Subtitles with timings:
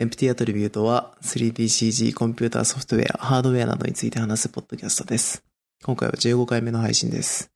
[0.00, 5.44] エンプティアトリビュートは 3DCG コンピューターソフトウェア、ハードウェアなどについて話すポッドキャストです。
[5.84, 7.52] 今回は15回目の配信です。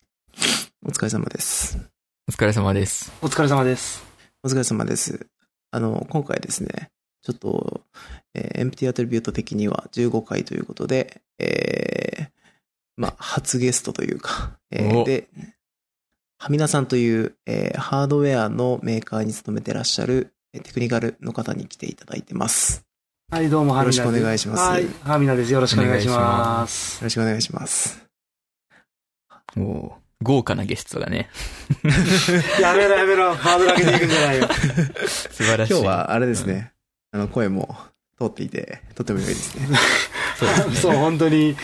[0.84, 1.78] お疲れ様です。
[2.28, 3.10] お疲れ様です。
[3.22, 4.04] お疲れ様です。
[4.42, 5.26] お疲れ様です。
[5.70, 6.90] あの、今回ですね、
[7.22, 7.80] ちょっと、
[8.34, 12.28] えーエンプティアトリビュート的には15回ということで、えー、
[12.98, 15.28] まあ、初ゲストというか、えーおで、
[16.36, 22.84] はみなさんという、えーハードウェアのメーカーに勤めてらっしゃる、えーテクニカルの方に来ていただいてます。
[23.30, 25.52] はい、どうも、よろしくお願いしますはい、ハミナです。
[25.52, 26.16] よろしくお願いしま。
[26.18, 28.06] ますよろしくお願いします。
[29.56, 31.28] おー豪華なゲストがね、
[32.60, 34.48] やめろやめろ、ハードル上げていくんじゃないよ。
[35.06, 35.72] 素晴らしい。
[35.72, 36.72] 今日はあれですね、
[37.12, 37.76] あの、声も
[38.18, 39.68] 通っていて、とても良いですね。
[40.38, 40.76] そうね。
[40.76, 41.56] そう、本当に、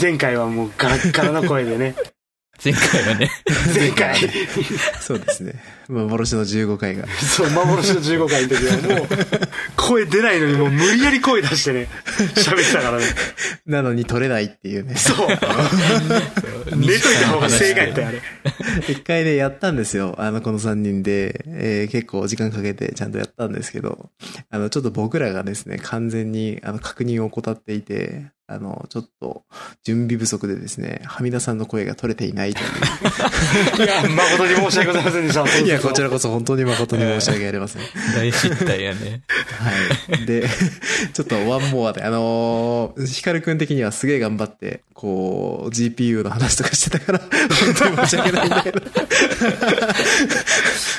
[0.00, 1.94] 前回はもうガラッガラの声でね。
[2.64, 3.30] 前回はね、
[3.74, 4.16] 前回、
[5.00, 5.54] そうですね。
[5.88, 7.06] 幻の15回が。
[7.08, 9.08] そう、幻の15回の時はもう、
[9.76, 11.88] 声出ないのにもう無理やり声出してね、
[12.36, 13.06] 喋ってたからね。
[13.66, 14.94] なのに取れないっていうね。
[14.96, 15.28] そう。
[16.76, 18.22] 寝といた方が正解やったよ、あれ。
[18.88, 20.14] 一回ね、やったんですよ。
[20.18, 24.10] あの、この3人で、えー結構時間かけてちゃんとやったんですけど、
[24.50, 29.44] あの、ちょっと僕らがですね、完全に、あの、確認を怠っていて、あの、ちょっと、
[29.82, 32.64] 準備不足でですね、はみ出さんの声が取れていないとい
[33.82, 33.84] う。
[33.84, 35.58] いや、誠に申し訳ございませんでした。
[35.58, 37.82] いや、こちらこそ本当に誠に申し訳ありません。
[38.14, 39.22] 大失態やね。
[40.08, 40.26] はい。
[40.26, 40.46] で、
[41.14, 48.80] ちょっとワンモアで、あのー、ヒカルくん的にはすげえ頑張って、こう、GPU の話とかしてたから、本当に申し訳ないんだけど。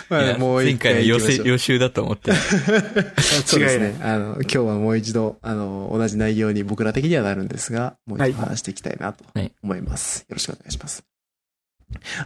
[0.10, 1.48] まあ、もう一前回は予習回行きましょう。
[1.48, 2.32] 予習だと思って。
[3.46, 3.96] そうです違いね。
[4.02, 10.22] あの、今日はもう一度、あの、同じ内容に僕ら的にはなるんですが、もう一度話していきたいなとはい思います。
[10.30, 11.04] よろしくお願いします。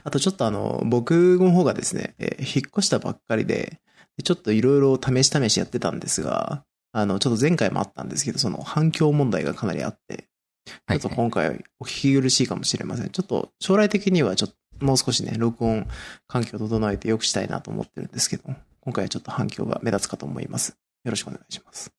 [0.04, 3.80] あとちょっとあの、僕の方がですね、えー引っ越したばっかりで、
[4.18, 10.26] でちょっといろいろ試し試しやってたんですが、あの、ちょっと前回もあったんですけど、その反響問題がかなりあって、
[10.66, 13.10] ちはいょっと今回お聞き苦しいかもしれません。
[13.10, 15.88] ちょっと将来的にはちょっともう少しね、録音
[16.28, 18.44] 環境を整えて良くしたいなと思ってるんですけど、
[18.82, 20.78] 今回はちょっと反響が目立つかと思います。
[21.04, 21.92] よろしくお願いします。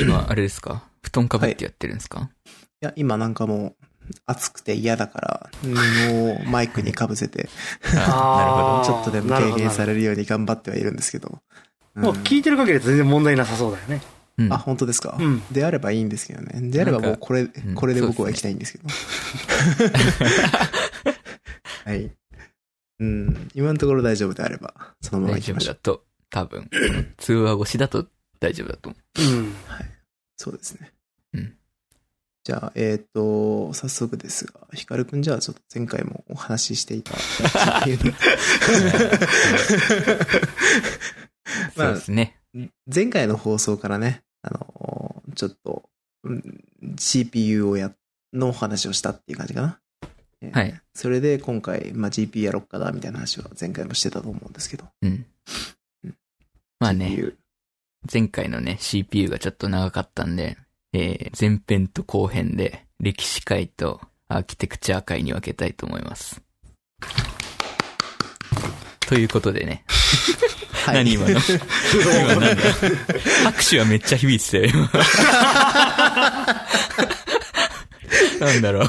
[0.00, 0.84] 今、あれですか？
[1.02, 2.30] 布団かぶってやってるんですか、
[2.82, 3.84] いや、今なんかもう
[4.26, 7.48] 暑くて嫌だから、布をマイクにかぶせて、
[7.98, 11.40] あ あーちょっとでも軽減されるように頑張ってはいるんですけど。
[11.94, 13.88] もう聞いてる限り全然問題なさそうだよね。
[13.88, 14.14] なるほど。
[14.36, 16.68] うんあ、本当ですか、うんであればいいんですけどね。
[16.70, 18.84] であればもうこれ、んこれで僕は行きたいんですけど。
[21.84, 22.10] はい。
[23.00, 23.50] うん。
[23.54, 25.78] 今のところ大丈夫であれば、そのまま大行きましょう。
[25.82, 26.70] 丈夫だと、多分。
[27.18, 28.06] 通話越しだと
[28.40, 29.54] 大丈夫だと思うん。
[30.36, 30.92] そうですね。
[31.34, 31.56] うん
[32.46, 37.14] じゃあ、えっ、と、早速ですが、ヒカルくんじゃあちょっと前回もお話ししていた。
[37.14, 37.16] う。
[41.74, 42.38] まあそうですね。
[42.94, 45.88] 前回の放送からね、あの、ちょっと、
[46.24, 46.64] うん
[46.98, 47.94] CPU をや、
[48.34, 49.80] のお話をしたっていう感じかな。
[50.48, 50.80] えーはい。
[50.94, 54.84] それで今回、まあ、GPU やろっかな、みたいな話は前回もしてたと思うんですけど。
[55.02, 55.26] うん
[56.04, 56.14] うん。
[56.80, 57.32] まあね、
[58.12, 60.56] 前回のね、CPU がちょっと長かったんで、
[60.92, 66.40] えー前編と後編で、歴史界とアーキテクチャー界に分けたいと思います。
[69.00, 69.84] ということでね。
[70.86, 71.40] はい何今の？
[71.40, 72.62] 今なんだ？
[73.44, 74.90] 拍手はめっちゃ響いてたよ、今。
[78.46, 78.88] なんだろう。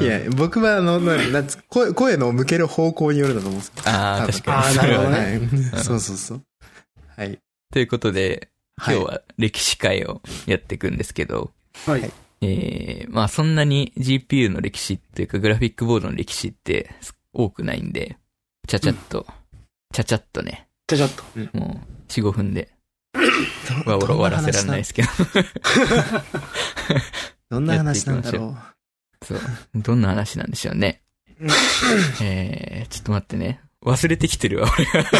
[0.00, 3.90] いや、僕はあの、 ななんつ声、声の向ける方向によるだと思うんですけど。
[3.90, 4.56] ああ、確かに。
[4.56, 5.16] あーなるほどね。
[5.72, 5.84] はい。
[5.84, 6.42] そうそうそう。
[7.16, 7.38] はい。
[7.72, 8.96] ということで、はい。
[8.96, 11.52] 今日は歴史会をやっていくんですけど、
[11.86, 12.10] はい。
[12.40, 16.94] えー、まあそんなに GPU の歴史っていうかグラフィックボードの歴史って
[17.32, 18.18] 多くないんで、
[18.66, 19.26] ちゃちゃっと、
[19.92, 21.58] ちゃちゃっとね、じゃあちょっと。
[21.58, 22.74] もう4、5分で。
[23.84, 25.08] 終わらせられないですけど、
[27.50, 28.56] どんな話なんだろ
[29.24, 29.40] そう、
[29.74, 31.02] どんな話なんでしょうね。
[32.22, 33.60] えー、ちょっと待ってね。
[33.84, 35.10] 忘れてきてるわ、俺が。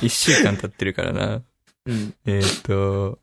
[0.02, 1.26] 一週間経ってるからな。
[1.36, 1.44] う。
[1.86, 2.14] うん。
[2.26, 3.18] えっ、と、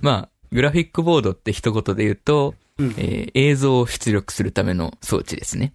[0.00, 5.74] まあ、グラフィックボードって一言で言うと、うんえー映像を出力するための装置ですね。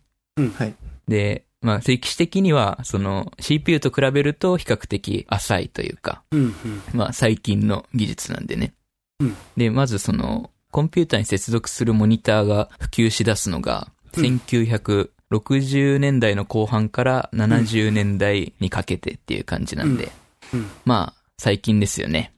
[0.58, 0.76] はい。
[1.08, 6.40] で、まあ、歴史的には、その CPU と比べると比較的浅いというか、うん。
[6.40, 6.54] うん。
[6.94, 8.74] まあ、最近の技術なんでね。
[9.20, 13.88] うんで、まずその、コンピューターに接続するモニターが普及し出すのが、
[14.18, 14.26] うん。
[14.26, 20.12] 1960年代の後半から70年代にかけてっていう感じなんで、
[20.54, 20.70] うん。
[20.84, 22.34] まあ、最近ですよね。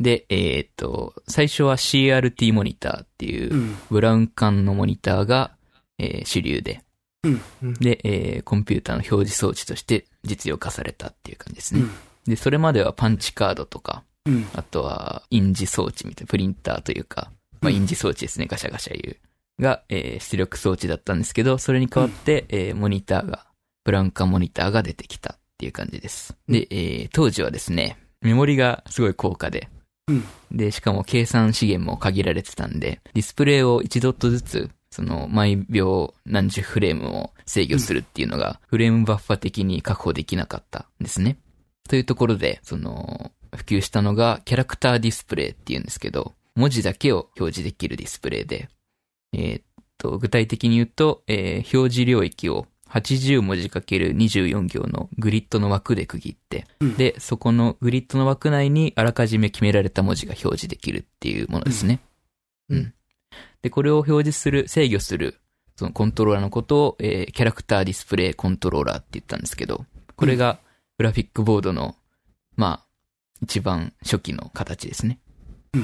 [0.00, 3.76] で、えっ、と、最初は CRT モニターっていうう、ん。
[3.88, 5.52] ブラウン管のモニターが、
[5.96, 6.82] えー主流で、
[7.24, 7.40] うん。
[7.80, 11.84] で、えーコンピューターの表示装置として実用化されたっていう感じですね。
[12.26, 14.46] で、それまではパンチカードとか、うん。
[14.54, 17.30] あとは印字装置みたいな、プリンターというか、
[17.60, 19.62] まあうん印字装置ですね、ガシャガシャ言う。
[19.62, 23.46] が、えー出力装置だったんですけど、それに代わって、えーモニターが、
[23.84, 26.36] ブラウン管モニターが出てきたっていう感じです。
[26.48, 29.68] で、えー当時はですね、メモリがすごい高価で、
[30.08, 41.38] うんで、しかも計算資源も限られてたんで、ディスプレイを1ドットずつ、その、毎秒何十フレームを制御するっていうのが、フレームバッファ的に確保できなかったんですね。
[41.88, 48.68] というところで、その、普及したのが、キャラクターディスプレイっていうんですけど、文字だけを表示できるディスプレイで、
[49.32, 49.64] えーっ
[49.98, 62.00] と、具体的に言うと、えー表示領域を80文字 ×24 行のグリッドの枠で区切って、うんで、そこのグリッドの枠内にあらかじめ決められた文字が表示できるっていうものですね。
[62.68, 62.94] うんうん。
[63.62, 65.38] で、これを表示する、制御する、
[65.76, 70.60] そのコントローラーのことを、えーキャラクターディスプレイコントローラーって言ったんですけど、これが
[70.98, 71.96] グラフィックボードの、
[72.56, 72.86] まあ、
[73.42, 75.18] 一番初期の形ですね。
[75.74, 75.78] う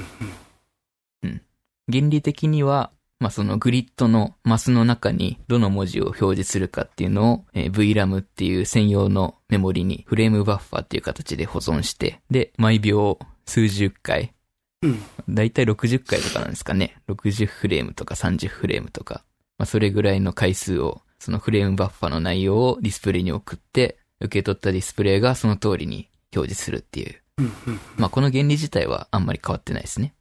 [1.27, 1.43] ん。
[1.91, 14.35] 原理的には、まあ、そのグリッドのマスの中にどの文字を表示するかっていうのを、えー VRAM っていう専用のメモリにフレームバッファーっていう形で保存して、で、毎秒数十回、
[14.83, 15.03] うん。
[15.29, 16.97] だいたい60回とかなんですかね。
[17.09, 19.25] 60フレームとか30フレームとか。
[19.59, 27.21] まあ、それぐらいの回数を、そのフレームバッファの内容をディスプレイに送って、受け取ったディスプレイがその通りに表示するっていう。
[27.39, 27.45] うん。
[27.67, 27.81] うん。
[27.97, 30.15] まあ、この原理自体はあんまり変わってないですね。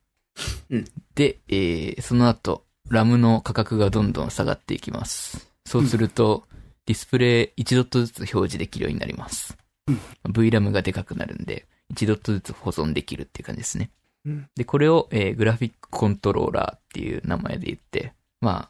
[0.70, 0.86] うん
[1.16, 5.52] で、えー、その後、ラムの価格がどんどん下がっていきます。
[5.66, 6.48] そうすると、
[6.86, 9.58] ディスプレイ1ドットずつ表示できるようになります。
[9.88, 10.00] うん
[10.32, 13.90] VRAM がでかくなるんで、1ドットずつ保存できるっていう感じですね。
[14.26, 18.70] うんで、これを、えーグラフィックコントローラーっていう名前で言って、ま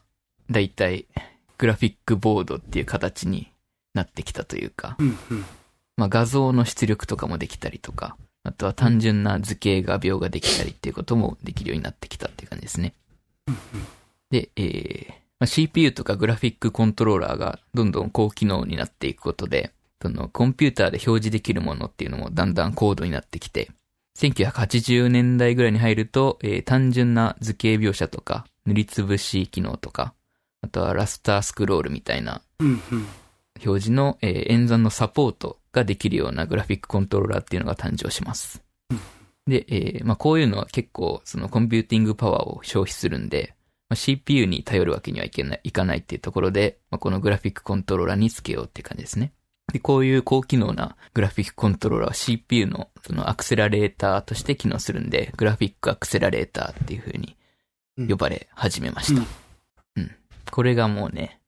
[0.50, 1.06] だいたい
[1.58, 3.52] グラフィックボードっていう形に
[3.92, 5.18] なってきたというか、うん。
[5.30, 5.44] うん。
[5.96, 8.16] まあ画像の出力とかもできたりとか、
[8.48, 12.94] あとは単純な図形画描ができたりっていうこともできるようになってきたっていう感じですね。
[14.30, 23.70] で、えーまあ、CPU とかグラフィックコントローラーがどんどん高機能になっていくことで、そのコンピューターで表示できるものっていうのもだんだん高度になってきて、
[24.18, 30.14] 1980年代ぐらいに入ると、えー単純な図形描写とか、塗りつぶし機能とか、
[30.62, 32.42] あとはラスタースクロールみたいな。
[33.64, 39.00] 表示の、えー演算のサポートができるようなグラフィックコントローラーっていうのが誕生しますうん。
[39.46, 43.54] で、えーまあ、こういうのは結構そのコンピューティングパワーを消費するんで、
[43.88, 49.32] まあ、CPU に頼るわけにはいけない、いかないっていうところで、まあ、このグラフィックコントローラーにつけようって感じですね。
[49.72, 57.36] で、こういう高機能なグラフィックコントローラーは CPU のそのアクセラレーターとして機能するんで、グラフィックアクセラレーターっていう風に
[58.08, 59.22] 呼ばれ始めました。
[59.96, 60.10] うん。
[60.50, 61.40] これがもうね、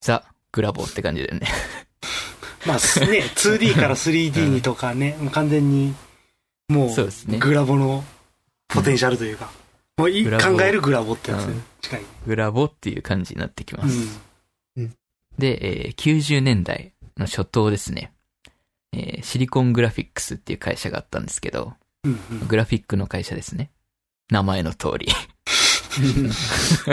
[0.00, 1.46] ザ・グラボって感じだよね。
[2.66, 5.94] まあ、すね、 2D から 3D にとかね、もう完全に、
[6.68, 8.04] もう、そうですねグラボの
[8.68, 9.50] ポテンシャルというか、
[9.96, 12.00] もういグラボ考えるグラボってやつうん近い。
[12.26, 13.98] グラボっていう感じになってきまうす。
[14.80, 14.94] ん。
[15.38, 18.12] で、えー90年代の初頭ですね、
[18.92, 21.74] えーシリコングラフィックスっていう会社があったんですけど、
[22.04, 22.20] うん。
[22.30, 22.48] うん。
[22.48, 23.70] グラフィックの会社ですね。
[24.30, 25.08] 名前の通り。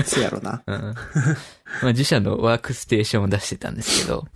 [0.06, 0.62] そうやろな。
[0.68, 0.96] うんま
[1.84, 4.28] あ自社のワークステーションを出してたんですけど、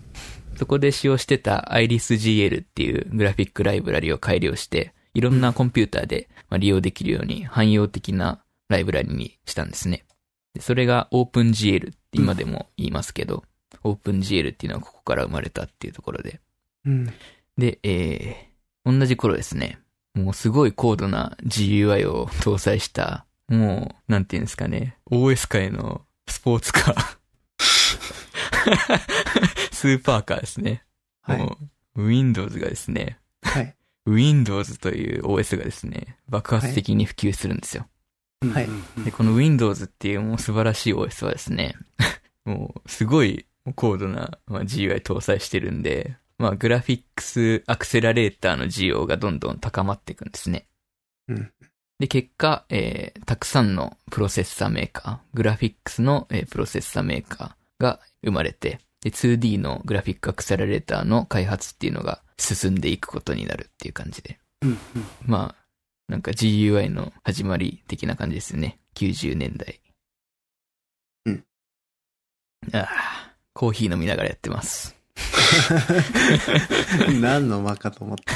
[0.56, 10.06] そこで使用してた IRISGL っていうグラフィックライブラリを改良して、いろんなコンピューターでまあ利用できるように汎用的なライブラリにしたんですね。
[10.54, 13.44] でそれが OpenGL って今でも言いますけど、
[13.84, 16.40] OpenGL っていうのはここから生まれたっていうところで。
[16.86, 17.14] うん。
[17.58, 19.80] で、えー、同じ頃ですね、
[20.14, 27.18] もうすごい高度な GUI を搭載した、もう、なんていうんですかね、OS 界のスポーツカー。
[29.72, 30.84] スーパーカーですね。
[31.22, 31.38] はい。
[31.40, 31.58] も
[31.96, 33.76] う、Windows がですね、はい。
[34.06, 37.88] Windows という OS がですね、爆発的に普及するんですよ。
[38.54, 41.76] はいうんで、この Windows っていうもう素晴らしい OS はですね、
[42.44, 50.68] もうすごい高度な、まあ、GUI 搭載してるんで、まあグラフィックスアクセラレーターの需要がどんどん高まっていくんですね。
[51.30, 51.52] うん。
[52.00, 64.40] で、結果、えー、たくさんのプロセッサーメーカー、グラフィックスの、えープロセッサーメーカーが生まれて、で、2D のグラフィックアクセラレーターの開発っていうのが進んでいくことになるっていう感じで。
[64.62, 64.78] うんうん
[65.26, 65.64] まあ、
[66.08, 68.80] なんか GUI の始まり的な感じですよね。
[68.96, 69.82] 90年代。
[71.26, 71.44] うん。
[72.72, 74.96] ああ、コーヒー飲みながらやってます。
[77.22, 78.34] 何の間かと思った。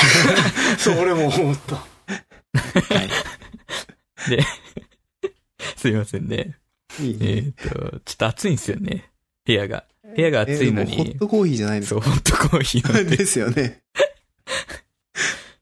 [0.80, 1.76] そう、俺も思った。
[2.96, 3.10] はい。
[4.30, 4.42] で、
[5.76, 6.58] すいませんね。
[7.00, 7.48] いいえね。
[7.48, 9.10] っ、と、ちょっと暑いんですよね。
[9.44, 9.84] 部屋が。
[10.14, 12.10] 部屋が暑いのにえーホッ、トコーヒーじゃないですそう、か。
[12.10, 13.16] ホットコーヒーで。
[13.16, 13.82] ですよね。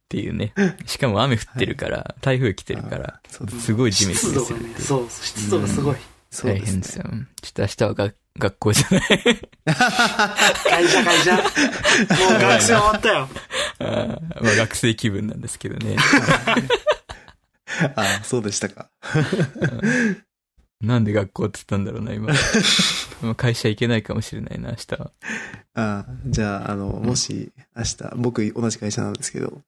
[0.07, 0.53] っていうね。
[0.87, 4.87] しかも雨降ってるから、台風来てるから、すすごいジメジ湿度がね、メするっていう。
[4.87, 5.97] そう、湿度がすごい。
[5.97, 5.99] 大
[6.31, 7.05] そうですね変ですよ。
[7.43, 9.01] ちょっと明日はが学校じゃない。
[10.65, 11.37] 会社会社。
[11.37, 13.29] もう学生終わったよ。
[13.79, 15.97] あーまあ学生気分なんですけどね。
[17.97, 18.91] あそうでしたか。
[20.81, 22.33] なんで学校って言ったんだろうな、今。
[23.23, 25.11] まあ会社行けないかもしれないな、明日は。
[25.75, 29.63] あじゃあ、あの、もし、明日、僕同じ会社なんですけど、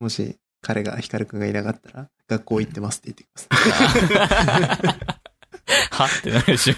[0.00, 3.48] もし、彼が、ヒカルくんがいなかったら、学校行ってますって言ってきます。
[5.90, 6.04] は？
[6.06, 6.74] ってなるでしょ。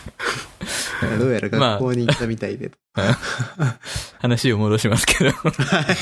[1.18, 2.70] どうやら学校に行ったみたいで。
[4.20, 5.30] 話を戻しますけど。
[5.30, 5.96] はい。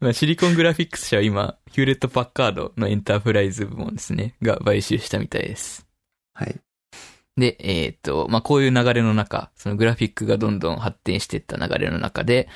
[0.00, 5.86] まあ、シリコングラフィックス社は今、ヒューレット・パッカードのエンタープライズ部門ですね、が買収したみたいです。
[6.40, 6.56] はい。
[7.36, 12.48] で、えっ、と、まあ、こういう流れの中、そのグラフィックがどんどん発展していった流れの中で、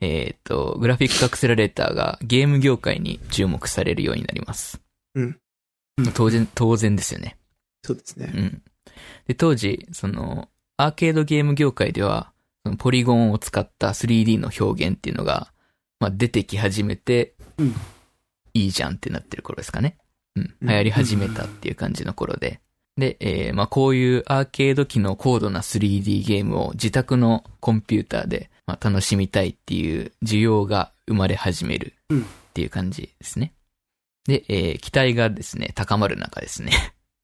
[0.00, 4.80] えっ、と、グラフィックアクセラレーターがゲーム業界に注目されるようになります。
[5.14, 5.40] うん。
[6.14, 7.36] 当然、当然ですよね。
[7.82, 8.32] そうですね。
[8.34, 8.62] うん。
[9.26, 12.32] で、当時、その、アーケードゲーム業界では、
[12.64, 15.52] そのポリゴンを使った 3D の表現っていうのが、
[15.98, 17.74] まあ、出てき始めて、うん
[18.52, 19.96] いいじゃんってなってる頃ですかね。
[20.34, 20.54] うん。
[20.60, 22.60] うん流行り始めたっていう感じの頃で。
[23.00, 33.54] で、えーまあ、こういうアーケード機の高度な 3D ゲームを自宅のコンピューターで、まあ、楽しみたいっていう需要が生まれ始めるうんっていう感じですね。
[34.26, 36.72] で、えー期待がですね、高まる中ですね。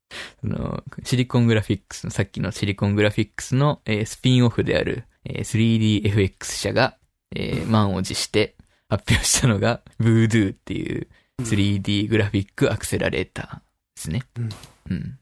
[0.40, 6.96] その、シリコングラフィックスの、さっきのシリコングラフィックスの、えースピンオフである、えー 3DFX 社が、
[7.34, 8.56] えー満を持して
[8.88, 11.08] 発表したのが、Voodoo っていう
[11.42, 13.62] 3D グラフィックアクセラレーターで
[13.96, 14.22] すね。
[14.36, 14.48] うん。
[14.90, 15.18] うん。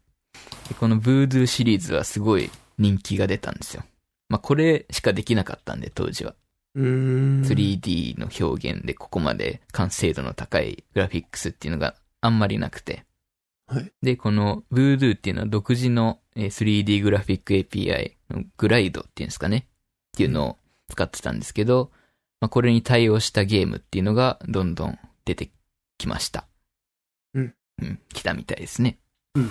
[0.68, 3.85] でこの Voodoo シリーズはすごい人気が出たんですよ。
[4.28, 6.35] まあ、これしかできなかったんで、当時は。
[6.75, 7.42] うーん。
[7.42, 13.04] 3D の表現でここまで完成度の高いグラフィックスっていうのがあんまりなくて。
[13.66, 13.92] はい。
[14.02, 19.68] で、この Voodoo っていうのは独自のえー 3D グラフィック API のグライドっていうんですかね。
[20.14, 20.56] っていうのを
[20.88, 21.90] 使ってたんですけど、
[22.40, 25.50] まあ、これに対応したゲームっていうのがどんどん出て
[25.99, 26.47] きました。
[27.35, 27.54] うん。
[27.83, 28.99] うん、来たみたいですね。
[29.35, 29.50] うん。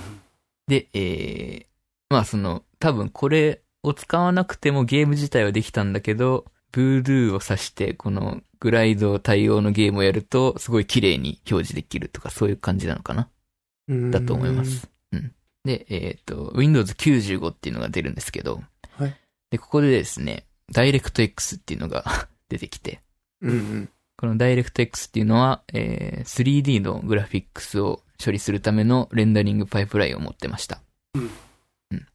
[0.67, 1.65] で、えー、
[2.09, 13.29] まあその、多分これを使わなくてもゲーム自体はできたんだけど、Voodoo を指してこのグライド対応のゲームをやるとすごい綺麗に表示できるとかそういう感じなのかな？
[14.11, 14.89] だと思います。
[15.11, 15.33] うん。
[15.65, 18.61] で、えっ、と、Windows 95っていうのが出るんですけど、
[18.97, 19.15] はい。
[19.51, 22.05] で、ここでですね、DirectX っていうのが
[22.49, 23.01] 出てきて、
[23.41, 23.89] うんうん。
[24.17, 30.81] この DirectX っていうのは、えー 3D のグラフィックスを処理するためのレンダリングパイプラインを持ってました。
[31.15, 31.29] うん
[31.91, 32.07] うん。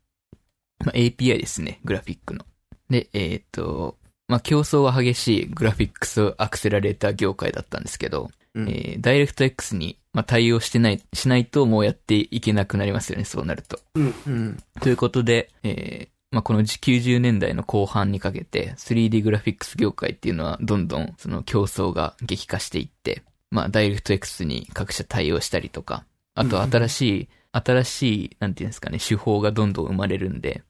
[0.85, 2.45] まあ、API ですね、グラフィックの。
[2.91, 3.97] で、えっ、と、
[4.29, 13.79] まあ、競争が激しいグラフィックスアクセラレーター業界だったんですけど、うんえー、DirectX に、まあ、対応してない、しないともうやっていけなくなりますよね、そうなると。
[13.95, 14.15] うん。
[14.27, 14.59] うん。
[14.81, 30.63] ということで、えーまあ、この90年代の後半にかけて 3D グラフィックス業界っていうのはどんどんその競争が激化していって、まあ、ダイレクト X に各社対応したりとか、あと新しい、新しい、なんていうんですかね、手法がどんどん生まれるんで、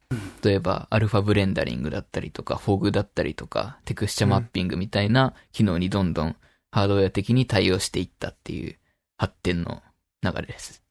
[0.42, 6.36] 例えばアルファブレンダリングだったりとか、フォグだったりとか、テクスチャマッピングみたいな機能にどんどん
[6.70, 8.76] ハードウェア的に対応していったっていう
[9.16, 9.82] 発展の
[10.22, 10.82] 流れです。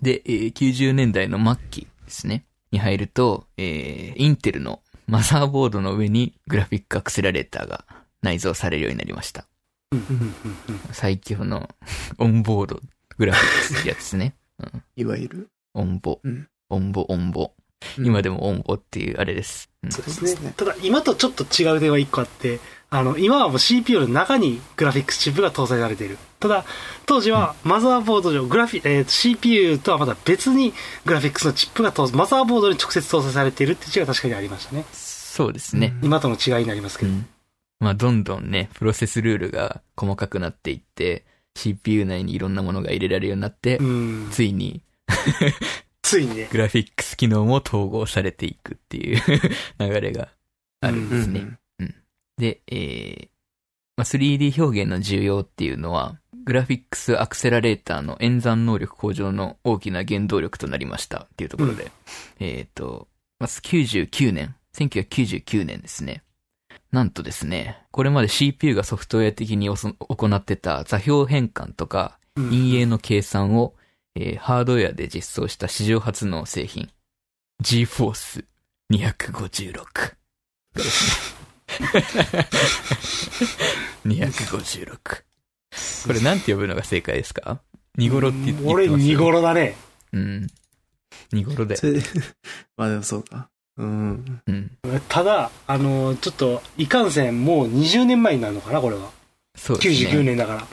[0.00, 2.44] で、えー90年代の末期ですね。
[2.72, 7.84] に入ると、えーインテルのマザーボードの上にグラフィックアクセラレーターが
[8.22, 9.46] 内蔵されるようになりました。
[9.92, 10.34] うん。
[10.70, 10.80] うん。
[10.92, 11.68] 最強の
[12.18, 12.80] オンボード
[13.18, 14.34] グラフィックスってやつですね。
[14.58, 15.48] うん、いわゆる。
[15.74, 17.52] オンボ、うんオンボ、オンボ。
[17.98, 19.70] 今でもオンボっていうあれです。
[19.82, 20.40] うんそうです。
[20.42, 26.18] ねただ、今とちょっと違う点は一個あって、あの、今はもう CPU の中にグラフィックスチップが搭載されている。
[26.40, 26.64] ただ、
[27.06, 30.72] 当時はマザーボード上、グラフィ、えー CPU とはまた別に
[31.04, 34.84] グラフィックスのチップが搭載、マザーボードに直接搭載されているっていう違いが確かにありましたね。
[34.92, 35.94] そうですね。
[36.02, 37.10] 今との違いになりますけど。
[37.10, 37.26] うん。
[37.82, 41.24] まあ、どんどんね、プロセスルールが細かくなっていって、
[41.56, 44.28] CPU 内にいろんなものが入れられるようになって、うん。
[44.30, 44.82] ついに
[46.00, 46.48] ついにね。
[46.52, 49.20] グラフィックス機能も統合されていくっていう
[49.80, 50.28] 流れが
[50.80, 51.58] あるんですね。
[52.38, 53.28] で、えー
[53.96, 61.90] まあ、3D 表現の重要っていうのは、グラフィックスアクセラレーターの演算能力向上の大きな原動力となりましたっていうところで、
[62.38, 63.08] えっ、と、
[63.40, 66.22] まず99年、1999年ですね。
[66.92, 69.74] なんとですね、これまで CPU がソフトウェア的に行
[70.36, 73.74] ってた座標変換とか、うん陰影の計算を、
[74.14, 76.90] えーハードウェアで実装した史上初の製品、
[77.62, 78.44] GForce
[78.92, 80.12] 256が
[80.74, 82.46] ですね。
[84.06, 84.98] 256。
[86.06, 87.60] これなんて呼ぶのが正解ですか？
[87.96, 89.76] ニゴロって言ってます俺、ニゴロだね。
[90.12, 90.46] うん。
[91.32, 91.76] ニゴロで、
[92.76, 93.48] まあでもそうか。
[93.78, 94.40] うん。
[94.46, 94.70] うん。
[95.08, 99.10] ただ、あの、ちょっと、いかんせん、もう20年前になるのかな、これは。
[99.56, 100.10] そうですね。
[100.10, 100.66] 99年だから。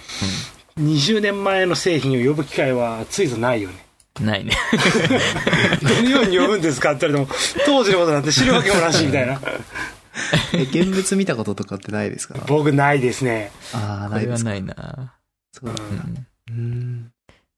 [0.82, 3.86] 20年前の製品を呼ぶ機会はついぞないよね。
[4.20, 4.26] うん。
[4.26, 4.52] ないね。
[5.82, 9.40] どのように呼ぶんですかって言われても、当時のことなんて知るわけもなし、みたいな。
[10.54, 12.36] え、現物見たこととかってないですか？
[12.48, 13.52] 僕ないですね。
[13.74, 14.50] ああ、こないですか。
[14.52, 15.14] れはないな
[15.54, 15.76] そうだ
[16.50, 16.58] うん。
[16.58, 17.12] うん。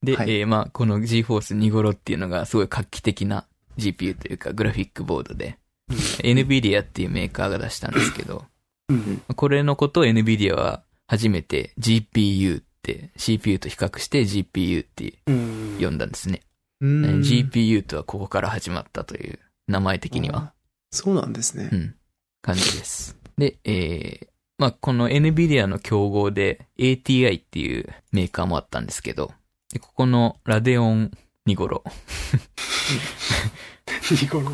[0.03, 3.45] で、はいえーまあ、この GForce ニゴロっていうのがすごい画期的な
[3.77, 5.57] GPU というかグラフィックボードで、
[5.89, 8.45] NVIDIA っていうメーカーが出したんですけど、
[8.89, 9.21] うん。
[9.35, 15.77] これのことを NVIDIA は初めて GPU って CPU と比較して GPU ってうん。
[15.79, 16.41] 呼んだんですね。
[16.81, 17.03] うん。
[17.19, 20.37] GPU とはここから始まったという名前的には。
[20.37, 20.53] あ。
[20.91, 21.75] そうなんですねう。
[21.75, 21.95] ん。
[22.41, 23.17] 感じです。
[23.37, 29.31] で、えー、まあ、この NVIDIA の競合で ATI っていうメーカーもあったんですけど、
[29.73, 31.11] でここのラデオン
[31.47, 31.83] ニゴロ。
[34.21, 34.51] ニゴロ。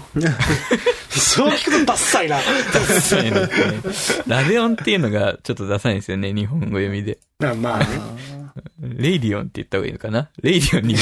[1.10, 2.38] そう聞くとダッサいな。
[2.38, 7.20] ダサいですねラデオンっていうのがちょっとダサいんですよね、日本語読みで。
[7.40, 7.86] まあまあね。
[7.92, 8.38] あ
[8.80, 10.30] レイディオンって言った方がいいのかな？
[10.42, 11.00] レイディオンニゴ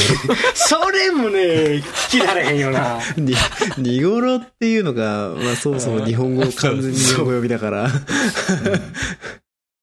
[0.56, 1.39] それもね、
[2.10, 3.00] 聞きられへんよな。
[3.00, 3.36] ーに、
[3.77, 7.89] ニゴロっていうのが、まあそもそも日本語、完全に日本語読みだから。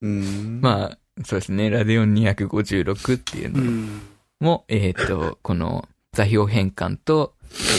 [0.01, 0.59] うん。
[0.61, 0.69] ロ。
[0.69, 4.01] まあ、そうですね、ラデオン256っていううのん。
[4.39, 7.33] も、えっ、と、この座標変換と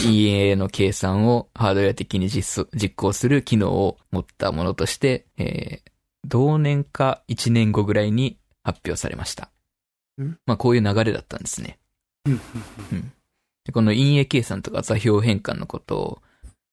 [0.05, 5.91] EA の計算をハードウェア的に実装実行する機能を持ったものとして、えー
[6.27, 9.51] 同年か1年後ぐらいに発表されました
[10.19, 10.39] ん。
[10.47, 11.77] まあこういう流れだったんですね。
[12.25, 13.11] うん。
[13.63, 16.21] でこの陰影計算とか座標変換のことを、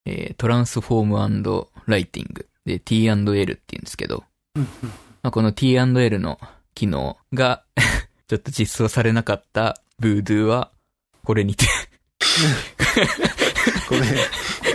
[0.07, 1.04] えートランスフォー
[1.45, 4.25] ムライティングで T&L って言うんですけど、
[4.57, 4.62] うん。
[5.23, 6.40] まあ、この T&L の
[6.75, 7.64] 機能が
[8.26, 10.71] ちょっと実装されなかったブードゥーは、
[11.24, 11.66] これにて、
[13.88, 14.14] ごめん。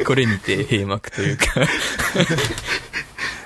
[0.06, 1.46] これにて閉幕というか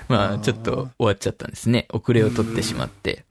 [0.08, 1.88] まあ、ちょっと終わっちゃったんですね。
[1.92, 3.26] 遅れを取ってしまって、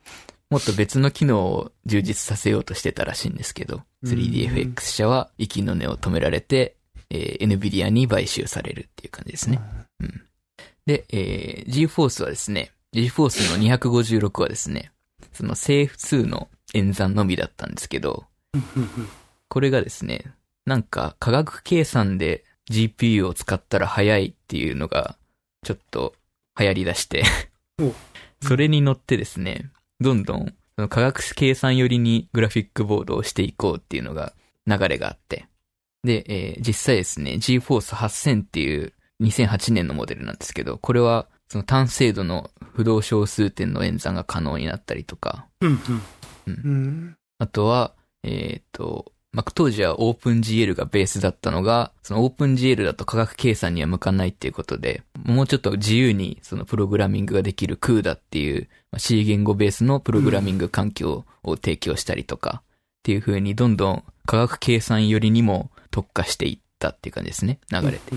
[0.48, 6.76] もっと別の機能を充実させようとしてたらしいんですけど、3DFX 社は息の根を止められて、
[7.10, 9.60] えー NVIDIA に買収されるっていう感じですね。
[10.00, 10.22] うん。
[10.86, 14.90] で、えー GForce はですね、GForce の256はですね、
[15.32, 18.24] その整数の演算のみだったんですけど、
[19.50, 20.32] これがですね、
[20.64, 25.16] なんか科学計算で GPU を使ったら早いっていうのが、
[25.64, 26.14] ちょっと
[26.58, 27.24] 流行り出して。
[27.82, 27.92] お、
[28.46, 34.32] それに乗ってですね、どんどんその科学計算寄りにグラフィックボードをしていこうっていうのが
[34.66, 35.46] 流れがあって、
[36.04, 45.80] で、えー実際ですね、GForce 8000っていう2008年のモデルなんですけど、これはその単精度の不動小数点の演算が可能になったりとか、うん。
[46.46, 47.16] うん。
[47.38, 62.62] あとは、えっ、と、まあ、当時は OpenGL がベースだったのが、その OpenGL だと科学計算には向かないっていうことで、もうちょっと自由にそのプログラミングができる CUDA っていう、まあ C 言語ベースのプログラミング環境を提供したりとか、
[63.00, 68.12] っていう風にどんどん科学計算寄りにも特化していったっていう感じですね、流れて。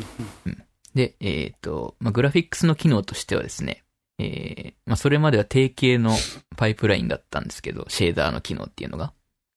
[0.96, 3.84] で、えっ、と、まあ、グラフィックスの機能としてはですね、
[4.20, 6.16] えーまあ、それまでは定型の
[6.56, 9.14] パイプラインだったんですけど、シェーダーの機能っていうのが。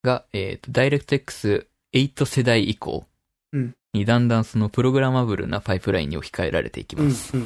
[0.07, 3.05] が、えっ、と、DirectX 8世代以降
[3.53, 7.09] うんにだんだんそのプログラマブルなパイプラインに置き換えられていきうん。
[7.09, 7.37] ます。
[7.37, 7.41] っ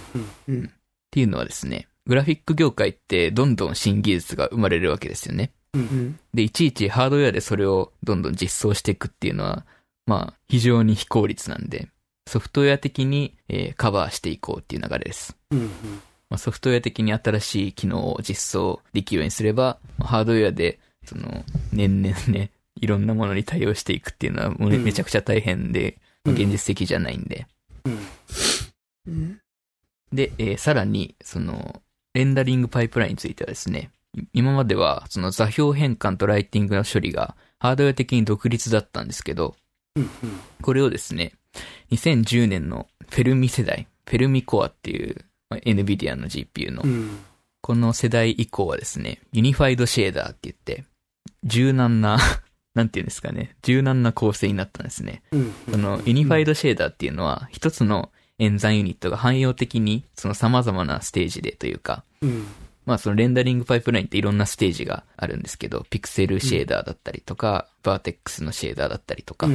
[0.49, 0.71] うん。
[1.11, 5.53] ていうのはですね、グラフィック業界ってどんどん新技術が生まれるわけですよね。
[5.75, 6.19] うん。
[6.35, 9.65] で、いちいちハードウェアでそれをどんどん実装していくっていうのは、
[10.07, 11.89] まあ、非常に非効率なんで、
[12.27, 15.37] ソフトウェア的に、えーカバーしていこうっていう流れです。
[15.53, 15.71] うん。
[16.31, 27.47] まあ、ソフトウェア的に新しい機能を実装できるようにすれば、まあハードウェアで、その、年々ね、いろんなものに対応していくっていうのはもうねうんめちゃくちゃ大変で、まあ現実的じゃないんで。
[29.07, 29.41] うん。
[30.13, 31.83] で、えーさらに、その、
[32.15, 39.55] レンダリングパイプラインについてはですね、い今までは、その座標変換とライティングの処理が、ハードウェア的に独立だったんですけど、
[40.63, 41.33] これをですね、
[41.93, 47.19] 2010年のフェルミ世代、フェルミコアっていう、まあ NVIDIA の GPU のうん。
[47.63, 50.85] この世代以降はですね、ユニファイドシェーダーって言って、
[51.45, 52.19] 柔軟な、
[52.75, 55.23] なんていうんですかね、柔軟な構成になったんですね。
[55.33, 55.53] うん。
[55.71, 62.47] その、ユニファイドシェーダーっていうのは、一つの演算ユニットが汎用的に、その様々なステージでというか、うん。
[62.87, 69.51] まあそのレンダリングパイプラインっていろんなステージがあるんですけど、ピクセルシェーダーだったりとか、バーテックスのシェーダーだったりとか、っ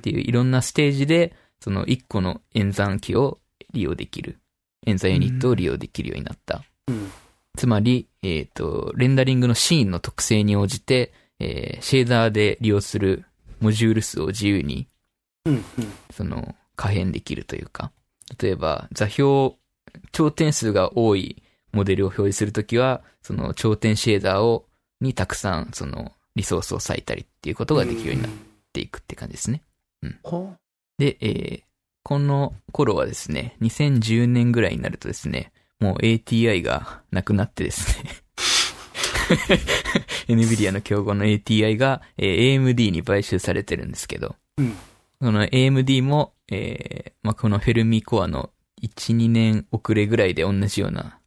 [0.00, 3.40] ていういろんなステージで、その一個の演算機を
[3.72, 4.38] 利用できる、
[4.86, 6.62] 演算ユニットを利用できるようになった。
[7.56, 7.58] うん。
[7.58, 13.24] つまり、えっ、と、レンダリングのシーンの特性に応じて、えーシェーダーで利用する
[13.60, 14.88] モジュール数を自由に、
[15.44, 15.64] うん、うん。
[16.10, 17.92] その、可変できるというか、
[18.40, 19.54] 例えば、座標、
[20.12, 21.42] 頂点数が多い
[21.72, 24.66] モデルを表示するときは、その頂点シェーダーを、
[25.00, 28.30] にたくさん、その、リソースを割いたりっていうことができるようになっ
[28.72, 29.62] ていくって感じですね。
[30.22, 30.54] ほ
[30.98, 31.66] で、えー
[32.06, 38.10] この頃はですね、2010年ぐらいになるとですね、もう ATI がなくなってですね、
[40.28, 44.74] NVIDIA の競合の ATI が、えー AMD に買収されてるんですけど、うん。
[45.20, 48.50] その AMD も、えーまあ、このフェルミコアの
[48.82, 51.18] 1、2年遅れぐらいで同じような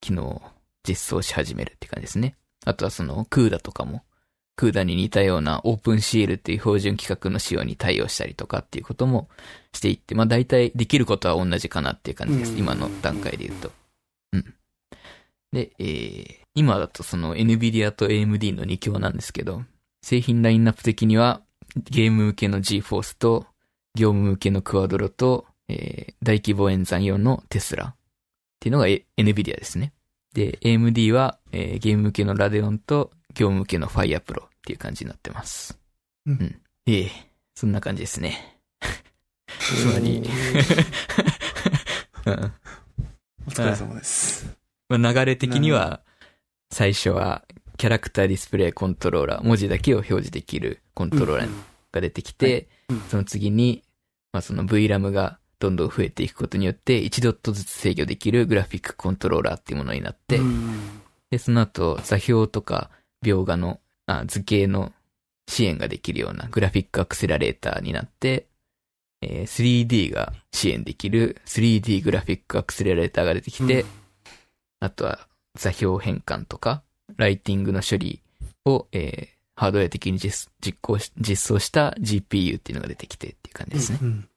[0.00, 0.42] 機能を
[0.86, 2.36] 実装し始めるって感じですね。
[2.64, 4.02] あとはその CUDA とかも、
[4.58, 9.28] CUDA に似たような OpenCL っていう標準規格の仕様に対応したりとかっていうことも
[9.72, 12.52] していって、まあ大体できることは同じかなっていう感じです。
[12.52, 13.70] うん今の段階で言うと。
[14.32, 14.54] うん。
[15.52, 19.62] で、えー、今だとその NVIDIA と AMD の2強なんですけど、
[20.02, 21.42] 製品ラインナップ的には
[21.90, 23.46] ゲーム向けの GForce と
[23.94, 27.94] 業務向けのクワドロと、えー大規模演算用のテスラっ
[28.58, 29.92] ていうのがえ NVIDIA ですね。
[30.34, 35.78] で、AMD は、えーゲーム向けのラデオンと業務向けの Fire Pro っていう感じになってます。
[36.26, 37.10] うんええ
[37.54, 38.58] そんな感じですね。
[39.60, 40.22] つまり、
[42.26, 42.52] う ん
[43.46, 44.56] お疲れ様です。
[44.88, 46.00] まあ、流れ的には、
[46.72, 47.44] 最初は、
[47.76, 51.48] キャラクターディスプレイコントローラー、文字だけを表示できるコントローラー
[51.92, 53.00] が出てきて、うん。
[53.02, 53.84] その次に、
[54.32, 61.02] まあ、その VRAM がどんどん増えていくことによって、1ドットずつ制御できるグラフィックコントローラーっていうものになって、うん。
[61.30, 62.90] で、その後、座標とか
[63.24, 64.92] 描画の、あ、図形の
[65.48, 68.48] 支援ができるようなグラフィックアクセラレーターになって、
[69.22, 73.84] えー 3D が支援できる 3D グラフィックアクセラレーターが出てきて、
[74.80, 75.26] あとは
[75.56, 76.82] 座標変換とか、
[77.16, 78.22] ライティングの処理
[78.64, 83.98] を、えーハードウェア的に実実行し、実装した GPU っていうのが出てきてっていう感じですね。
[84.02, 84.28] うん。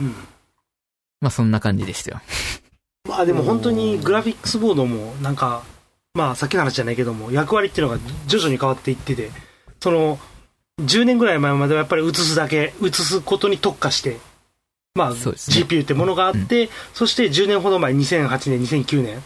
[0.00, 0.14] うん
[1.20, 2.20] まあそんな感じでしたよ。
[3.08, 5.64] まあでも本当にグラフィックスボードもなんか、
[6.14, 9.30] まあさっきの話じゃないけども、役割っていうのが徐々に変わっていってて、
[9.80, 10.20] その、
[10.80, 14.18] 10年ぐらい前まではやっぱり映すだけ、映すことに特化して、
[14.94, 19.22] まあ、ね GPU ってものがあって、そして10年ほど前、2008年、2009年、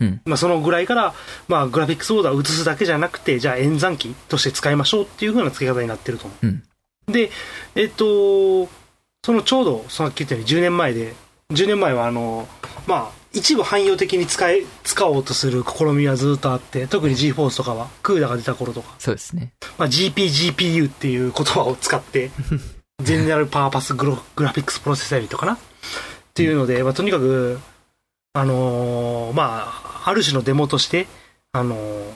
[0.00, 0.20] うん。
[0.24, 1.14] まあそのぐらいから、
[1.48, 6.46] まあグラフィックスボードは映すだけじゃなくて、じゃあ演算機として使いましょうっていう風な付け方になってると思う。
[6.46, 6.62] うん。
[7.12, 7.30] で、
[7.74, 8.68] えっと、
[9.24, 11.14] そのちょうど、さっき言ったように10年前で、
[11.50, 12.48] 10年前はあの、
[12.86, 19.52] まあ、一部汎用的に使い、使おうとする試みはずっとあって、特に GForce とかは、CUDA が出た頃とか、そうですね。
[19.78, 22.30] まあ、GP、GPU っていう言葉を使って、
[23.02, 25.54] ゼネラルパーパスグログラフィックスプロセッサーユニットかな？
[25.54, 25.58] っ
[26.34, 27.60] ていうので、まあ、とにかく、
[28.32, 29.64] あのーま
[30.04, 31.06] あ、ある種のデモとして、
[31.52, 32.10] あのー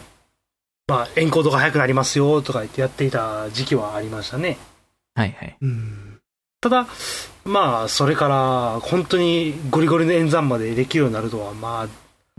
[0.89, 4.59] まあ、エンコードが速くなりますよとか言ってやっていた時期はありましたね。
[5.15, 5.57] はいはい。
[5.61, 6.21] うん。
[6.61, 6.87] ただ、
[7.45, 11.89] まあ、それから、本当にゴリゴリの演算までできるようになるとは、まあ、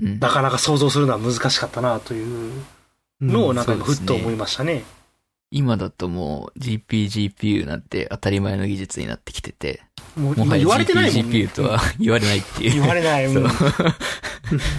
[0.02, 0.20] うん。
[0.20, 2.52] なかなか想像するのは難しかったなという
[3.22, 4.84] のを、なんかふっと思いましたね。
[5.52, 9.84] 今だともう GP、GPU なんて当たり前の技術になってきてて、
[10.16, 11.38] もう言われてないもんね。
[11.38, 12.82] GPU とは言われないっていう。
[12.82, 13.28] 言われない。
[13.28, 13.48] も う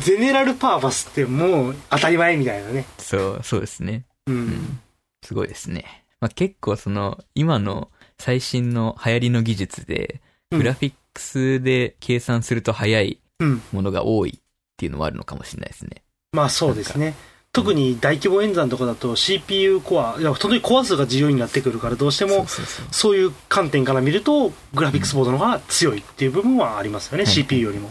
[0.02, 2.86] ゼネラルパーパスってもう当たり前みたいなね。
[2.98, 4.04] そう、そうですね。
[4.26, 4.32] う。
[4.32, 4.80] うんん。
[5.22, 6.04] すごいですね。
[6.20, 7.88] まあ、結構その、今の
[8.24, 13.60] 最新の流行りの技術で、うんグラフィックスで計算すると早いうん。
[13.72, 14.40] ものが多いっ
[14.76, 16.04] ていうのもあるのかもしれないですね。
[16.32, 17.14] まあそうですね。
[17.52, 22.46] 特に大規模演算とかだと CPU コア、いや、本当にコア数が自由になってくるから、どうしても
[22.92, 27.90] そういう観点から見ると、グラフィックスボードの方が強いっていう部分はありますよね、はい CPU よりも。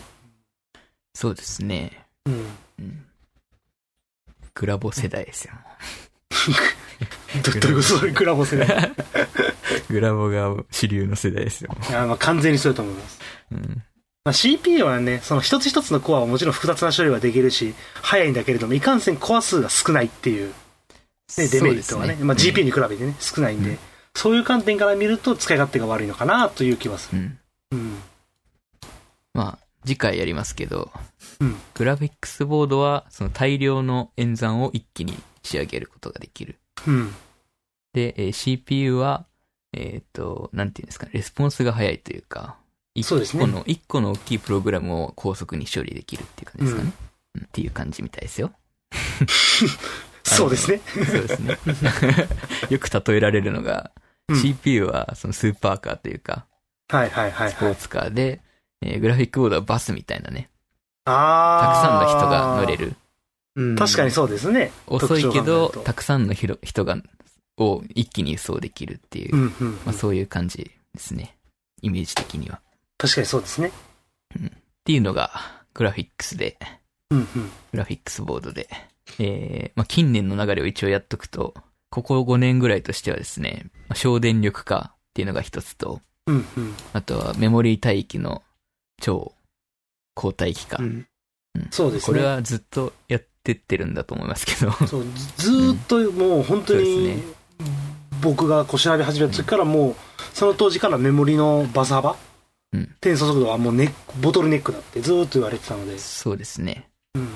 [1.13, 2.05] そうですね。
[2.25, 2.33] うん。
[2.79, 3.05] うん。
[4.53, 5.53] グラボ世代ですよ。
[7.43, 7.99] どどういうこと？
[7.99, 8.91] それグラボ世代。
[9.89, 11.75] グラボが主流の世代ですよ。
[11.89, 13.19] いやまあ完全にそうだと思います。
[13.51, 13.83] うん。
[14.25, 20.53] まあ、CPU はね、その一つ一つのコアはもちろん複雑な処理はできるし、早いんだけれども、いかんせんコア数が少ないっていう、
[21.37, 23.79] ね、デメリットはね、まあ、GPU に比べてね、少ないんで、うん
[24.15, 27.17] そういう観点から見ると使い勝手が悪いのかなという気はする。
[27.17, 27.39] うん。
[27.71, 27.97] うん。
[29.33, 30.91] まあ、次回やりますけど、
[31.39, 36.57] うんグラフィックスボードは、その大量の演算を一気に仕上げることができる。
[36.87, 37.15] うん。
[37.93, 39.25] で、えー CPU は、
[39.73, 42.57] えっ、と、なんていうんですかね、レスポンスが早いというか、
[42.95, 46.91] 一そうですね個の、一個の大きいプログラムを高速に処理できるっていう感じですかね。
[47.35, 48.51] うんっていう感じみたいですよ。
[50.23, 50.81] そうですね。
[50.93, 51.57] そうですね。
[52.69, 53.91] よく例えられるのが、
[54.29, 56.45] うん CPU はそのスーパーカーというか、
[56.89, 57.75] はいはいはいスポーはい。
[57.75, 58.39] ツカーで、
[58.81, 60.49] えーグラフィックボードはバスみたいなね、
[61.05, 62.95] あたくさんの人が乗れる。
[63.55, 63.63] る。
[63.63, 64.71] うん確かにそうですね。
[64.87, 66.97] 遅いけど、たくさんの人人が、
[67.57, 69.71] を一気に輸送できるっていう、うんうん。
[69.85, 71.37] まあそういう感じですね。
[71.81, 72.61] イメージ的には。
[72.97, 73.71] 確かにそうですね。
[74.37, 74.41] っ
[74.83, 75.31] ていうのが、
[75.73, 76.57] グラフィックスで、
[77.11, 77.27] うんうん。
[77.71, 78.69] グラフィックスボードで。
[79.19, 81.53] えー、まあ近年の流れを一応やっとくと、
[81.89, 86.73] ここ5年ぐらいとしてはですね、まあ省電力化っていうのが一つと、うんうん。
[86.93, 88.41] あとはメモリー帯域の
[89.01, 89.33] 超
[90.15, 90.77] 高帯域化。
[90.81, 91.07] うん
[91.69, 92.17] そうですね。
[92.17, 94.71] これはずっとやってってるんだと思いますけど。
[94.87, 95.05] そう、
[95.37, 97.21] ずっともう本当に
[98.21, 99.95] 僕がこう調べ始めた時からもう、
[100.33, 102.15] その当時からメモリのバス幅、
[102.73, 106.87] うん転送速度はもうネック、ボトルネックだってずーっと言われてたので、そうですね。
[107.13, 107.29] うん。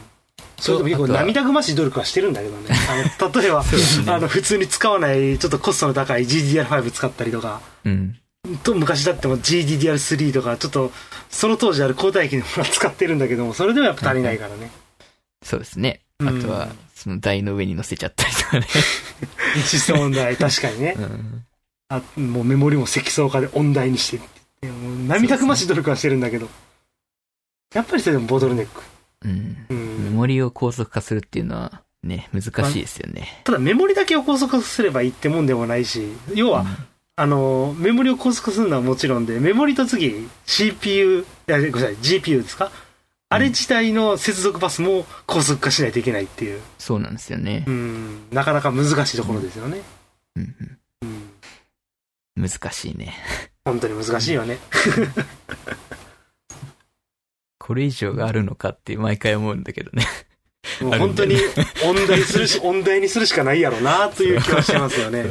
[0.60, 2.70] それでも結構涙ぐましい努力はしてるんだけどね。
[2.90, 3.64] あの、例えば、
[4.08, 8.16] あの、普通に使わない、ちょっとコストの高い GDDR5 使ったりとか、うん。
[8.64, 10.92] と昔だっても GDDR3 とか、ちょっと、
[11.30, 14.72] その当時ある交代機のものは使ってるんだけども、それでもやっぱ足りないからね。
[15.48, 16.02] そうですね。
[16.20, 18.68] うんあとは、その台の上に乗せちゃったりとかね。
[19.56, 20.96] 思想問題、確かにね。
[20.98, 21.46] うん。
[21.90, 26.50] あもうメモリも積層化で音大にしてもう涙ぐましい努力はしてるんだけど、
[27.74, 28.82] やっぱりそれでもボトルネック。
[29.24, 29.58] うん。
[29.70, 30.16] うメん。
[30.16, 33.42] モリを高速化するっていうのは、ね、難しいですよね。
[33.44, 36.66] ただメモリだけを高速化すればいいってもんでもないし、要は、
[37.16, 42.72] あの、メモリを高速化するのはもちろんで、メモリと次、CPU、ごめんなさい、GPU ですか？
[43.30, 47.72] あれ自体の接続バスも高速化しないといけないっていう、そうなんですよねう。
[47.72, 49.82] ん、なかなか難しいところですよね。
[50.38, 50.56] うん
[51.02, 51.30] うん
[52.38, 53.14] うん、難しいね。
[53.66, 54.58] 本当に難しいよね。
[57.60, 60.08] これ以上があるのかって毎回思うんだけどね。
[60.82, 61.36] もう本当に
[61.84, 65.26] 音大するし、 音大にするしかないやろなという気はしてますよね。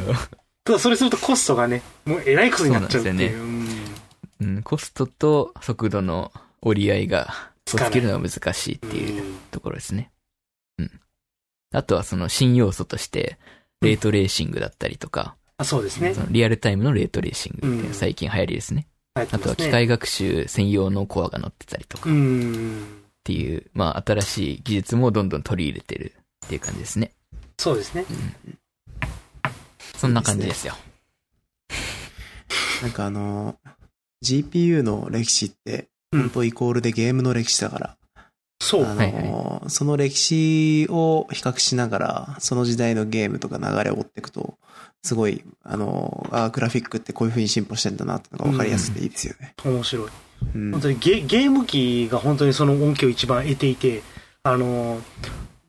[0.63, 3.17] ただそれするとコストがね、もうえらいことになっちゃうっていう。
[3.31, 3.67] そううん
[4.39, 6.31] うん、コストと速度の
[6.61, 10.11] 折り合いが、つかないをつけるのが難しいっていううんところですね。
[10.79, 10.91] うん。
[11.73, 13.37] あとはその新要素として、
[13.81, 16.21] レートレーシングだったりとか、あそうですねそ。
[16.21, 18.87] のリアルタイムのレートレーシングって最近流行りですね。
[19.15, 22.85] 入ってあとは機械学習専用のコアが載ってたりとかうっん。
[23.23, 26.13] ていう、まあ新しい技術もどんどん取り入れてる
[26.45, 27.11] っていう感じですね。
[27.59, 28.05] そうですね。
[29.97, 30.75] そんな感じですよ。
[32.83, 33.57] なんかあの、
[34.23, 37.97] GPU の歴史って、うん本当イコールでゲームの歴史だから、
[38.59, 38.85] そう。
[38.85, 44.57] あの、はいその歴史を比較しながら、その時代のゲームとか流れを追っていくと、
[45.03, 49.55] すごい、あの、あグラフィックってこういう風に進歩してんだなってのが分かりやすくていいですよね。
[49.65, 50.09] 面白い。
[50.55, 50.71] うん。
[50.71, 54.03] 本当にゲゲーム機が本当にその恩恵を一番得ていて、
[54.43, 55.01] あの、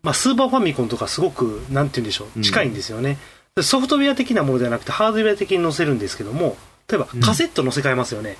[0.03, 3.18] まあ、スーパーファミコンとかすごく、なんて言うんでしょう、うん近いんですよね。
[3.57, 6.57] でソフトウェア的なものではなくて、ハードウェア的に載せるんですけども、
[6.88, 8.37] 例えばカセット載せ替えますよね。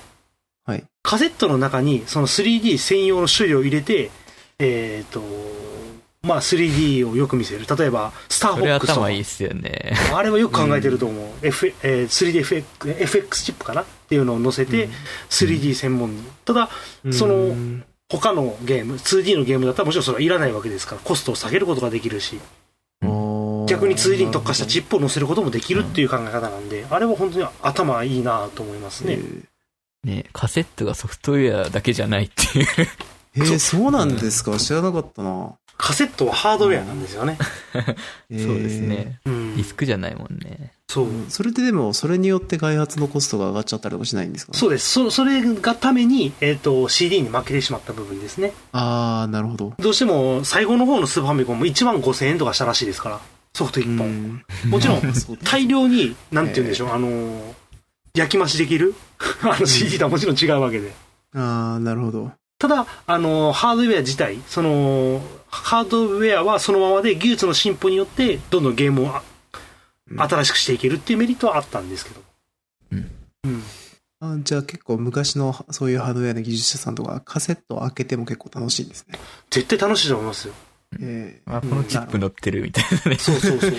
[0.69, 0.83] はい。
[1.01, 4.11] カセットの中にその 3D 専用の処理を入れて、
[4.59, 5.21] えっ、と、
[6.21, 7.65] まあ 3D をよく見せる。
[7.75, 9.93] 例えば、スターフォックスとか頭いいっすよね。
[10.13, 11.27] あれはよく考えてると思う。
[11.41, 14.89] F えー 3DFX FX チップかなっていうのを載せて、
[15.29, 16.23] 3D 専門に。
[16.45, 16.69] ただ、
[17.11, 22.39] そのうん他のゲーム、2D のゲームだったらもちろんそれはいらないわけですから、コストを下げることができるし、
[23.67, 29.19] 逆に 2D に特化したチップを載せることもできるっていう考え方なんで、あれは本当に頭いいなと思いますね。
[30.03, 32.67] ね、カセットがソフトウェアだけじゃないっていう。
[33.35, 34.57] えー、そうなんですか？
[34.57, 35.53] 知らなかったな。
[35.77, 37.37] カセットはハードウェアなんですよね。
[38.29, 38.79] えーそうです。
[38.81, 39.19] ね。
[39.25, 40.73] うんディスクじゃないもんね。
[40.89, 41.07] そう。
[41.29, 44.89] それってでも、それによって開発のコストが上がっちゃったりとかしないんですかそうです。
[44.89, 48.53] そそれがために、えっ、と、CD に負けてしまった部分ですね。
[48.71, 49.73] あー、なるほど。
[49.77, 53.19] どうしても、最後の方のスーパーファミコンも1万5000円とかしたらしいですから、
[53.53, 54.07] ソフト1本。
[54.07, 55.01] うんもちろん、
[55.43, 57.41] 大量に、なんて言うんでしょう、あのー、
[58.19, 58.93] 焼き増しできる？
[59.41, 60.93] あの CD とはもちろん違うわけで。
[61.33, 62.31] あー、なるほど。
[62.59, 69.13] ただ、あのー、ハードウェア自体、その、ハードウェアはそのままで技術の進歩によって、どんどんゲームを
[70.17, 72.21] 新しくしていけるっていうメリットはあったんですけど。
[72.91, 73.11] うん。
[73.45, 73.63] うん。
[74.21, 79.17] あじゃあ結構昔のそういうハードウェアの技術者さんとかカセットを開けても結構楽しいんですね。
[79.49, 80.53] 絶対楽しいと思いますよ。
[80.99, 83.17] えあ、このチップ乗ってるみたいなね。
[83.17, 83.71] そうそうそう。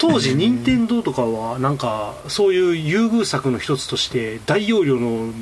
[0.00, 5.32] 当時、任天堂とかは、なんか、そういう優遇策の一つとして、大容量の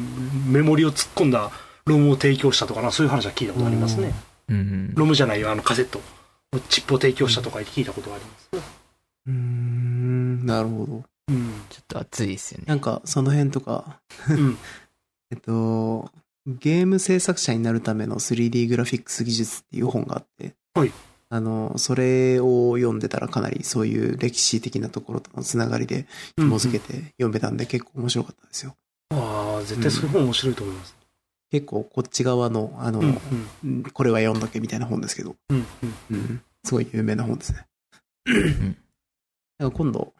[0.47, 1.51] メモリを突っ込んだ
[1.87, 4.13] ロムを提供したとかな、そういう話は聞いたことありますね。
[4.49, 4.95] うん。
[4.95, 6.01] ロムじゃないよ、あのカセット。
[6.69, 8.49] チップを提供したとか聞いたことがあります。
[8.53, 11.03] ー、うーん、なるほど。
[11.29, 11.53] うん。
[11.69, 12.65] ちょっと熱いですよね。
[12.69, 14.59] なんかその辺とか、うん。
[15.33, 16.11] えっと、
[16.47, 20.93] ゲーム制作者になるための 3D グラフィックス技術っていう本があって、はい。
[21.31, 26.07] あの、それを読んでたらかなりそういう歴史的なところとのつながりで
[26.37, 28.77] 紐付けて読めたんで結構面白かったですよ。
[29.11, 30.97] ああ、絶対そういう本面白いと思います。
[31.51, 33.19] 結構こっち側の、あの、うん
[33.65, 33.83] うん。
[33.85, 35.95] これは読んどけみたいな本ですけど、うんうん。
[36.11, 37.67] うん、すごい有名な本ですね。
[38.33, 38.77] ん
[39.59, 40.13] なんか今度、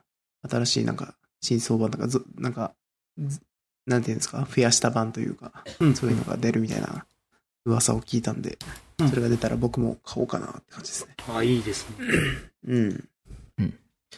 [0.49, 2.75] 新しいなんか、新装版とかず、なんか、
[3.19, 3.41] ず
[3.87, 7.07] なんていうんですか、増やした版というか、うんそういうのが出るみたいな
[7.65, 11.15] 噂を聞いたんで、うんそれが出たら僕も買おうかなって感じですね。
[11.29, 11.97] あ、いいですね。
[12.69, 13.09] うん。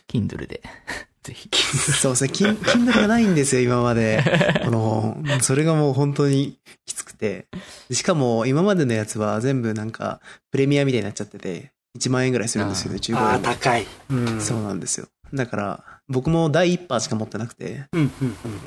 [0.08, 0.62] Kindle で、
[1.22, 1.48] ぜひ。
[1.52, 4.22] そうですね、キン、Kindle がないんですよ、今まで。
[4.64, 7.46] この、それがもう本当にきつくて。
[7.88, 13.86] でしかも、今までのやつは全部なんか、プレミアみたいになっちゃってて、1万円ぐらいするんですよね、中ああ、古でも高い。
[14.10, 14.40] うん。
[14.40, 15.08] そうなんですよ。
[15.34, 18.10] だから、僕も第1版しか持ってなくて、うんうん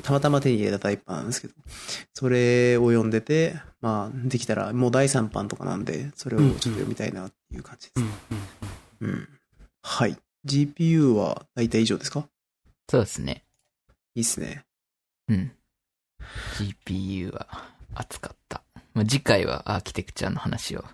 [0.02, 1.54] たまたま手に入れた第1版なんですけど、
[2.12, 8.02] それを読んでて、まあ、できたら、もう第3版とかなんで、それをちょっと読みたいなっていう感じです
[9.00, 9.08] うん。
[9.08, 9.28] うんうん。
[9.82, 10.16] はい。
[10.46, 12.26] GPU は大体以上ですか？
[12.88, 13.44] そうですね。
[14.14, 14.64] いいっすね。
[15.28, 15.52] うん。
[16.58, 17.46] GPU は
[17.94, 18.62] 熱かった。
[18.94, 20.84] まあ、次回はアーキテクチャの話を。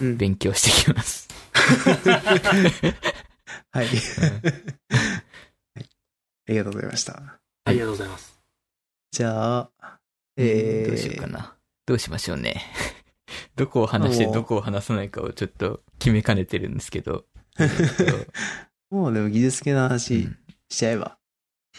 [0.00, 1.28] 勉強してきます。
[1.52, 2.94] はい。
[3.72, 3.86] はい
[6.48, 7.40] ありがとうございました。
[7.64, 8.40] ありがとうございます。
[9.12, 9.70] じゃあ、
[10.36, 11.56] えー、どうしようかな。
[11.86, 12.62] どうしましょうね。
[13.54, 17.26] どこを話してどこを話さないかをちょっと決めかねてるんですけど。
[17.58, 18.32] えっと
[18.90, 21.18] もうでも技術系のう話んしちゃえば、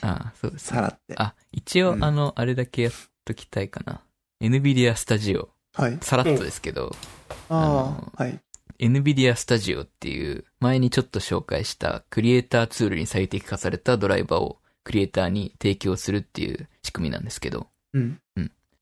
[0.02, 0.78] あそうですね。
[0.78, 1.16] さらって。
[1.18, 2.94] あ、一応、うんあの、あれだけやっ
[3.26, 4.02] ときたいかな。
[4.42, 5.50] NVIDIA Studio。
[5.74, 5.98] はい。
[6.02, 6.96] さらっとですけど、
[7.50, 8.40] あのあ、はい。
[8.82, 18.20] NVIDIA Studio っていう、前にちょっと紹介したクリエイターツールに最適化されたドライバーをクリエイターに提供するっていう仕組みなんですけど、うん。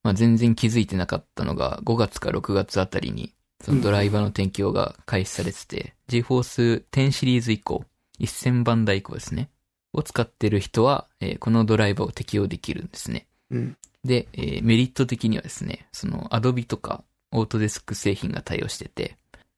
[0.02, 7.84] まあ、全然気づいてなかったのが5月か6月あたりにそのドライバーの提供が開始されてて、GForce 10シリーズ以降、
[8.18, 9.50] 1000番台以降ですね、
[9.92, 13.26] を使ってる人は、えーこのドライバーを適用できるんですね。
[13.50, 13.76] うん。
[14.04, 19.16] で、えーメリット的にはですね、その Adobe とか Autodesk 製品が対応してて、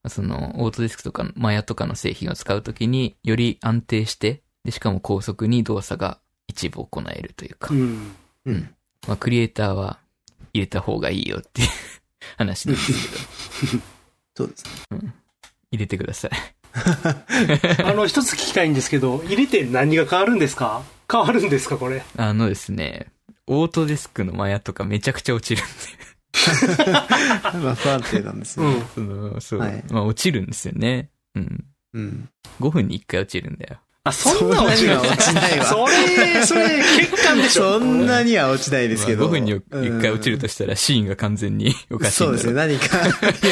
[0.08, 8.12] その Autodesk とか Maya とかの製品を使うときにより安定して、で、しかも高速に動作が一部行えるというかう、ん。
[8.46, 8.74] うん。
[9.06, 9.98] まあ、クリエイターは
[10.52, 11.68] 入れた方がいいよっていう
[12.38, 12.92] 話なんです
[13.70, 13.82] けど、
[14.36, 14.64] そうです
[15.02, 15.14] ね。
[15.70, 16.30] 入れてください。
[17.84, 20.82] あの、一つ聞きたいんですけど、入れて何が変わるんですか？
[21.10, 22.02] 変わるんですかこれ？
[22.16, 23.06] あのですね、
[23.46, 25.66] オートデスクのマヤとかめちゃくちゃ落ちるん
[27.62, 28.74] まあ、不安定なんですよね。
[28.74, 28.80] うん。
[28.80, 31.10] で、その、そう、はいまあ落ちるんですよね。
[31.34, 31.64] うん。
[31.94, 32.28] うん。
[32.60, 33.78] 5分に1回落ちるんだよ。
[34.04, 37.78] あ、そんな落ちるそんなには落ちないわそれ、それ、欠陥でしょ。
[37.78, 39.18] そんなには落ちないですけど。
[39.18, 42.78] まあ5分に1回落ちるとしたらシーンが完全におかしいんだろそうですね。
[42.78, 42.98] 何か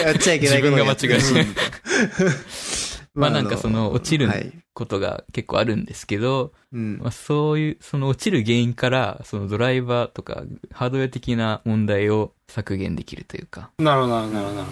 [0.04, 1.54] やっちゃいけない自分が間違えうん
[3.14, 4.52] まあなんかその落ちるはい。
[4.72, 14.62] ことが結構あるんですけど、うんまあ、そういう、その落ちる原因から、そのドライバーとかハードウェア的な問題を削減できるというか、なるほど、なるほど。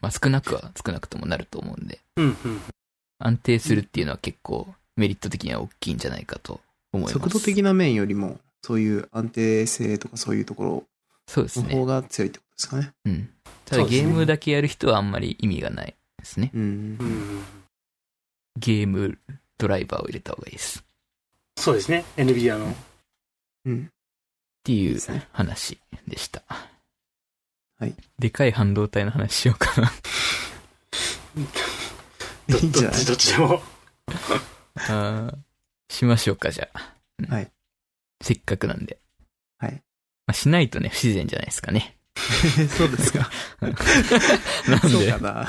[0.00, 2.60] まあ少なくは少なくともなると思うんで、うん、うん。
[3.20, 6.60] 安定するっていうのは結構メリット的には大きいんじゃないかと
[6.92, 7.12] 思います。
[7.14, 10.84] 速度的な面よりも、そういう安定性とかそういうところの方
[11.26, 11.86] そうですね。
[11.86, 12.92] が強いってことですかね。
[13.06, 13.30] うん。
[13.64, 16.50] ただゲームだけやる人はあんまり意味がないですね。
[16.54, 16.62] うん
[17.00, 17.04] う。
[17.04, 17.40] ん。
[18.56, 19.18] ゲーム
[19.58, 20.80] ドライバーを入れた方がいいです。
[20.80, 20.82] っ
[21.58, 22.04] そうですね。
[22.16, 22.74] NVIDIA の。
[23.66, 23.90] うん。
[24.64, 25.00] ていう
[25.32, 26.42] 話でした。
[27.78, 27.94] はい。
[28.18, 29.92] でかい半導体の話しようかな。
[32.48, 32.92] いいんじゃない？
[32.92, 33.62] どっち、どっちでも。
[34.76, 35.36] あー
[35.90, 36.94] しましょうか、じゃあ。
[37.18, 37.50] うんはい。
[38.22, 38.98] せっかくなんで。
[39.58, 39.72] はい。
[39.74, 39.80] ま
[40.28, 41.97] あ、しないとね、不自然じゃないですかね。
[42.76, 43.30] そうですか。
[43.60, 44.88] なんで？
[44.88, 45.42] そうか、な。
[45.42, 45.46] い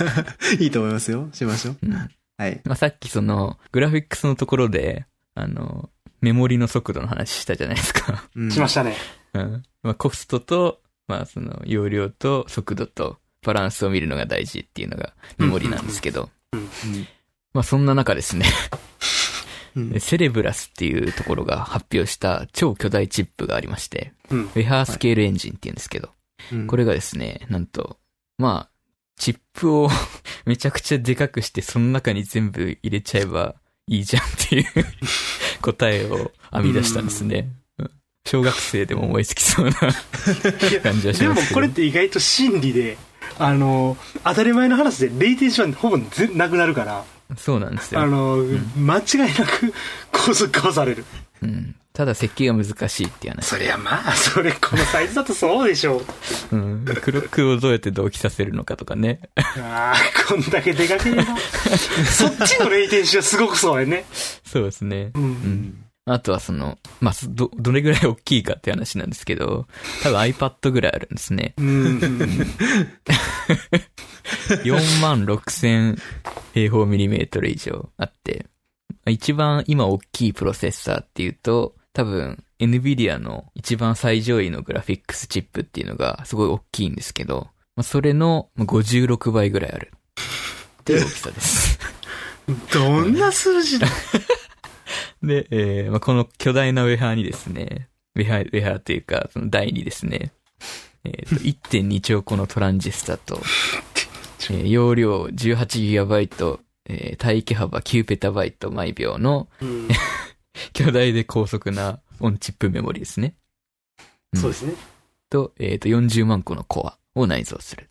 [0.00, 0.26] や、
[0.60, 1.28] いいと思いますよ。
[1.32, 1.76] しましょう。
[1.82, 2.60] うんはい。
[2.64, 5.06] まあ、さっきその、グラフィックスのところで、
[5.36, 5.88] あの、
[6.20, 8.24] メモリの速度の話したじゃないですか。
[8.34, 8.96] うんしましたね。
[9.34, 9.62] うん。
[9.84, 16.68] まあ、コストと、まあ、その、容量と速度とバランスを見るのが大事っていうのがメモリなんですけど、うん
[17.52, 18.46] まあ、そんな中ですね、
[19.76, 24.42] うんセレブラスっていうところが発表した超巨大チップがありまして、うん。
[24.44, 26.10] ウェハースケールエンジンっていうんですけど、
[26.52, 27.98] うんこれがですね、なんと、
[28.38, 28.70] まあ、
[29.16, 29.88] チップを
[30.46, 33.54] めちゃくちゃでかくして、その中に全部入れちゃえば
[33.86, 34.64] いいじゃんっていう
[35.62, 37.48] 答えを編み出したんですね。
[37.78, 37.90] うん
[38.26, 39.74] 小学生でも思いつきそうな
[40.82, 41.20] 感じはします。
[41.20, 42.96] でもこれって意外と真理で、
[43.38, 47.04] あの、当たり前の話で0.1はほぼぜなくなるから、
[47.36, 48.00] そうなんですよ。
[48.00, 49.72] あの、ん間違いなく
[50.12, 51.04] 高速化される。
[51.42, 51.74] うん。
[51.92, 53.46] ただ設計が難しいっていう話。
[53.46, 56.02] そりゃまあ、それこのサイズだとそうでしょ
[56.50, 56.56] う。
[56.56, 56.84] うん。
[56.84, 59.20] クロックをどうやって同期させるのかとかね。
[59.36, 59.94] ああ、
[60.28, 61.24] こんだけでかければ。
[62.04, 64.06] そっちの0.1はすごくそうやね。
[64.44, 65.12] そうですね。
[65.14, 65.20] う。
[65.20, 65.83] うんん。
[66.06, 69.66] あとはその、まあ、ど、どれぐらい大きいかって話なんですけど、
[70.02, 71.54] 多分 iPad ぐらいあるんですね。
[71.56, 71.98] うん。
[74.64, 75.96] 4万6千
[76.52, 78.44] 平方ミリメートル以上あって、
[79.06, 89.90] 一番今大きいプロセッサーっていうと、多分 NVIDIA の一番最上位のグラフィックスチップっていうのがすごい大きいんですけど、まあ、それのまあ56倍ぐらいある。
[90.80, 91.78] っていう大きさです。
[92.74, 93.88] どんな数字だ？
[95.26, 100.32] で、えーまあ、この巨大なウェハーにですね、ウェハー、ウェハーというか、その台にですね、
[101.04, 103.40] えーと 1.2兆個のトランジスタと、
[104.50, 109.88] えー容量 18GB、えー帯域幅9ペタバイト毎秒のうん。
[110.72, 113.34] 巨大で高速なオンチップメモリですね。
[114.32, 114.74] うんそうですね。
[115.30, 117.90] と、えっ、と、40万個のコアを内蔵する。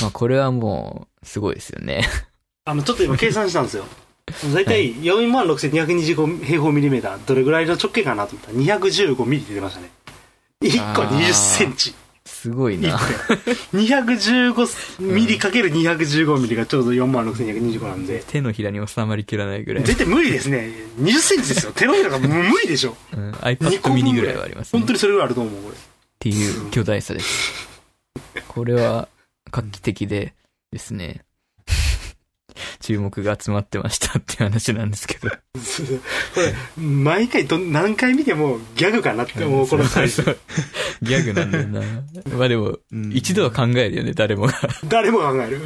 [0.00, 2.06] まあ、これはもう、すごいですよね。
[2.64, 3.84] あの、ちょっと今計算したんですよ。
[4.54, 9.90] だいたい46,225平方ミリメーター、どれぐらいの直径かなと思ったら、215ミリって出ましたね。
[10.62, 11.94] 1個20センチ。
[12.24, 12.98] すごい1な。
[12.98, 13.04] 個。
[13.76, 18.22] 215ミリかける215ミリがちょうど46,225なんで。
[18.26, 19.84] 手のひらに収まりきらないぐらい。
[19.84, 20.70] 絶対無理ですね。
[21.00, 21.72] 20センチですよ。
[21.72, 22.28] 手のひらが無
[22.60, 22.96] 理でしょ。
[23.12, 24.78] うん、二 iPad 個分 mini ぐらいはありますね。
[24.78, 25.76] 本当にそれぐらいあると思う、これ。
[25.76, 25.78] っ
[26.18, 27.68] ていう巨大さです。
[28.46, 29.08] これは
[29.50, 30.34] 画期的で
[30.72, 31.24] ですね、
[32.80, 35.28] 注目が集まってましたっていう話なんですけど。
[35.30, 35.36] こ
[36.36, 40.22] れ、毎回ど、何回見てもギャグかなって思う、このサイズ。
[40.22, 40.38] そう
[41.02, 41.80] ギャグなんだよな。
[42.36, 44.54] まあでも、うん一度は考えるよね、誰もが。
[44.88, 45.60] 誰も考える。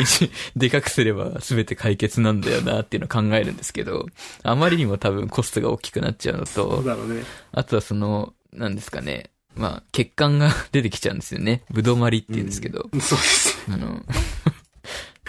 [0.00, 4.06] 一でかくすれば全て解決なんだよなっていうのを考えるんですけど、
[4.42, 7.22] あまりにも多分コストが大きくなっちゃうのと、ね。
[7.52, 11.62] あとはその、なんですかね、まあ、血管が出てきちゃうんですよね。
[11.70, 13.64] ぶどまりって言うんですけど、そうです。
[13.68, 14.02] あの、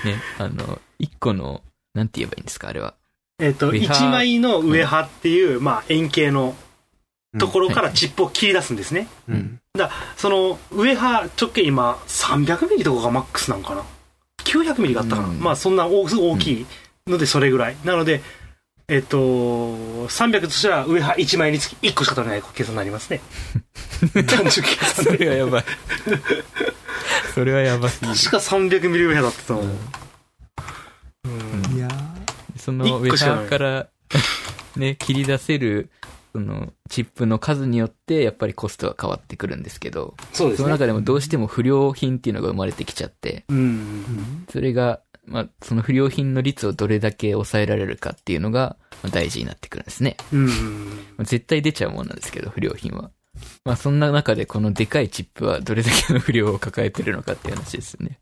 [0.05, 1.61] ね、あの、一個の、
[1.93, 2.93] なんて言えばいいんですか、あれは。
[3.39, 6.55] えっと、ウェハー1枚の上刃っていう、まあ、円形の
[7.37, 9.07] ところからチップを切り出すんですね。
[9.27, 9.59] うん。
[10.15, 13.83] その、上刃直径今、300ミリとかがマックスなんかな
[14.45, 15.27] ？900ミリがあったかな？
[15.27, 16.65] うんまあ、そんな大大きい
[17.07, 17.75] ので、それぐらい。
[17.83, 18.21] なので、
[18.87, 23.21] えっと、300としたら上刃1枚につき1個しか取れない計算になりますね。
[24.27, 25.17] 単純計算そで。
[25.17, 25.65] れはやばい。
[27.33, 28.15] それはやばすぎる。
[28.15, 29.75] 確か300ミリ上刃だったと思う。
[31.25, 31.87] うんいや
[32.57, 33.87] そのウェ一個しかないハーから、
[34.77, 35.89] ね、切り出せる、
[36.33, 40.63] その、チップの数によって、やっぱりコストが変わってくるんですけど、そうですね。
[40.63, 44.45] その中でもどうしても不良品っていうのが生まれてきちゃって、うん。
[44.51, 50.17] それが、まあ、その不良品の率をどれだけ抑えられるかっていうのが、まあ大事になってくるんですね。
[50.31, 50.47] うん。
[50.47, 50.53] ま
[51.19, 53.11] あ絶対出ちゃうもんなんですけど、不良品は。
[53.63, 58.19] まあ、そんな中でこのでかいチップはどれだけの不良を抱えてるのかっていう話ですよね。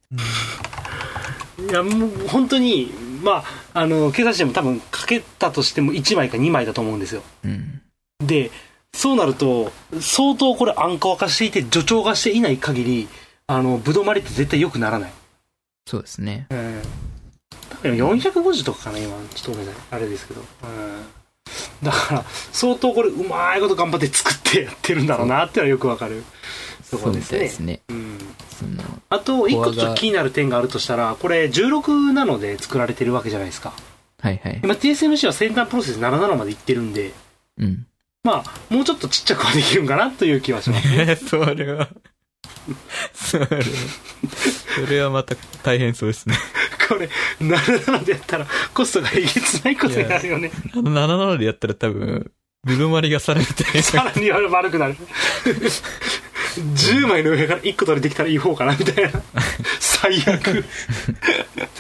[1.69, 2.91] いや、もう本当に、
[3.21, 3.43] まあ、
[3.73, 7.21] あの、計算しても多分かけたとしても1枚か2枚だと思うんですよ。
[7.45, 7.81] うん。
[8.25, 8.51] で、
[8.93, 13.07] そうなると、相当これ暗号化していて助長化していない限り、
[13.47, 15.13] あの、ぶどうまりって絶対良くならない。
[15.85, 16.47] そうですね。
[16.49, 16.81] うん。
[17.69, 19.15] 多分450とかかな、今。
[19.33, 19.83] ちょっとごめんなさい。
[19.91, 20.41] あれですけど。
[20.41, 21.05] うん。
[21.83, 26.23] だから、相当これうまいこと頑張って作ってやってるんだろうなってのはよくわかる
[26.89, 27.49] ところですねで。
[27.49, 27.81] すね。
[27.89, 28.17] うん。
[28.57, 33.73] その、あと、一個ちょっと気になる点があるとしたら、これ16ナノで作られてるわけじゃないですか。
[34.19, 34.61] はいはい。
[34.63, 37.11] 今 TSMC は先端プロセス7ナノまでいってるんで、
[37.57, 37.85] うん。
[38.23, 40.87] まあ、もうちょっとちっちゃくはできるんかなという気はします。
[40.95, 41.89] え、 それは、
[43.13, 43.49] それは、
[44.75, 46.35] それはまた大変そうですね。
[46.87, 50.51] これ、7ナノでやったらコストがえげつないことになるよね。
[50.73, 52.31] 7なのでやったら多分、
[52.63, 53.83] ぶどまりがさらに大変。
[53.83, 54.95] さらに悪くなる。
[56.55, 59.21] 10枚の上から1個取れてきたらいい方かなみたいな。
[59.79, 60.63] 最悪。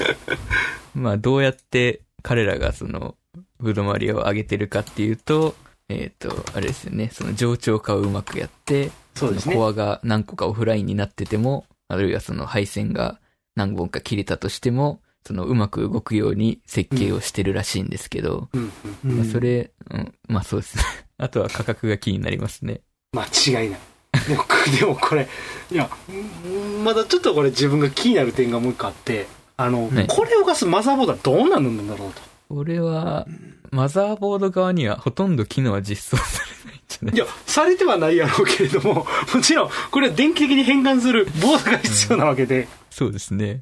[0.95, 3.15] まあ、どうやって彼らがその、
[3.59, 5.55] ぶどまりを上げてるかっていうと、
[5.89, 13.19] えっ、と、あれですよね、その冗長化をうまくやって、そうですねのコアが何個かオフラインになってても、あるいはその配線が
[13.55, 18.71] 何本か切れたとしても、そのうまく動くように設計をしてるらしいんですけど、うんうん。
[19.11, 20.83] うんまあそれ、うん、まあそうですね。
[21.17, 22.81] あとは価格が気になりますね。
[23.13, 23.79] 間違いない。
[24.27, 24.45] でも、
[24.79, 25.27] でもこれ、
[25.71, 29.27] いや、んまだちょっとこれ自分が気になる点がもう一個あって、
[29.57, 32.21] あの、はいこれを動かすマザーボードはどうなるんだろうと。
[32.49, 33.25] これは、
[33.73, 37.15] マザーボード側にはほとんど機能は実装されないんじゃない？
[37.15, 43.59] いや、されてはないやろうけれども、 もちろん、これは電気的に変換するボードが必要なわけで、そうですね。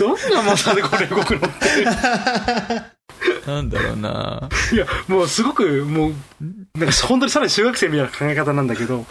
[0.00, 1.84] どんなマザーでこれ動くのって。
[3.46, 6.14] なんだろうないや、もうすごく、もう、
[6.78, 9.04] なんか本当にさらに中学生みたいな考え方なんだけど、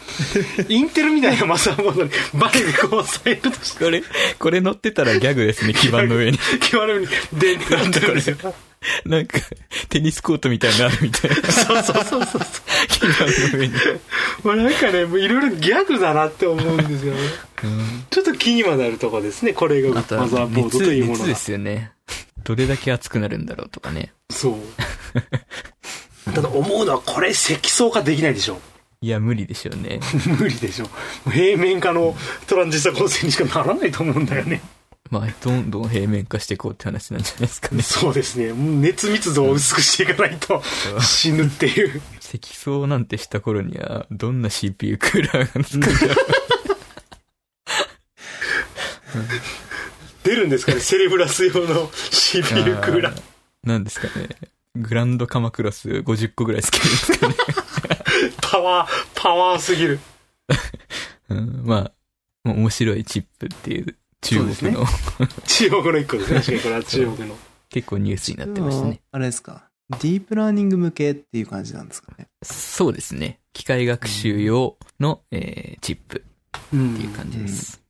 [0.67, 4.03] インテルみたいなマザーボードにバネでこう押さえるとして、これ、
[4.39, 6.39] これ乗ってたらギャグですね、基盤の上に。
[6.59, 6.97] 決まるよ
[7.31, 8.37] うに、でなんですよ。
[9.05, 9.39] なんか、
[9.89, 11.35] テニスコートみたいなのあるみたいな。
[11.51, 12.41] そうそうそうそう。
[12.87, 13.73] 基板の上に。
[14.43, 17.19] まあなんかね、もういろいろギャグだなって思うんですよね。
[17.63, 19.53] うんちょっと気にはなるとこですね。
[19.53, 21.35] これがマザーボードというものがで。
[21.35, 21.91] すよね。
[22.43, 24.11] どれだけ熱くなるんだろうとかね。
[24.29, 24.55] そう。
[26.33, 28.59] ただ思うのはこれ積層化できないでしょ。
[29.01, 29.99] いや、無理でしょうね。
[30.39, 30.85] 無理でしょ。
[30.85, 30.91] も
[31.27, 32.15] う平面化の
[32.47, 34.61] トランジスタ構成にしかならないと思うんだよね。
[35.13, 37.83] まあ、どん どん平面化していこうって話なんじゃないですかね。
[37.83, 38.51] そうですね。
[38.51, 40.63] 熱密度を薄くしていかないと
[40.99, 42.01] 死ぬっていう。
[42.19, 46.23] 積層なんてした頃には、どんな CPU クーラーがつくんだろ
[50.23, 53.15] 出るんですかね セレブラス用の CPU クーラー。
[53.15, 53.23] う。
[53.63, 54.29] なんですかね。
[54.75, 57.35] グランドカマクロス50個ぐらいつけるんですかね。
[58.41, 59.99] パワー、パワーすぎる。
[61.29, 61.91] うん、ま
[62.45, 64.85] あ、面白いチップっていう中国の、
[65.45, 66.39] 中国の一個ですね。
[66.39, 67.35] 確かにこれは 中国の。
[67.69, 69.01] 結構ニュースになってましたね。
[69.11, 69.65] あれですか？
[69.89, 72.27] ディープラーニング向けっていう感じなんですかね？
[72.43, 73.39] そうですね。
[73.53, 76.23] 機械学習用の、えーチップ
[76.73, 77.81] うんっていう感じです。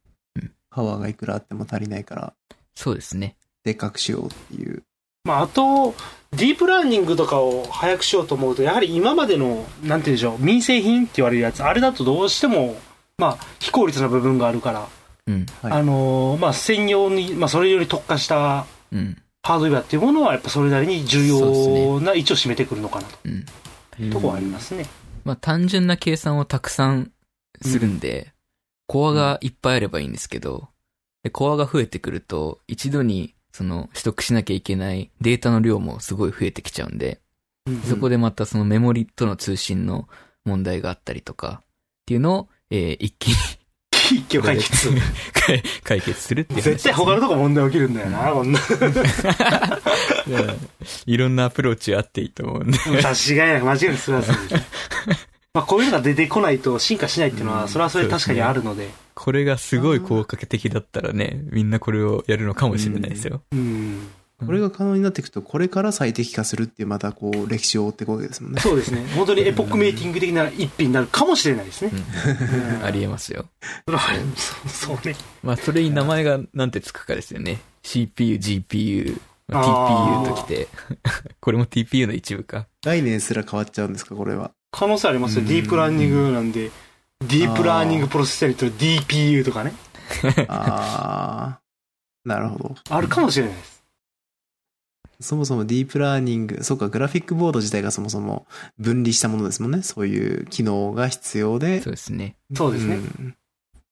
[0.69, 2.33] パワーがいくらあっても足りないから、
[2.75, 3.35] そうですね。
[3.63, 4.83] でっかくしようっていう。
[5.25, 5.93] まあ、あと、
[6.31, 12.75] ディープラーニングとかを早くしようと思うと、やはり今までの、なんて言うんでしょう、民生品って言われるやつ、あれだとどうしても、
[13.19, 14.89] まあ、非効率な部分があるから、
[15.27, 15.45] うん。
[15.61, 19.17] はいあのーまあ、専用に、まあ、それより特化したうん。
[19.45, 23.45] ハードウェアっていうものは、やっぱそれなりに重要な位置を占めてくるのかなうん。
[24.09, 24.85] と、とこはありますね。
[25.25, 27.11] まあ単純な計算をたくさん
[27.61, 28.33] するんで、
[28.87, 30.69] コアがいっぱいあればいいんですけど、
[31.23, 37.19] でコアが増えてくると、一度にその取得しなきゃいけないデータの量もすごい増えてきちゃうんで、
[37.67, 40.09] うんそこでまたそのメモリとの通信の
[40.43, 41.65] 問題があったりとか、っ
[42.05, 43.35] ていうのを、えー一気に
[44.11, 44.89] 一挙解決。
[45.33, 48.59] 解 解決するってね、絶対他のとこ問題起きるんだよな、こんな。
[48.59, 48.63] う
[50.31, 50.69] ん
[51.05, 52.77] いろんなアプローチあっていいと思うんで。
[52.87, 54.67] 間違いなく、間違いなくそれはそうですね。
[55.53, 58.89] まあ、こういうのが出てこないと進化しないっていうのは、うんそれはそれで確かにあるので。
[59.13, 63.41] これがすごい効果的だったらね、みんなこれをやるのかもしれないですよ。
[63.51, 64.07] うん。
[64.45, 68.61] これが可能になっていくと、これから最適化するっていう、またこう、歴史を追っていくわけですもんね。
[68.61, 69.05] そうですね。
[69.15, 71.91] 本当にエポックメイキング的な一品になるかもしれないですね。
[71.93, 73.45] うんありえますよ。
[73.85, 74.03] それは
[74.67, 75.15] そうね。
[75.43, 77.61] まあ、それに名前がなんてつくかですよね。
[77.83, 79.19] CPU、GPU、
[79.49, 80.67] TPU ときて。
[81.39, 82.67] これも TPU の一部か。
[82.83, 84.51] 概念すら変わっちゃうんですか、これは。
[84.71, 85.41] 可能性ありますよ。
[85.41, 86.71] うんディープラーニングなんで、
[87.21, 89.73] ディープラーニングプロセッサーにと DPU とかね。
[90.47, 92.29] あー。
[92.29, 92.75] なるほど。
[92.89, 93.72] あるかもしれないです。
[95.19, 98.45] そもそもディープラーニング、そうか、グラフィックボード自体がそもそも
[98.79, 99.81] 分離したものですもんね。
[99.81, 101.81] そういう機能が必要で。
[101.81, 102.35] そうですね。
[102.55, 102.99] そうですね。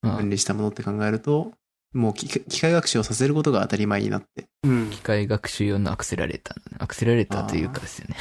[0.02, 1.54] 分離したものって考えると、
[1.94, 4.48] もう機機械学習をさせることが当たり前になって。
[4.64, 4.90] うん。
[4.90, 6.84] 機械学習用のアクセラレーター。
[6.84, 8.16] アクセラレーターというかですよね。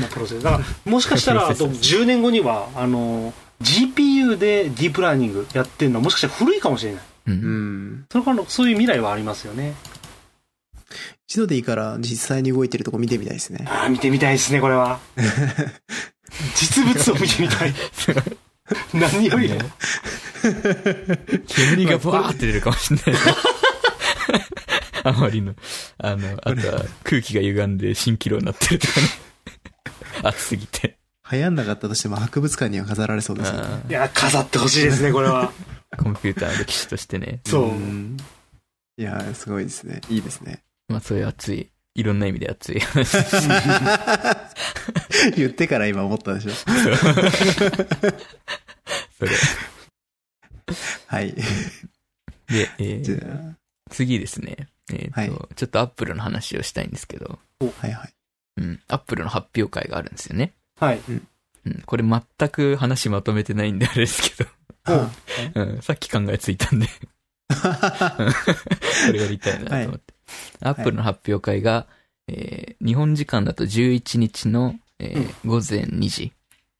[0.00, 0.42] まあプロセス。
[0.42, 7.02] だから、もしかしたら、あと10年後には、あの、GPU でディープラーニングやってるのはもしかしたら古いかもしれない。
[7.28, 7.30] う。
[7.30, 8.06] うんん。
[8.10, 9.74] それから、そういう未来はありますよね。
[11.28, 13.66] 一度でいいから実際に動いてるとこ見てみたいですね。
[13.68, 14.98] ああ、見てみたいですね、これは。
[16.56, 17.74] 実物を見てみたい。
[18.94, 19.54] 何よりも。
[19.56, 19.70] ね
[21.46, 23.22] 煙がブワーって出るかもしれない。
[25.04, 25.54] あまりの。
[25.98, 29.08] あの、あとは空気が歪んで蜃気楼になってるとかね。
[30.22, 30.96] 暑すぎて。
[31.30, 33.58] 流行んなかったとしても博物館には飾られそうですね。
[33.60, 35.52] あいや、飾ってほしいですね、これは。
[35.94, 37.42] ーコンピューターの歴史としてね。
[37.46, 37.72] そう。
[37.74, 38.16] ん
[38.96, 40.00] いやー、すごいですね。
[40.08, 40.62] いいですね。
[40.88, 42.80] まあそういう熱い、いろんな意味で熱い。
[45.36, 46.50] 言ってから今思ったでしょ。
[49.18, 49.30] それ。
[51.06, 51.32] はい。
[51.32, 51.42] で、
[52.78, 53.54] えー
[53.90, 54.68] 次ですね。
[54.92, 58.12] えっ、と、はいちょっとアップルの話をしたいんですけど、あ、はいはい。
[58.58, 60.52] うん、アップルの発表会があるんですよね。
[60.78, 61.00] はい。
[61.08, 61.12] う
[61.70, 64.50] ん、これ全く話まとめてないんであれですけど、
[64.84, 65.10] あ
[65.54, 66.86] うん、さっき考えついたんで、
[67.48, 70.14] これやりたいなと思って。
[70.60, 71.86] アップルの発表会が、
[72.28, 76.32] えー日本時間だと11日の、えー午前2時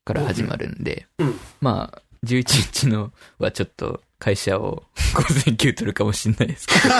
[0.05, 2.43] から始まるんで、うんまあ、11
[2.85, 4.85] 日のはちょっと会社を
[5.15, 6.95] 午前休取るかもしれないですけど、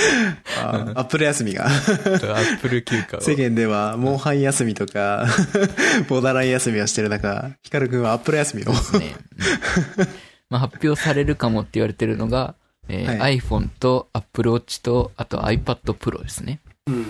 [0.62, 1.66] あアップル休みが。
[1.68, 3.20] アップル休暇を。
[3.20, 5.26] 世間では、モンハン休みとか、
[6.08, 8.72] ボーダーライン休みをしてる中、ヒカルくんはアップル休みを。
[8.72, 8.76] ね。
[9.98, 10.08] うん
[10.48, 12.54] まあ、発表されるかもって言われてるのが、
[12.88, 16.60] えーは iPhone と Apple Watch と、あと iPad Pro ですね。
[16.86, 17.06] うん。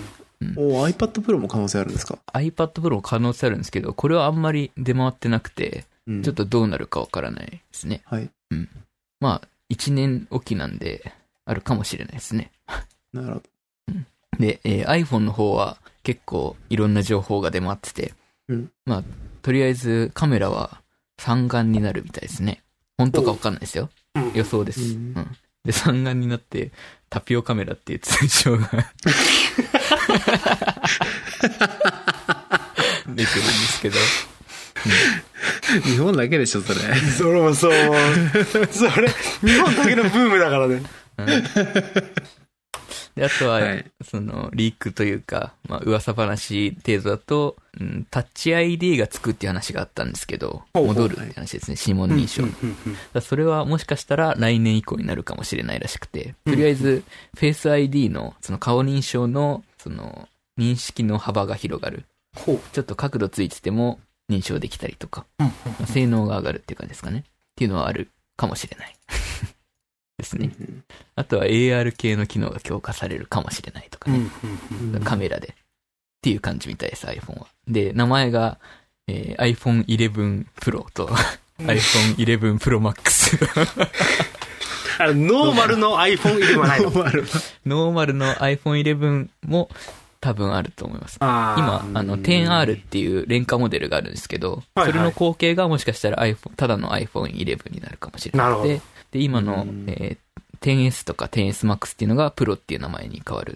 [0.57, 8.01] お iPad Pro も可能性あるんですか？iPad Pro も可能性あるんですけど、これはあんまり出回ってなくて、うんちょっとどうなるかわからないですね。
[8.05, 8.29] はい。
[9.19, 11.13] まあ、1年おきなんで、
[11.45, 12.51] あるかもしれないですね。
[13.13, 13.43] なるほど。
[14.39, 18.13] で、えー iPhone の方は結構いろんな情報が出回ってて、
[18.47, 19.03] うんまあ、
[19.43, 20.81] とりあえずカメラは
[21.19, 22.63] 三眼になるみたいですね。
[22.97, 23.89] 本当かわかんないですよ。
[24.15, 24.81] うん予想です。
[24.81, 25.37] ううんん。
[25.65, 26.71] で、三眼になって、
[27.09, 28.69] タピオカメラっていう通称が
[33.07, 33.97] 出てるんですけど、
[35.83, 36.79] 日本だけでしょ、それ。
[36.95, 37.71] それもそう。
[38.71, 39.09] それ、
[39.41, 40.83] 日本だけのブームだからね。
[41.17, 41.43] うん
[43.15, 52.43] で、あとは、はいその、リークというか、まあ、噂話程度だと、うん、タッチ ID がつくっていう話があったんですけど、戻るって話ですね、指紋認証。
[53.21, 57.03] それはもしかしたら来年以降になるかもしれないらしくて、とりあえず、
[57.35, 62.05] フェイス ID の、その顔認証の、その、認識の幅が広がる。
[62.71, 63.99] ちょっと角度ついてても
[64.29, 65.25] 認証できたりとか、
[65.85, 67.25] 性能が上がるっていう感じですかね。
[67.27, 68.95] っていうのはあるかもしれない。
[70.21, 70.51] ですね。
[71.15, 74.19] あとは AR 系の機能が強化されるかもしれないとかね。
[75.03, 75.47] カメラで。
[75.49, 75.53] っ
[76.21, 77.47] ていう感じみたいです、iPhone は。
[77.67, 78.59] で、名前が、
[79.07, 81.07] えー iPhone 11 Pro と
[81.59, 83.37] iPhone 11 Pro Max。
[84.99, 85.13] あの、
[85.45, 86.91] ノーマルの iPhone11 はないの？
[86.91, 89.69] ノーマルの iPhone 11も
[90.19, 91.17] 多分あると思います。
[91.19, 98.47] 今、あの、10R っていう廉価モデルがあるんですけど、はいはいそれの後継がもしかしたら iPhone、ただの iPhone11 になるかもしれない。
[98.47, 98.81] なるほど
[99.11, 100.17] で、で、今のうん、えー
[100.61, 103.55] 10S とか 10S Max っていうのがプロっていう名前に変わるっ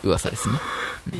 [0.00, 0.58] ていう 噂ですね。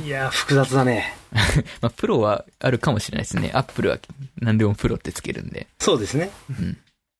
[0.05, 1.16] いやー、複雑だね。
[1.82, 3.51] まあ、プロはあるかもしれないですね。
[3.55, 3.99] アップルは
[4.40, 5.66] 何でもプロってつけるんで。
[5.80, 6.30] そうですね。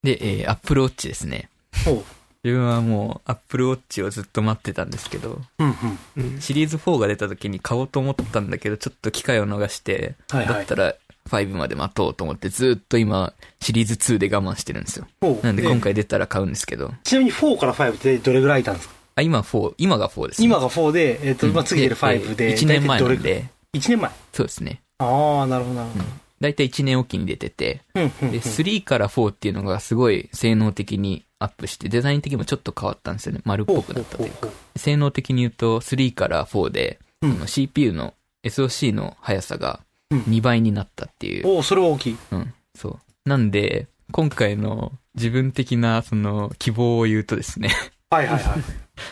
[0.03, 1.51] で、えー、Apple Watch ですね。
[1.85, 2.05] ほ
[2.45, 5.43] 自分はもう Apple Watch をずっと待ってたんですけど、う。
[5.59, 5.77] うん
[6.17, 6.35] うん。
[6.35, 10.95] うんシリーズ4が出た時に買おうと思ったんだけど、ちょっと機会を逃して、はいはいだったら
[11.29, 15.07] 5まで待とうと思って、ずっと今、シリーズ2で我慢してるんですよ。
[15.43, 18.95] なんで今回出たら買うんですけど、ちなみに4から5ってどれぐらいいたんですか？
[19.17, 20.47] あ、今4、今が4です、ね。
[20.47, 22.57] 今が4で、えっと、まあ次出る5で。
[22.57, 23.45] 1年前なんで、
[23.75, 24.11] 1年前。
[24.33, 24.81] そうですね。
[24.99, 26.05] ああ、なるほど、なるほど。
[26.41, 33.41] だいたい1年おきに出てて、で、3から4っていうのがすごい性能的にアップして、デザイン的にもちょっと変わったんですよね。
[33.45, 34.49] 丸っぽくなったというか。
[34.77, 38.13] 性能的に言うと、3から4で、うん CPU の
[38.43, 39.85] SOC の速さがうん
[40.23, 41.47] 2倍になったっていう。
[41.47, 42.17] おおそれは大きい。
[42.33, 43.29] うん、そう。
[43.29, 47.71] なんで、今回の自分的なその希望を言うとですね、
[48.11, 48.63] はいはいはい。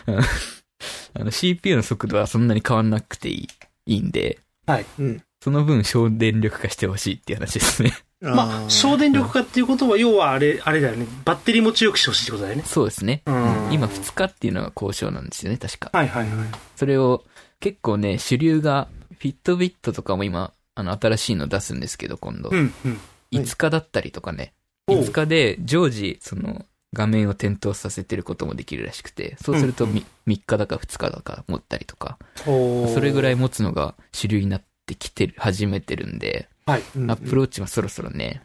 [1.14, 3.48] あの CPU の速度はそんなに変わんなくていい、
[3.86, 4.86] いいんで、はい。
[4.98, 5.22] うん。
[5.42, 7.92] その分省電力化してほしいっていう話ですね。
[8.22, 11.06] まあ、省電力化っていうことは、要はあれ、あれだよね。
[11.24, 12.62] バッテリーも強くしてほしいってことだよね。
[12.64, 13.22] そうですね。
[13.26, 15.90] うん今2日っていうのが交渉なんですよね、確か。
[15.92, 16.48] はいはいはい。
[16.76, 17.24] それを
[17.58, 18.88] 結構ね、主流が、
[19.18, 22.50] フィットビットとかも今、あの、新しいの出すんですけど、今度。
[22.50, 23.00] うんうん。
[23.32, 24.54] 5日だったりとかね。
[24.86, 36.82] おう5日で常時、その、画面を点灯させてることもできるらしくて、そうするとうん 3, 3日だか2日だか持ったりとか、おーそれぐらい持つのが主流になってきてる、始めてるんで、はい。
[36.96, 38.42] うんアップローチもそろそろね、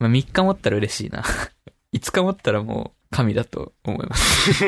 [0.00, 1.22] まあ、3日持ったら嬉しいな。
[1.94, 4.64] 5日持ったらもう神だと思います。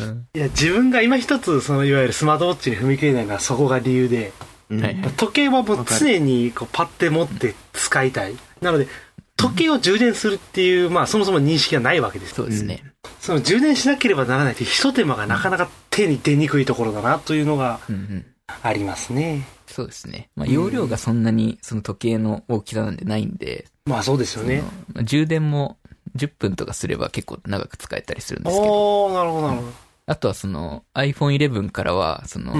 [0.00, 4.32] う んいや、自分が今一つ、その、いわゆるスマートウォッチに踏み切れないのはそこが理由で、
[4.70, 8.34] うんはい時計はもう常にこうパッて持って使いたい。
[8.60, 8.88] なので、
[9.36, 12.34] 時計を充電するっていう、まあそもそも認識がないわけです。
[12.34, 12.84] そうですね。
[13.20, 18.26] その充電しなければならないという一手間がなかなか手に出にくいところだなというのがうんうん。
[18.62, 19.46] ありますね。
[19.66, 20.28] そうですね。
[20.36, 24.62] まあ、容量がそんなに、その時計の大きさなんでないんで、まあそうですよね
[25.02, 25.78] 充電も
[26.16, 29.72] 10分とかすれば結構長く使えたりするんですけど、おー、なるほどなるほど。
[30.12, 32.52] あとはその iPhone 11からは、その、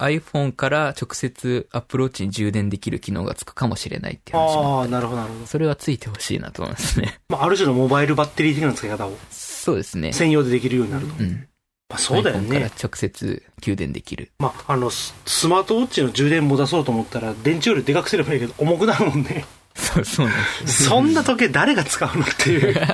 [0.00, 5.46] iPhone から直接アプローチに充電できる機能がつくかもしれないっていう話もああ、なるほどなるほど。
[5.46, 7.18] それはついてほしいなと思いますね。
[7.30, 10.12] まあある種のモバイルバッテリー的な使い方をそうですね。
[10.12, 11.14] 専用でできるようになると。
[11.18, 11.48] うん。
[11.88, 12.66] まあそうだよ iPhone からね。
[12.66, 14.30] 直接給電できる。
[14.38, 19.46] まああの、ススマートウォッチの充電も出そうと思ったら電池よりでかくすればいいけど重くなるもんね。
[19.74, 22.74] そう、そうなんですそんな時計誰が使うのっていう。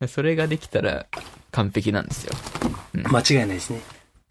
[0.00, 0.08] よ。
[0.08, 1.06] それができたら
[1.52, 2.32] 完璧なんですよ。
[2.94, 3.80] 間違いないですね。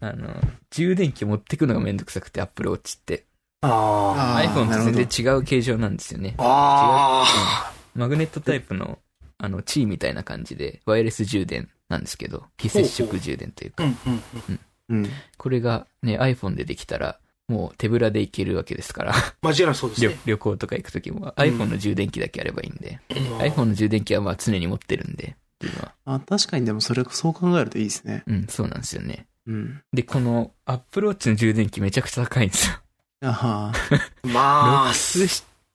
[0.00, 0.28] あの、
[0.70, 3.24] 充電器持ってくのがめんどくさくて、Apple Watch って。
[3.62, 6.34] ああー iPhone と全然違う形状なんですよね。
[6.38, 7.24] あ。
[7.26, 8.98] あマグネットタイプの、
[9.36, 13.82] あの、チーみたいな感じで、ワイヤレス充電なんですけど、非接触充電というあ。
[13.82, 14.60] か、うんうんうん。
[14.88, 15.10] うん。
[15.36, 17.18] これがね、iPhone でできたら、
[17.48, 19.12] もう手ぶらでいけるわけですから、
[19.42, 20.20] 間違いなくそうです旅ね。
[20.24, 28.22] 旅行とか行くときも iPhone の充電器だけあればいいんで、うん iPhone の充電器はまあ常に持ってるんで、っていうのは、あ、確かにでもそれ、そう考えるといいですね。
[28.26, 29.26] うん、そうなんですよね。
[29.46, 29.82] うん。
[29.92, 32.74] で、この Apple Watch の充電器めちゃくちゃ高いんですよ。
[33.22, 33.72] あは
[34.24, 34.92] まあ、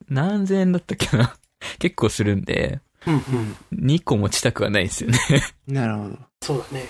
[0.09, 1.36] 何千円だったっけな？
[1.77, 3.57] 結構するんで、うんうん。
[3.86, 5.19] 2個持ちたくはないんですよね。
[5.67, 6.19] なるほど。
[6.41, 6.86] そうだね。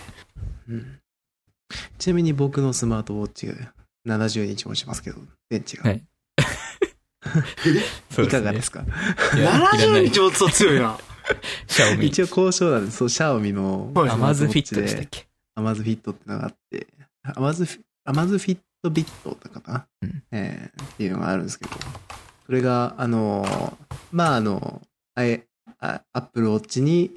[0.70, 1.00] うん。
[1.98, 3.54] ちなみに僕のスマートウォッチが
[4.08, 5.20] 70日持ちますけど、
[5.50, 5.89] 電池が。
[5.89, 6.04] はい
[8.12, 8.86] そういかがですか？
[9.36, 10.98] いやいらな70い日持つと強いな。
[11.68, 12.08] シャオミ。
[12.08, 12.98] 一応交渉なんです。
[12.98, 16.88] そう、シャオミのはいアマズフィットでしたっでけアマズフィットってのがあって、
[17.24, 21.72] アマズフィ、アマズフィットビットだったかな、うんえーっていうのがあるんですけど、
[22.46, 23.78] それが、あの、
[24.12, 24.82] まあ、あの、
[25.16, 25.48] あえ、
[25.80, 27.12] あアップルウォッチに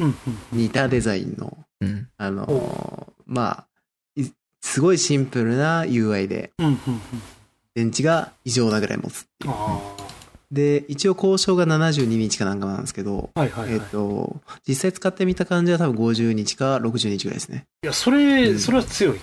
[0.53, 2.09] 似たデザインの、うん。
[2.17, 3.69] あの、まあ、
[4.17, 4.25] い
[4.61, 6.53] すごいシンプルな UI で、
[7.75, 9.53] 電池が異常なぐらい持つっていう。
[9.55, 10.08] あ
[10.51, 13.40] で、一応交渉が72日かなんかなんですけど、あ。
[13.40, 13.74] はいはいはい。
[13.74, 17.66] えっ、と、実際使ってみた感じは多分50日か60日ぐらいですね。
[17.82, 19.16] いや、それ、うんそれは強い。
[19.16, 19.20] い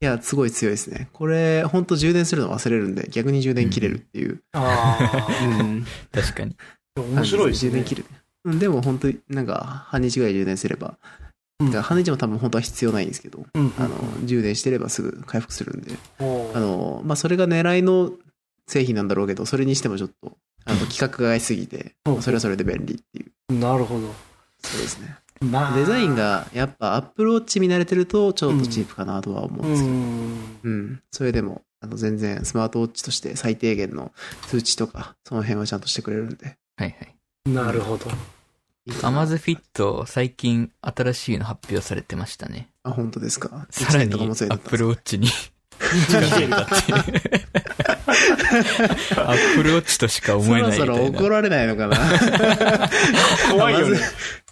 [0.00, 1.08] や、すごい強いですね。
[1.12, 4.42] これ、ほんと充電するの忘れるんで、逆に充電切れるっていう。
[4.52, 5.28] あ
[5.60, 5.86] うん。
[6.12, 6.56] 確かに。
[6.96, 7.00] あ。
[7.00, 7.70] 面白いですね。
[7.70, 8.08] 充電切れる。
[8.44, 10.96] うん、でも本当になんか半日ぐらい充電すれば、
[11.60, 16.22] うんだから半日も多分本当は必要ないんですけど、うんうんあの、充電してればすぐ回復するんで、あ
[16.58, 18.12] の、まあ、それが狙いの
[18.66, 23.54] 製品なんだろうけど、それにしてもちょっと、あの、規格が合いすぎてう、んそれはそれで便利っていう。
[23.54, 24.12] なるほど。
[24.62, 25.16] そうですね。
[25.40, 30.60] まあデザイン、がやっぱアップルウォッチ見慣れてるとちょっとチープかなとは思うんうですけど、ん。
[30.64, 31.02] うん。
[31.10, 34.12] それでも、あの、全然スマートウォッチとして最低限の
[34.48, 36.56] 通知とか、その辺はちゃんとしてくれるんで。
[36.76, 37.50] はいはい。
[37.50, 38.06] なるほど。
[39.02, 42.68] アマズフィット、最近新しいの発表されてましたね。
[42.82, 43.66] あ、本当ですか？
[43.70, 45.28] さらに、アップルウォッチに
[45.80, 46.50] っていう。
[48.10, 48.12] ア
[49.34, 50.72] ップルウォッチとしか思えない。
[50.72, 51.96] そろそろ怒られないのかな
[53.50, 54.00] 怖いよね。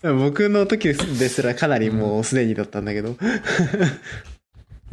[0.02, 3.16] まず僕の時ですらかなりもうすでにだったんだけど。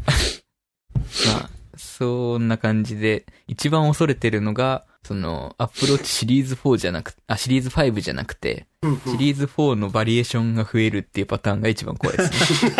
[0.07, 12.71] まあ、そんな感じで、一番恐れてるのが、その、アップルウォッチシリーズ4じゃなくあ、シリーズ5じゃなくて、うんうんシリーズ4のバリエーションが増えるっていうパターンが一番怖いですね。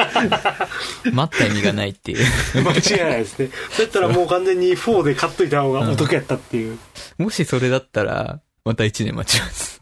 [1.14, 2.26] 待った意味がないっていう。
[2.56, 3.50] 間違いないですね。
[3.70, 6.80] そうやったらもう完全に4で買っといた方がお得やったっていう。
[7.20, 9.82] もしそれだったら、また1年待ちます。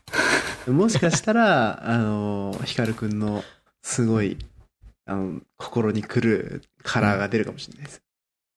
[0.67, 3.43] もしかしたら、あの、ヒカルくんの
[3.81, 4.37] すごい、
[5.05, 8.01] あの、心に来るカラーが出るかもしれないです。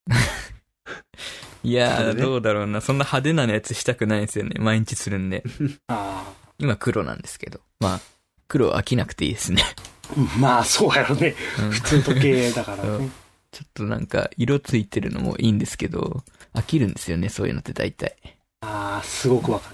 [1.63, 2.81] いやー、どうだろうな。
[2.81, 4.55] そんな派手なやつしたくないんですよね。
[4.59, 5.43] 毎日するんで。
[5.87, 7.59] あ今黒なんですけど。
[7.79, 8.01] まあ、
[8.47, 9.63] 黒飽きなくていいですね。
[9.63, 9.97] あ。
[10.39, 11.35] まあ、そうやろね。
[11.59, 13.09] うん普通の時計だからね。
[13.51, 18.15] ちょっとなんか、色ついてるのもいいんですけど、飽きるんですよね、そういうのって大体。
[18.61, 19.69] ああ、すごくわか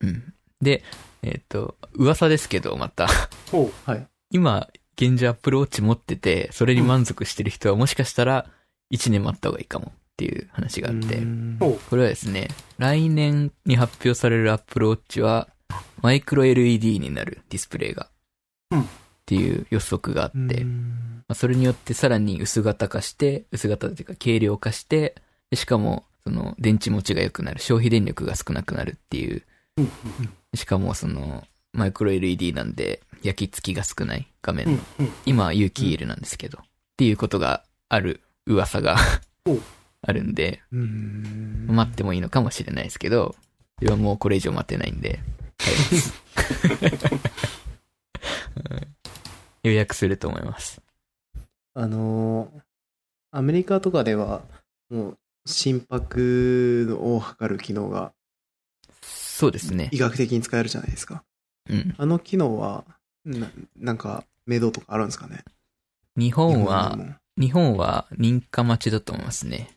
[0.00, 0.08] る。
[0.08, 0.34] うん。
[0.60, 0.82] で、
[1.22, 3.08] えっ、と、噂ですけど、また。
[3.52, 3.72] おう
[4.30, 8.46] 今、現状アップルウォッチ持ってて、それに満足してる人はもしかしたら、
[8.92, 11.22] 1年待った方がいいかもっていう話があって、
[11.58, 12.48] これはですね、
[12.78, 15.48] 来年に発表されるアップルウォッチは、
[16.02, 18.08] マイクロ LED になるディスプレイが、
[18.70, 18.82] うん。
[18.82, 18.84] っ
[19.26, 20.66] ていう予測があって、う
[21.26, 25.16] まそれによってさらに薄型化して、薄型というか軽量化して、
[25.50, 29.42] でしかも、その、電池持ちが良くなる、消費電力が少なくなるっていう、
[29.78, 29.90] うん。
[30.54, 34.76] しかもその、マイクロ LED なんで、焼き付きが少ない画面。
[34.76, 34.78] の。
[35.26, 38.96] 今は有機 EL なんですけど、っていうことがある噂が。
[39.46, 39.58] お
[40.06, 43.34] あるんで、うん待ってもいいのかもしれないですけど、
[43.80, 45.20] ではもうこれ以上待てないんで、
[49.62, 50.80] 予約すると思います。
[51.74, 52.60] あのー
[53.36, 54.42] アメリカとかでは、
[54.90, 58.12] もう、心拍を測る機能が
[59.02, 59.98] そうですね医。
[59.98, 61.24] 学的に使えるじゃないですか。
[61.68, 61.94] うん。
[61.98, 62.84] あの機能は、
[63.24, 65.42] ななんか、明度とかあるんですかね？
[66.16, 66.96] 日本は
[67.36, 69.73] 日本は認可待ちだと思いますね。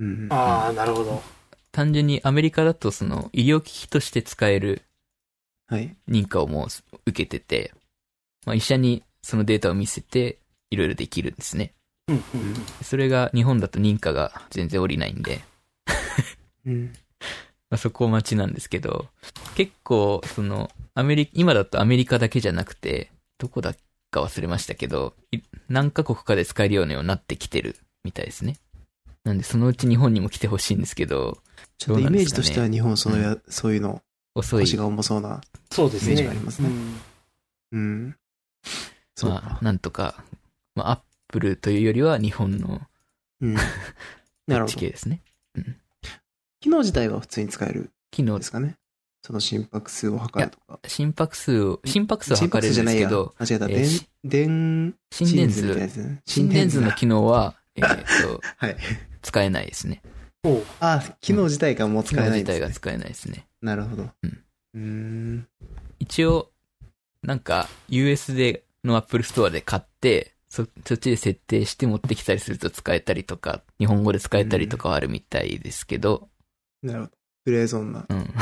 [0.00, 0.26] うん。
[0.30, 1.22] ああ、なるほど。
[1.70, 4.82] 単純にアメリカだとその医療機器として使える
[5.68, 5.94] はい。
[6.08, 6.66] 認可をもう
[7.06, 7.72] 受けてて、
[8.44, 10.38] まあ、医者にそのデータを見せて
[10.70, 11.72] いろいろできるんですね。
[12.08, 15.42] うんうんうんそれが日本だと認可が全然下りないんで、
[16.66, 16.92] うん。
[17.70, 19.06] まあ、そこ待ちなんですけど、
[19.54, 23.74] 結構、その、アメリカ、今だとアメリカだけじゃなくて、どこだ
[24.10, 25.38] か忘れましたけど、い
[25.68, 28.56] 何カ国かで使えるようになってきてるみたいですね。
[29.24, 31.38] なんで、そのうち日本にも来てほしいんですけど、
[31.78, 34.02] ちょっとイメージとしては日本そのや、そういうの、
[34.34, 34.76] 遅い腰。
[34.76, 35.40] が重そうな。
[35.70, 36.12] そうですね。
[36.12, 37.00] イメージがありますねうん
[37.72, 38.16] うん。
[39.16, 39.58] そうまあか、。
[39.62, 40.24] なんとか、
[40.74, 42.80] まあ、アップルというよりは日本の
[43.40, 43.54] うん。
[44.46, 44.66] なるほど。
[44.66, 45.22] 地形ですね。
[46.60, 48.76] 機能自体は普通に使える機能んですかね？
[49.22, 50.80] その心拍数を測るとか。
[50.86, 53.00] 心拍数を、心拍数は心測れるん拍数じゃないや。
[53.00, 53.68] ですけど、間違えた。
[53.68, 53.88] 電、
[54.24, 58.76] 電、心電みたいな図、心電図のだ機能は、えーっと、 はい。
[59.22, 60.02] 使えないですね。
[60.44, 62.66] おうあ、機能自体がもう機能使えないんです、ね。
[62.66, 63.46] 自体が使えないですね。
[63.60, 64.08] なるほど。
[64.22, 64.44] うん。
[64.74, 65.48] うーん。
[65.98, 66.50] 一応、
[67.22, 76.28] なんか、US で、の Apple Store で買って、そ、そっちで設定して持ってきたりすると使えたりとか、日本語で使えたりとかはあるみたいですけど、
[76.82, 77.12] なるほど。
[77.46, 78.34] グレーゾーンなうん。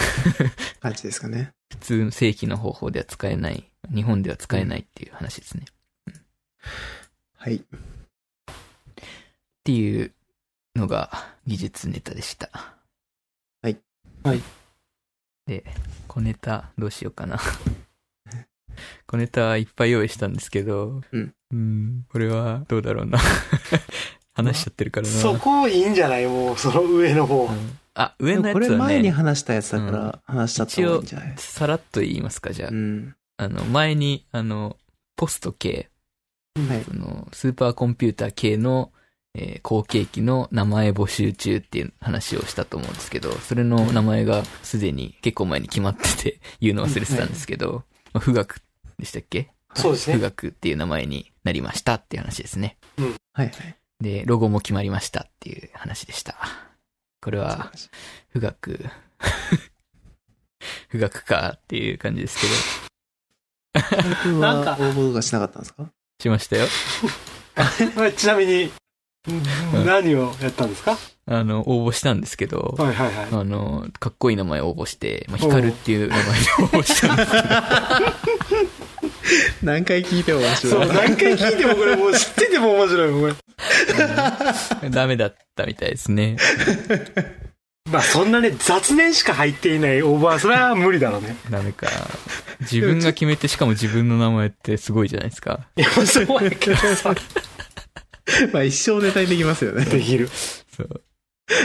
[0.81, 1.53] 感じですかね。
[1.71, 5.65] 普通の正規の方法では使えない、日本では使えないっていう話ですね。
[7.37, 7.57] はい。
[7.57, 7.63] っ
[9.65, 10.13] ていう
[10.79, 11.11] のが
[11.47, 12.51] 技術ネタでした。
[13.63, 13.77] はい。
[14.23, 14.43] はい。
[15.47, 15.65] で、
[16.07, 17.39] 小ネタどうしようかな。
[19.07, 21.35] 小ネタいっぱい用意したんですけど、うん。
[21.51, 23.19] うん、これはどうだろうな。
[24.35, 25.13] 話しちゃってるからな。
[25.13, 26.27] そこいいんじゃない？
[26.27, 27.47] もう、その上の方。
[27.47, 31.35] うんあ、上のやこれつは前にね、話したやつだから、話しちゃった方がいいんじゃない？
[31.37, 32.71] さらっと言いますか、じゃあ。
[32.71, 33.17] うん。
[33.39, 34.77] あの、前に、あの、
[35.17, 35.91] ポスト系、
[36.69, 36.85] はい。
[36.85, 38.93] その、スーパーコンピューター系の、
[39.41, 48.61] えー後継機の名前募集中っていう話をしたと思うんですけど、それの名前がすでに結構前に決まってて 言うの忘れてたんですけど、まあ富岳
[48.99, 49.51] でしたっけ？
[49.75, 50.15] そうですね。
[50.15, 52.79] 富岳っていう名前になりましたっていう話ですね。
[53.35, 53.77] はいはい。
[54.01, 56.37] で、ロゴも決まりましたっていう話でした。
[57.21, 57.71] これは、
[58.33, 58.89] 富岳、
[60.91, 62.39] 富岳かっていう感じです
[64.25, 65.91] けど、なんかは応募とかしなかったんですか？
[66.21, 66.67] しましたよ。
[68.17, 68.71] ちなみに、
[69.85, 70.97] 何をやったんですか？
[71.27, 73.29] あの、応募したんですけど、はいはいはい。
[73.33, 76.33] あの、かっこいい名前応募して、まあ、ヒカルっていう名前で応
[76.81, 77.47] 募したんですけど、
[79.63, 80.89] 何回聞いても面そう、白い。
[80.89, 83.37] 何回聞いてもこれもう知ってても面白いもん、こ
[84.83, 84.91] れ。
[84.91, 86.39] ダメだったみたいですね。
[87.91, 91.37] まあそんなね、雑念しか入っていないオーバー、それは無理だろうね。
[91.51, 91.89] ダメか。
[92.61, 95.67] 自分が決めて、しかも自分の名前ってすごいじゃないですか。
[95.77, 97.15] いや、そうやけどさ、
[98.53, 99.85] まあ一生ネタにできますよね。
[99.85, 100.29] できる。
[100.77, 101.03] そう。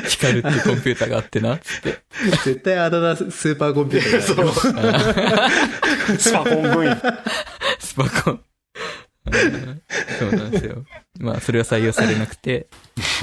[0.07, 1.99] ヒカルっていうコンピューターがあってな、つって。
[2.45, 4.21] 絶対あだ名スーパーコンピューター
[6.11, 6.17] そう。
[6.17, 6.95] スパコン部員。
[7.79, 8.33] スパコン。
[9.25, 9.81] うん
[10.19, 10.85] そうなんですよ。
[11.19, 12.67] まあ、それは採用されなくて、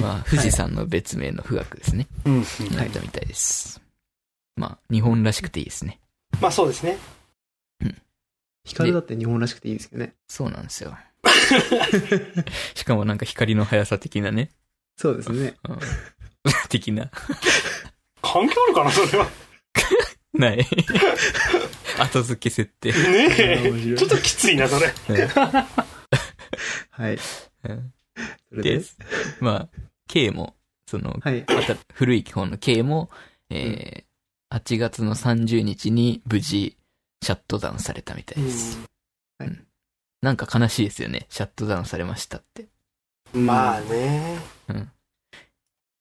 [0.01, 2.07] まあ、富士山の別名の富岳ですね。
[2.24, 2.38] うん。
[2.41, 3.80] になったみたいです。
[4.57, 6.01] まあ、日本らしくていいですね。
[6.41, 6.99] まあそうですね。
[8.64, 10.14] 光だって日本らしくていいですけどね。
[10.28, 10.97] そうなんですよ。
[12.75, 14.51] しかもなんか光の速さ的なね。
[14.97, 15.55] そうですね。
[15.68, 15.79] うん
[16.71, 17.11] 的な。
[18.23, 19.29] 関係あるかな、それは。
[20.33, 20.66] ない。
[21.99, 22.93] 後付け設定。
[22.93, 22.99] ね
[23.39, 23.95] え。
[23.97, 24.93] ちょっときついな、それ。
[26.91, 27.18] はい。
[28.53, 28.79] で？
[28.79, 28.85] で。、
[29.41, 30.57] まあ、K も、
[30.87, 31.45] その、はい。
[31.93, 33.11] 古い基本の K も、
[33.51, 34.11] えー
[34.53, 36.77] 8月の30日に無事、
[37.23, 38.81] シャットダウンされたみたいです。
[40.23, 41.27] なんか悲しいですよね。
[41.31, 42.68] シャットダウンされましたって。
[43.33, 44.39] まあね。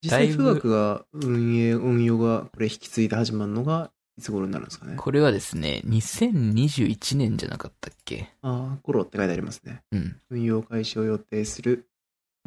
[0.02, 4.96] 実際、だいぶ富岳が運営、運用がこれ引き継いで始まるのが、いつ頃になるんですかね？
[4.96, 8.28] これはですね、2021年じゃなかったっけ？
[8.42, 9.82] ああ、頃って書いてありますね。
[9.92, 10.16] うん。
[10.30, 11.86] 運用開始を予定する。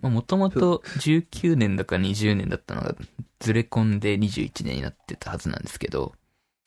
[0.01, 2.95] もともと19年だか20年だったのが
[3.39, 6.13] ずれ込んで21年になってたはずなんですけど、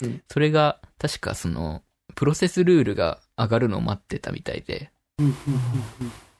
[0.02, 1.82] うんそれが確かその、
[2.14, 5.28] プロセスルールが上がるのを待ってたみたいで、7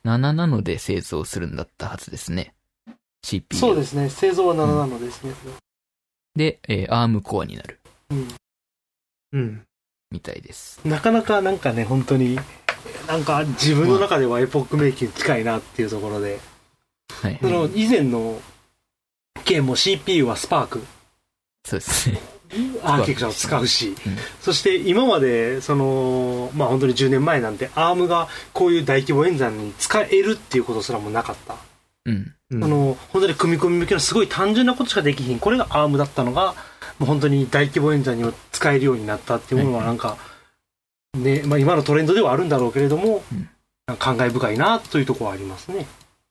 [0.05, 2.55] ナノで製造するんだったはずですね。
[3.22, 3.59] CPU。
[3.59, 4.11] そうですね。
[4.11, 5.33] 製造は7なのですね。
[6.35, 8.29] で、えー、ARM コアになるうん
[9.33, 9.66] うん。
[10.11, 10.81] みたいです。
[10.85, 12.39] なかなかなんかね、本当に、
[13.09, 16.39] なんか自分の中ではエポックメイキング近いなっていうところで、
[17.11, 17.39] はい。
[17.41, 18.41] その以前の
[19.45, 20.85] 件も CPU はスパーク、
[21.64, 22.20] そうですね。
[22.83, 23.95] アーキテクチャを使うし、うん
[24.41, 31.57] そして今まで、その、まあ本当に10年前なんて ARM がこういう大規模演算に使えるっていうことすらもなかった。
[32.07, 32.33] うん。
[32.51, 35.41] うんあの、本当に組み込み向けのすごい単純なことしかできひん。
[35.41, 36.55] これが ARM だったのが、
[36.99, 40.17] もう本当に大規模演算にも使えるようになったっていうものはなんか、
[41.15, 43.49] ね、まあ今のトレンドではあるんだろうけれども、うん
[43.99, 45.87] 感慨深いなというところはありますね。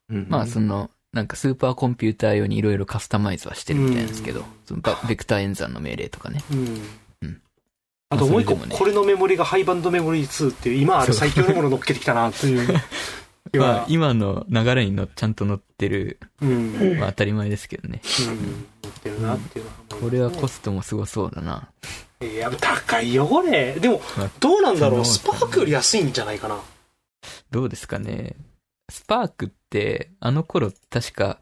[0.10, 6.44] うんまあ、その、なんかスーパーコンピューター用にいろいろカスタマイズはしてるみたいなんですけど、うんそのバベクター演算の命令とかね。
[6.52, 6.60] うん。
[7.22, 7.42] うん
[8.10, 12.82] あともう一個、これのメモリがハイバンドメモリ2っていう、今ある最強のものを乗っけてきたなという。
[13.58, 16.50] まあ、今の流れにのちゃんと乗ってる、うん。
[16.76, 17.00] うん。
[17.00, 18.02] まあ当たり前ですけどね。
[18.84, 21.70] 乗ってるなっていうのはこれはコストもすごそうだな。
[22.22, 23.74] いや、高いよ、これ。
[23.74, 25.06] でもまあ、どうなんだろう？
[25.06, 26.60] スパークより安いんじゃないかな。
[27.50, 28.36] どうですかね。
[28.90, 29.56] スパークって、
[30.20, 31.40] あの頃確か、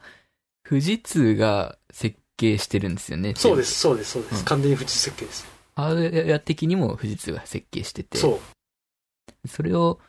[0.68, 3.34] 富士通が設計してるんですよね。
[3.36, 4.46] そうです、そうです、そうでうんす。
[4.46, 5.46] 完全に富士設計です。
[5.76, 8.18] ハードウェア的にも富士通が設計してて。
[8.18, 8.40] そ
[9.46, 9.48] う。
[9.48, 10.00] それを、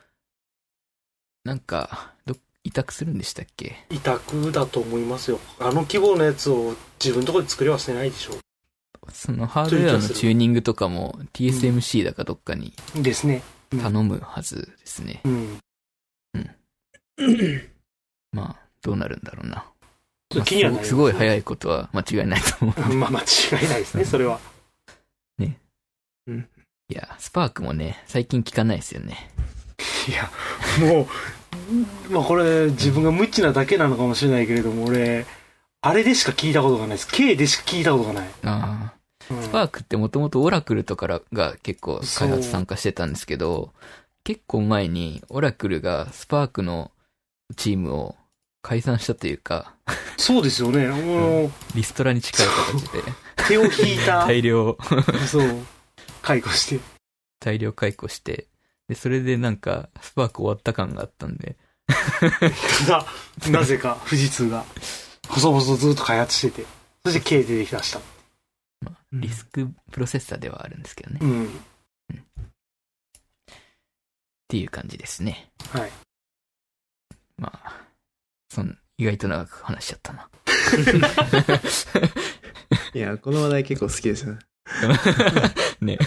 [1.43, 3.75] なんか、ど、委託するんでしたっけ？
[3.89, 5.39] 委託だと思いますよ。
[5.59, 8.37] あの規模のやつを自分のところで作りはせないでしょ
[9.13, 13.03] そのハードウェアのチューニングとかも TSMC だかどっかにう。
[13.03, 13.43] ですね。
[13.69, 15.21] 頼むはずですね。
[15.25, 15.59] うん。
[18.81, 19.65] どうなるんだろうな。
[20.43, 22.79] 気にはなすすごい早いことは間違いないと思う。
[22.95, 24.39] まあ間違いないですね、それは。
[26.87, 29.31] いや、スパークもね、最近聞かないですよね。
[30.07, 30.29] いや、
[30.87, 31.07] も
[32.09, 35.25] う、まあこれ自分が無知なだけなのかもしれないけれども、俺、
[35.81, 37.07] あれでしか聞いたことがないです。
[37.07, 38.29] K でしか聞いたことがない。
[38.43, 38.91] ああ。
[38.91, 38.95] うん
[39.27, 43.73] スパークってもともとオラクルとかが結構開発参加してたんですけど、
[44.23, 46.91] 結構前にオラクルがスパークの
[47.55, 48.15] チームを
[48.65, 49.75] 解散したというか、
[50.17, 50.87] そうですよね。
[50.87, 53.03] もう、リストラに近い形で
[53.47, 54.75] 手を引いた、大量、
[55.29, 55.65] そう、
[56.23, 56.83] 解雇して。
[57.39, 58.47] 大量解雇して、
[58.87, 61.57] で、それでなんかスパーク終わった感があったんで、
[62.87, 63.05] ただ、
[63.51, 64.65] なぜか富士通が、
[65.27, 66.67] 細々とずっと開発してて、
[67.05, 67.99] そして K で出てきました。
[69.13, 71.19] リスクプロセッサーではあるんですけどね。
[71.21, 71.61] っうん。
[74.47, 75.51] ていう感じですね。
[75.69, 75.91] はい。
[77.37, 77.84] まあ、
[78.49, 80.29] そん、意外と長く話しちゃったな。
[82.93, 84.39] いや、この話題結構好きですよね。
[85.81, 85.97] ね。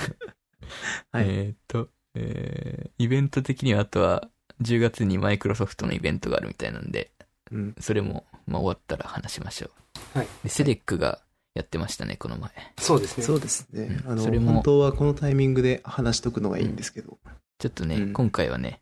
[1.12, 4.28] はいえーっと、えー、イベント的にはあとは
[4.62, 7.10] 10月にマイクロソフトのイベントがあるみたいなんで、
[7.50, 7.74] うん。
[7.80, 9.70] それも、まあ、終わったら話しましょ
[10.14, 10.18] う。
[10.18, 11.20] はいでセデックが
[11.54, 12.50] やってましたね、この前。
[12.78, 13.24] そうですね。
[13.24, 14.00] そうですね。
[14.04, 17.18] あの、うんそれも本当はこのタイミングで話しとくのがいいんですけど、
[17.58, 18.80] ちょっとね、うん今回はね、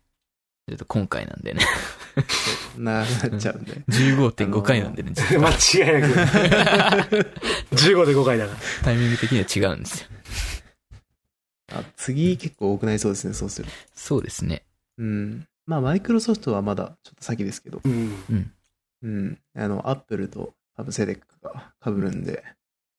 [0.67, 1.61] ちょっと今回なんでね、
[2.77, 3.07] なっ
[3.39, 3.81] ちゃうんで。
[3.87, 7.15] 15.5回なんでね、実は 間違いなく。
[7.71, 8.59] 15で5回だから。
[8.83, 10.07] タイミング的には違うんですよ。
[11.71, 13.69] あ次結構多くなりそうですね、そうする。
[13.95, 14.63] そうですね。
[14.97, 15.47] うん。
[15.65, 18.13] まあ、マイクロソフトはまだちょっと先ですけど、うん。
[18.29, 18.51] うん。
[19.03, 19.39] うん。
[19.55, 22.43] あの、アップルと多分セデックが被るんで、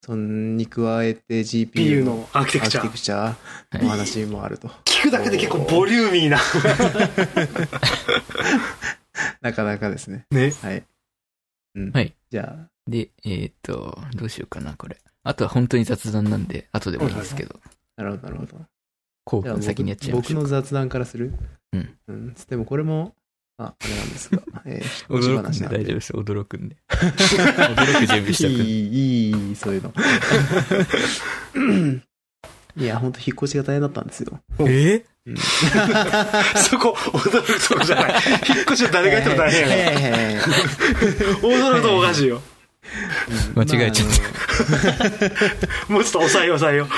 [0.00, 3.34] それに加えて GPU PU ののアーキテクチャ
[3.70, 4.68] クの話もあると。
[4.84, 6.38] 聞くだけで結構ボリューミーな。
[9.42, 10.24] なかなかですね。
[10.30, 10.52] ね。
[10.62, 10.84] はい。
[11.74, 11.90] うん。
[11.92, 12.14] はい。
[12.30, 14.98] じゃあ、で、えーっと、どうしようかな、これ。
[15.24, 17.60] あとは本当に雑談なんで、後でもいいですけど、
[17.96, 18.60] なるほど、なるほど。
[19.24, 20.40] コウじゃあ君先にやっちゃいましょうか。
[20.40, 21.34] 僕の雑談からする？
[21.72, 21.98] うん。
[22.08, 22.34] うん。
[22.34, 23.14] でもこれも、
[23.58, 26.12] あ、あれなんですが、 えー、驚くんで大丈夫です。
[26.12, 26.76] 驚くんで。
[26.88, 28.54] 驚く準備しておく。
[28.54, 29.92] いい、いい、そういうの。
[32.76, 34.40] いや、ほんと引っ越しが大変だったんですよ。
[34.60, 35.36] えうん
[36.56, 38.14] そこ、驚くとこじゃない。
[38.48, 39.68] 引っ越しは誰がやっても大変
[40.34, 40.50] やか
[41.42, 42.40] 驚くとこおかしいよ。
[43.54, 44.08] 間違えちゃっ
[45.88, 46.88] もうちょっと抑えよう抑えよう。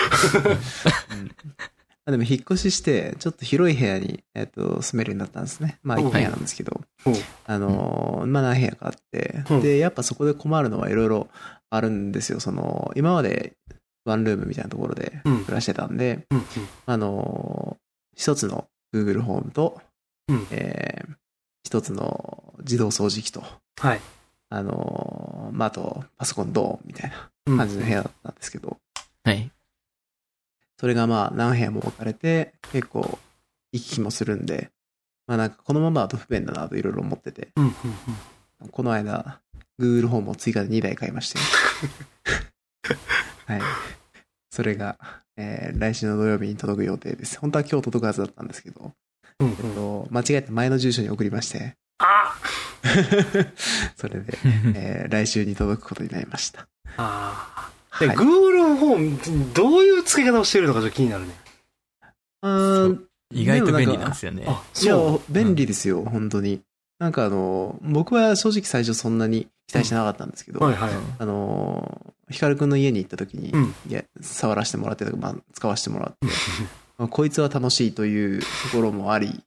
[2.11, 5.79] あでも引っ越しして、ちょっと広い部屋に、えっと、住めるようになったんですね。
[5.83, 6.03] まあ、う。
[6.03, 7.11] ん一部屋なんですけど、う。
[7.11, 7.15] ん
[7.47, 9.61] あのー、まあ何部屋かあって、うん。
[9.63, 11.29] で、やっぱそこで困るのはいろいろ
[11.71, 12.41] あるんですよ。
[12.41, 13.55] その、今まで
[14.05, 15.45] ワンルームみたいなところでうん。
[15.45, 16.43] 暮らしてたんで、うん
[16.87, 19.81] あのー、一つの Google ホームと、
[20.29, 20.47] うん。
[20.51, 21.15] えー
[21.63, 23.45] 一つの自動掃除機と、
[23.79, 24.01] はい。
[24.49, 27.59] あのー、まあ、あと、パソコンドーンみたいなうん。
[27.59, 28.79] 感じの部屋だったんですけど、
[29.23, 29.51] はい。
[30.81, 33.19] それがまあ何部屋も置かれて、結構
[33.71, 34.71] 行き来もするんで、
[35.27, 37.73] まあなんかこのままだと不便だなといろいろ思ってて、うんうん
[38.71, 39.43] この間、
[39.79, 41.39] Google ホームを追加で2台買いまして、
[43.45, 43.61] はい。
[44.51, 44.99] それが、
[45.37, 47.39] えー来週の土曜日に届く予定です。
[47.39, 48.95] 本当は今日届くはずだったんですけど、
[49.41, 49.49] うん。
[49.51, 52.35] えっと、間違えて前の住所に送りまして、あ
[53.97, 54.33] それで、
[54.75, 56.67] えー来週に届くことになりました。
[56.97, 58.07] あー。
[58.07, 61.35] はいで、Google ホーム、どういう付け方をしてるのかちょっと気になるね。
[62.43, 63.01] あー
[63.33, 64.45] 意外と便利なんですよね。
[64.47, 66.61] あ、いやそう。、便利ですよ、本当に。
[66.99, 70.91] なんかあの、僕は正直最初そんなに期待してなかったんですけど、はいはい。
[71.19, 76.17] あの、ヒカルくんの家に行った時に、うんいや、触らせてもらってとか、まあ、使わせてもらって、
[76.99, 79.43] まあこいつは楽しいというところもあり、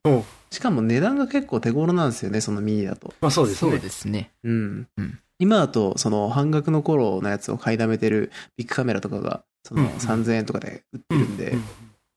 [0.50, 3.12] しかも値段が結構手頃なんですよね、そのミニだと。
[3.20, 3.70] まあそうですね。
[3.72, 4.30] そうですね。
[4.42, 4.88] うん。
[4.96, 11.64] うん今だと、その半額の頃のやつを買いだめてるビッグカメラとかが、そのうん3000円とかで売ってるんで、うん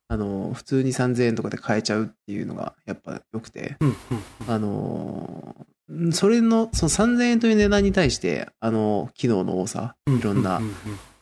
[0.10, 3.78] あの、普通に3000円とかで買えちゃうっていうのがやっぱ良くて、
[4.48, 10.60] あのーそれの、その3000円という値段に対して、あの、機能の多さ、うんいろんな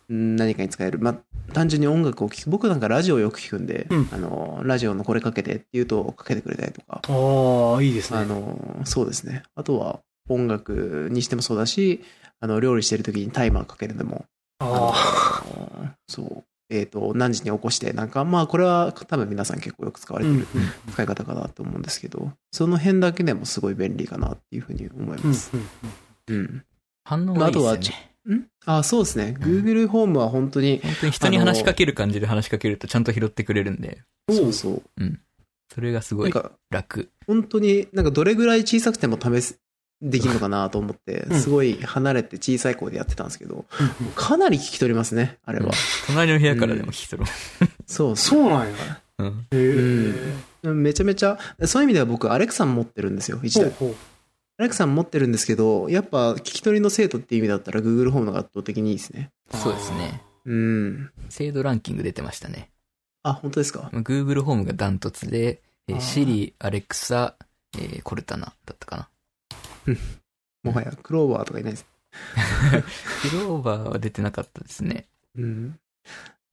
[0.10, 0.98] 何かに使える。
[0.98, 2.50] まあ、単純に音楽を聴く。
[2.50, 8.20] 僕なんかラジオをよく聞くんで、うんあの、ラジオのこれかけてって言うとかけてくれたりとか、ああ、いいですね。
[8.20, 9.43] あの、そうですね。
[9.56, 12.03] あとは音楽にしてもそうだし、
[12.39, 14.26] あの、料理してる時にタイマーかけるでも、
[14.59, 16.43] あのあそう。
[16.69, 20.23] えっ、と、何時に起こして、なんか、まあ、これは多分皆さん結構よく使わあ。
[20.23, 25.51] れてるうんうん使い方かなと思うんですけど、その辺だけでもすごい便利かなっていうふうに思いうんます。
[26.28, 26.63] うん。
[27.03, 28.36] 反応がいいですね。
[28.36, 28.47] ん？
[28.65, 29.36] あ、そうですね。
[29.39, 34.01] Google ホームは本当に、本当に人に話しかける感じで話しかけるとちゃんと拾ってくれるんで、
[34.32, 34.82] そうそう。
[35.71, 36.34] それがすごい
[36.71, 37.11] 楽。
[37.28, 39.59] 本当になんかどれぐらい小さくても試す、
[40.02, 45.72] できるのかなと思ってう、んすごい離れて小さい声でやってたんですけど、うんかなり聞き取りますね、あれは。
[46.08, 47.28] 隣の部屋からでも聞き取ろ
[47.88, 48.39] そうそう。
[48.41, 48.74] そうなんや。
[49.20, 49.24] う。
[49.24, 49.48] うん。
[49.52, 50.16] へ
[50.64, 50.68] え。
[50.70, 53.72] めちゃめちゃ、そういう意味では僕、アレクサン持ってるんですよ、一台。
[54.58, 59.32] アレクサン持ってるんですけど、やっぱ聞き取りの精度っていう意味だったら Google ホームのが圧倒的にいいですね。
[59.52, 60.22] そうですね。
[60.46, 61.12] うん。
[61.30, 62.70] 精度ランキング出てましたね。
[63.24, 67.34] あ、本当ですか？Google ホームがダントツで、えーあー Siri、Alexa、
[67.78, 69.10] えーコルタナだったかな。
[70.63, 71.86] もはや、クローバーとかいないです。
[73.29, 75.05] クローバーは出てなかったですね。
[75.38, 75.79] うん。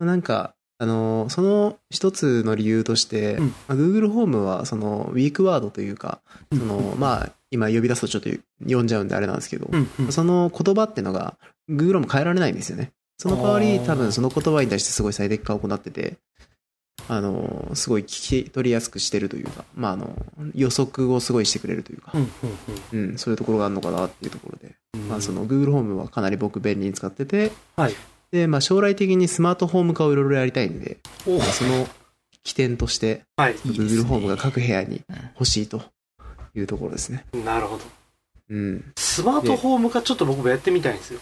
[0.01, 6.21] なんか、あの、その一つの理由として、うんまあ Google ホームは、その、ウィークワードというか、
[6.53, 8.31] その、まあ、今呼び出すとちょっと
[8.63, 10.13] 読んじゃうんであれなんですけど、うんうん。
[10.13, 11.37] その言葉っていうのが、
[11.71, 12.93] Google も変えられないんですよね。
[13.19, 16.17] その代わり、多分その言葉に対してすごい最適化を行ってて、
[17.09, 20.15] あの、すごい聞き取りやすくしてるというか、まあ、あの、
[20.55, 22.31] 予測をすごいしてくれるというかう、ん
[22.93, 25.09] うんうん、そういうところがあるのかなっていうところで、うん。
[25.09, 27.95] まあ、その Google ホームはかなり僕便利に使ってて、はい。
[28.31, 31.87] で、まあ、将来的にスマートホーム化をいろいろやりたいんで、おまあその
[32.43, 33.55] 起点として、はい。
[33.57, 35.83] Google ホームが各部屋にうん欲しいと
[36.55, 37.25] いうところですね。
[37.45, 37.85] なるほど。
[38.51, 38.93] うん。
[38.97, 41.21] スマートホーム化ちょっと僕もやってみたいんですよ。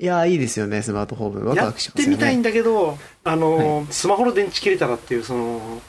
[0.00, 1.46] いやー、いいですよね、スマートホーム。
[1.46, 2.16] ワクやっワクしますよね。
[2.16, 5.80] てみたいんだけど、あのー、スマホの電池切れたらっていう、その、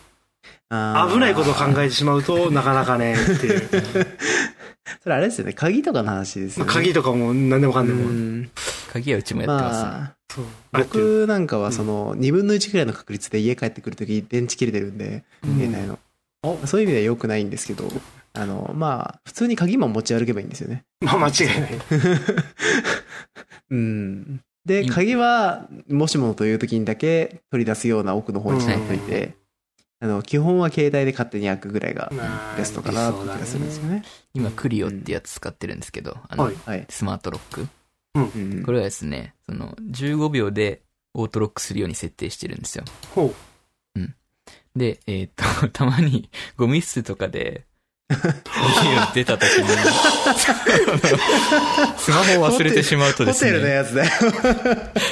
[0.70, 3.70] 危ないことを考えてしまうと、なかなかね、っていう。
[5.01, 6.72] それあれですよね、鍵とかの話ですよね。
[6.72, 8.03] 鍵とかも何でもかんでうも。
[8.12, 8.51] ん
[8.93, 10.43] 鍵はうちもやってますね。
[10.72, 15.99] まあ、僕なんかはその2分の1くらいの確率で家帰ってくるとき電池切れてるんで、うん携帯の。
[16.68, 17.91] そういう意味では良くないんですけど、
[18.36, 20.83] あの、まあ、普通に鍵も持ち歩けばいいんですよね。
[20.99, 21.71] まあ間違いない。
[23.71, 24.41] うん。
[24.65, 29.36] で、うん鍵は、もしもという時にだけ取り出すような奥の方にしないといて、
[29.99, 32.11] あの、基本は携帯で勝手に開くぐらいが
[32.57, 34.03] ベストかなって気がするんですよね。
[34.33, 36.86] 今、クリオってやつ使ってるんですけど、あの、はいはい。
[36.89, 37.67] スマートロック。
[38.15, 40.81] うんこれはですね、その、15秒で
[41.13, 42.83] オートロックするように設定してるんですよ。
[43.13, 43.36] ほう。
[44.75, 47.65] で、えーっと、 たまにゴミ室とかで、
[49.14, 49.68] 出た時に、
[51.97, 54.12] スマホを忘れてしまうとですホテルのね、やつだよ。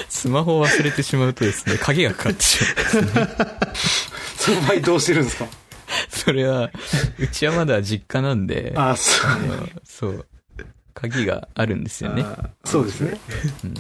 [0.09, 3.11] スマホを忘れてしまうとですね、鍵がかかってしまうんですね。
[4.37, 5.45] その場合どうしてるんですか？
[6.09, 6.69] それは、
[7.19, 10.25] うちはまだ実家なんで、あ、そあのそう、
[10.93, 12.23] 鍵があるんですよね。
[12.65, 13.17] そうですね。
[13.63, 13.73] うん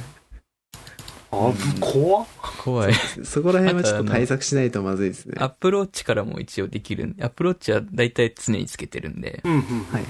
[1.33, 2.27] あ、怖っ。
[2.63, 2.93] 怖い。
[2.93, 5.35] ーそこら辺はちょっと対策しないとまずいですね。
[5.39, 9.59] アップローチからも一応できるんで、アップローチは大体常につけてるんで、うんうん。
[9.59, 10.03] はいはい。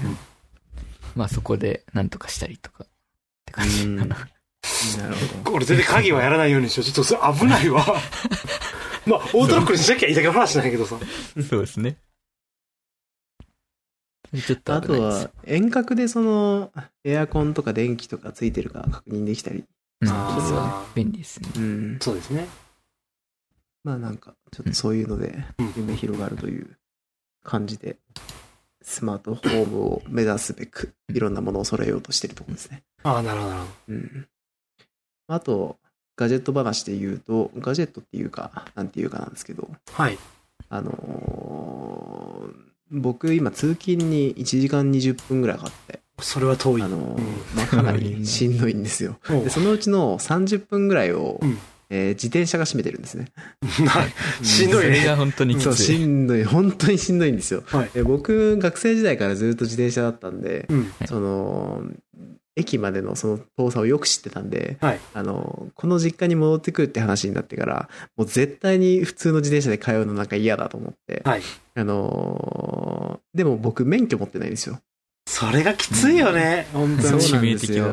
[1.16, 2.88] まあそこでなんとかしたりとか、っ
[3.46, 4.28] て感じかな。
[4.98, 5.14] なる
[5.44, 5.56] ほど。
[5.56, 6.84] 俺全然鍵はやらないようにしよう。
[6.84, 7.84] ちょっとそれ危ないわ。
[9.06, 10.98] まあ、オートロックにしなきゃいいだけの話なんやけどさ。
[11.48, 11.96] そうですね。
[14.46, 16.72] ちょっとあとは。、遠隔でその、
[17.04, 19.64] エアコンとか電気とかついてるか確認できたり。
[20.12, 21.48] うん、それはね便利ですね。
[21.56, 21.98] うん。
[22.00, 22.46] そうですね。
[23.82, 26.78] まあなんか、ちょっとそういうのでうん、夢広がるという
[27.42, 27.98] 感じで、
[28.82, 32.82] スマートホームを目指すべく、いろんなものを揃えようとしてるところですね。
[33.02, 34.28] ああ、なるほど、なるほうん。
[35.26, 35.78] あと、
[36.16, 39.70] ガジェット話で言うと、ガジェットっていうか、なんていうかなんですけど、ど。
[39.92, 40.18] はい。
[40.68, 46.82] あのー僕今通勤に1時間20分ぐらいかかって、それは遠い。
[46.82, 47.18] あの
[47.56, 49.16] まあ、かなりしんどいんですよ。
[49.28, 51.58] で、そのうちの30分ぐらいを、うん
[51.90, 53.26] えー自転車が占めてるんですね。
[53.86, 54.06] は
[54.40, 54.96] いしんどいね。
[54.96, 55.82] それが本当にきそう、つい。
[55.84, 56.44] しんどい。
[56.44, 57.62] 本当にしんどいんですよ。
[57.66, 57.90] はい。
[57.92, 60.92] で僕、学生時代からずっと自転車だったんで、うん。
[61.06, 61.82] その、
[62.56, 65.00] 駅までのその遠さをよく知ってたんで、はい。
[65.12, 71.42] あの、この実家に戻ってくるって話になってから、もう絶対に普通の自転車で通うのなんか嫌だと思って、はい。
[71.74, 74.78] あのーでも僕免許持ってないんですよ。
[75.34, 76.68] それがきついよね。
[76.72, 77.32] 本当そうに。
[77.32, 77.92] なんですよ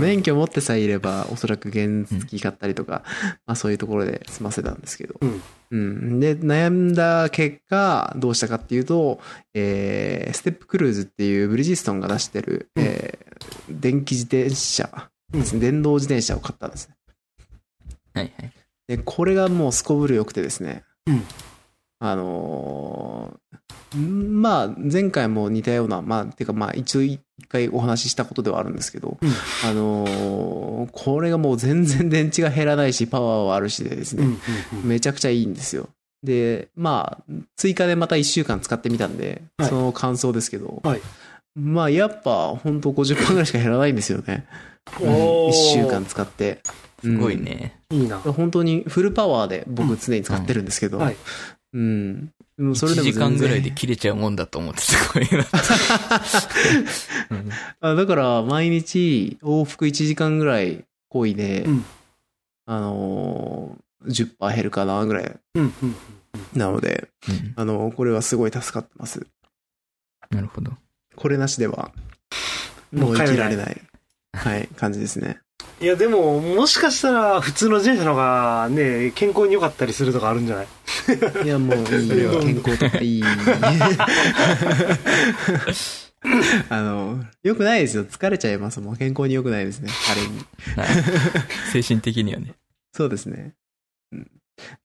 [0.00, 3.04] 免許持ってさえいれば、おそらく原付買ったりとか、
[3.46, 5.14] まあそういうところで済ませたんですけど。
[5.20, 6.18] うんうん。
[6.18, 9.20] で、悩んだ結果、どうしたかっていうと、
[9.54, 13.22] えー、ステップクルーズっていうブリヂストンが出してる、うんえー
[13.68, 15.10] 電気自転車
[15.54, 16.94] 電動自転車を買ったんですね。
[18.14, 18.52] はいはい。
[18.86, 20.84] で、これがもうすこぶる良くてですね。
[21.06, 21.24] うん
[22.04, 29.30] あのーんまあ、前回も似たような、まあ、てかまあ、一応一回お話ししたことではあるんですけど、うん
[29.64, 34.38] あのーこれがもう全然電池が減らないし、パワーはあるしでですね、うんうん
[34.82, 35.88] うんめちゃくちゃいいんですよ。
[36.24, 41.00] で、まあ、追加でまた1週間使ってみたんで、はいその感想ですけど、はい
[41.54, 44.46] まあ、やっぱ、本当50分ぐらいしか減らないんですよね。
[45.00, 46.60] おー1週間使って。
[47.00, 47.78] すごいね。
[47.90, 48.18] いいな。
[48.18, 51.16] 本当にフルパワーで僕常に使ってるんですけど、はい
[51.72, 52.32] うん。
[52.56, 55.44] でもそ1れでも全然時間ぐらいで切れちゃうもんだと思ってすご いな。
[57.92, 61.84] うだから、毎日往復1時間ぐらい漕いで、うん
[62.66, 65.96] あのー、10%減るかなぐらいうんうん。
[66.54, 69.26] なので、うんあのーこれはすごい助かってます。
[70.30, 70.72] なるほど。
[71.16, 71.92] これなしでは、
[72.92, 73.80] もう生きられない、
[74.32, 75.40] はい、感じですね。
[75.80, 80.66] いや、でも、もしかしたら、普通の自転車の方がね、健康に良かったりするとかあるんじゃない？
[81.44, 82.08] いや、もう いいよ。
[82.08, 83.22] それは健康とかいい。
[86.68, 88.04] あの、良くないですよ。
[88.04, 88.96] 疲れちゃいますもん。
[88.96, 89.90] 健康に良くないですね。
[90.10, 90.38] ある意味。
[90.76, 90.88] はい
[91.72, 92.54] 精神的にはね。
[92.92, 93.54] そうですね。
[94.12, 94.30] うん。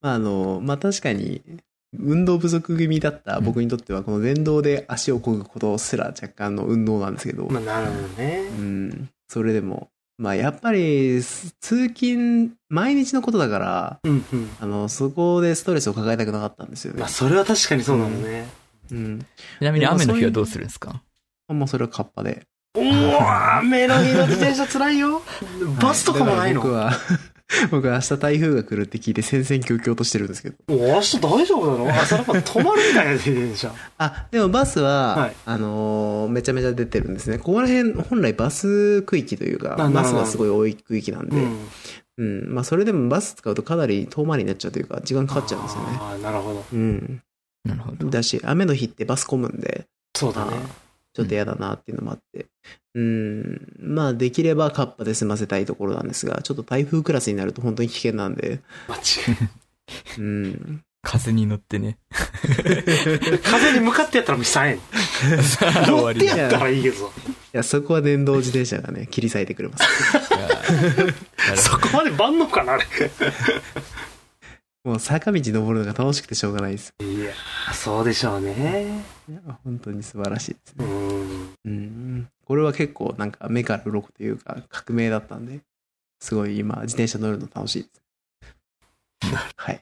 [0.01, 1.41] まあ、あの、まあ、確かに、
[1.97, 8.41] 運動不足気味だった僕にとっては、この電動で足を漕ぐことすら若干の運動なんですけど、まあ、なるほどね。
[8.57, 9.09] うん。
[9.29, 14.49] それでも、まあ、やっぱり、す通勤、毎日のことだから、うんうん。
[14.59, 17.09] あの、そこでストレスを抱えたくなかったんですよねまあ、。
[17.09, 18.47] それは確かにそうなのね。
[18.91, 19.19] うん。
[19.19, 19.25] ち
[19.63, 21.03] なみに雨の日はどうするんですか？
[21.49, 22.47] もうそれはカッパで。
[22.77, 25.21] おー、雨の日の自転車辛いよ。
[25.81, 26.91] バスとかもないの、はい僕は、
[27.71, 30.55] 僕は明日台風が来るって聞いて戦々恐々としてるんですけど。
[30.67, 32.01] お明日大丈夫なの？
[32.01, 33.73] 朝なんか止まるみたいな自転車。
[33.97, 37.39] あ、でもバスは、はいあのーめちゃめちゃ出てるんですね。
[37.39, 41.39] ここら辺、本来バス区域というか、バスがすごい多い区域なんで、う
[42.19, 42.53] うん、ん。
[42.53, 45.87] まあそれでもバス使うとかなり遠回りになっちゃうというか、時間かかっちゃうんですよね。
[45.99, 46.63] ああ、なるほど。
[46.71, 47.21] うん。
[47.65, 48.09] なるほど。
[48.09, 49.85] だし、雨の日ってバス混むんで、
[50.15, 50.51] そうだね。
[51.17, 52.45] ちょっと嫌だなっていうのもあって。
[52.93, 60.83] うん、まあできればカッパで済ませたいところなんですが、ちょっと台風クラスになると本当に危険なんで、間違いうん。
[61.01, 61.97] 風に乗ってね。
[63.43, 64.79] 風に向かってやったらもう悲惨やん。
[65.41, 66.37] 終乗ってわりだ。
[66.37, 67.07] やったらいいけど。
[67.07, 67.09] い
[67.53, 69.85] や、そこは電動自転車がね、切り裂いてくれます。
[71.55, 72.85] そこまで万能かな、あれ。
[74.87, 76.93] もう坂道登るのが楽しくてしょうがないです。
[77.01, 77.33] いや、
[77.73, 79.03] そうでしょうね。
[79.29, 80.87] いや本当に素晴らしいですうね。
[80.87, 81.55] ん。
[81.65, 82.29] うん。
[82.45, 85.59] これは結構なんか目から鱗というか革命だったんで、
[86.21, 88.01] すごい今自転車乗るの楽しいです。
[89.57, 89.81] はい。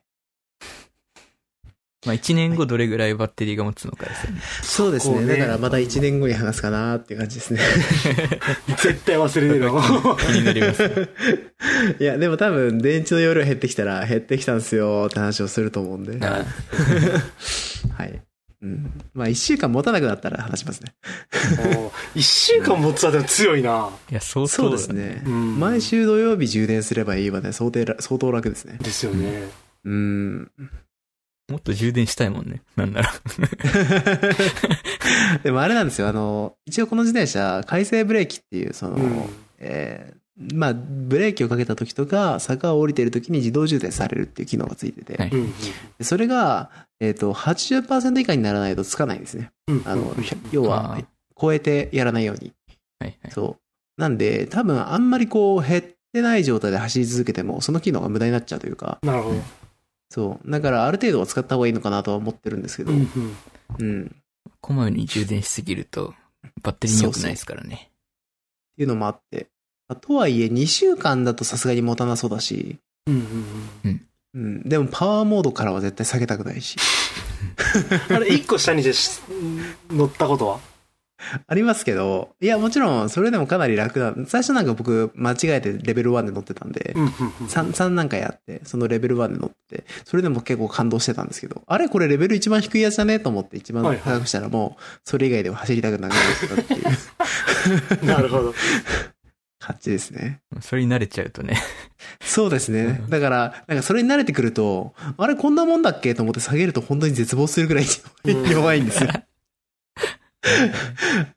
[2.05, 4.41] まあ1年後どれぐらいバッテリーが持つのかですよね。
[4.61, 5.25] そうですね。
[5.25, 7.59] だからまた1年後に話すかなっていう感じですね。
[8.77, 10.17] 絶対忘れてるわ。
[10.19, 10.83] 気になります。
[11.99, 16.25] いや、でも多分電池の容量減ってきたら減ってきたんですよって話をすると思うんで。
[16.25, 16.45] あ
[17.97, 18.21] はい。
[18.61, 18.91] うん。
[19.13, 20.93] まあ1週間持たなくなったら話しますね。
[22.15, 23.89] 一週間持つはでも強いな。
[24.11, 24.87] いや、相当そうです。
[24.89, 25.23] ね。
[25.25, 27.51] うん毎週土曜日充電すればいいわね。
[27.51, 28.77] 相当ら相当楽ですね。
[28.81, 29.43] ですよね。
[29.85, 30.51] うん。
[31.49, 32.61] もっと充電したいもんね。
[32.75, 33.13] なんなら。
[35.43, 36.07] でもあれなんですよ。
[36.07, 40.15] あの、一応この自転車、回生ブレーキっていう、その、うんえー
[40.53, 45.31] まあ、ブレーキをかけた時とか、坂を降りてる時に自動充電されるっていう機能がついてて、はい
[46.01, 46.69] それが、
[46.99, 49.51] えっ、と、80%以下にならないとつかないんですね。
[49.67, 49.81] うん。
[49.85, 50.97] あのうん、要は
[51.39, 52.53] 超えてやらないように。
[52.99, 53.31] はいはい。
[53.31, 53.57] そ
[53.97, 54.01] う。
[54.01, 59.64] なんで、多分あんまりこう、減ってない状態で走り続けても、その機能が無駄になっちゃうというか、なるほど。
[60.09, 60.51] そう。
[60.51, 63.37] だから、ある程度は使った方がいいのかなとは思ってるんですけど、ううん。
[63.79, 64.15] うん。
[64.49, 66.13] っこまめに充電しすぎると、
[66.61, 67.91] バッテリーに良くないですからね。
[68.75, 69.47] ていうのもあって、
[69.87, 72.77] あとはいえ、2週間だとさすがに持たなそうだし、
[73.07, 73.15] うん
[73.83, 74.01] うん
[74.33, 74.67] うん。
[74.67, 76.77] でも、パワーモードからは絶対下げたくないし。
[78.09, 78.15] うん。
[78.15, 78.83] あれ、一個下に
[79.89, 80.59] 乗ったことは？
[81.47, 84.13] ありますけど、いや、もちろん、それでもかなり楽だ。
[84.27, 87.09] 最初なんか僕、間違えてレベル1で乗ってたんで、うんうん
[87.41, 87.47] うん。
[87.47, 96.21] 3、三何回やって、そのレベル1で乗って、それでも結構感動してたんですけど、あれこれレベル一番低いやつだねと思って一番高くしたらもう、それ以外では走りたくなくなっ
[96.55, 98.53] たっていう なるほど。
[99.65, 100.41] 感じですね。
[100.61, 101.57] それに慣れちゃうとね。
[102.21, 103.07] そうですねう。
[103.07, 107.85] んだから、なんかそれに慣れてくると、あれこんなもんだっけと思って下げると本当に絶望するぐらい
[108.25, 109.09] うん弱いんですよ。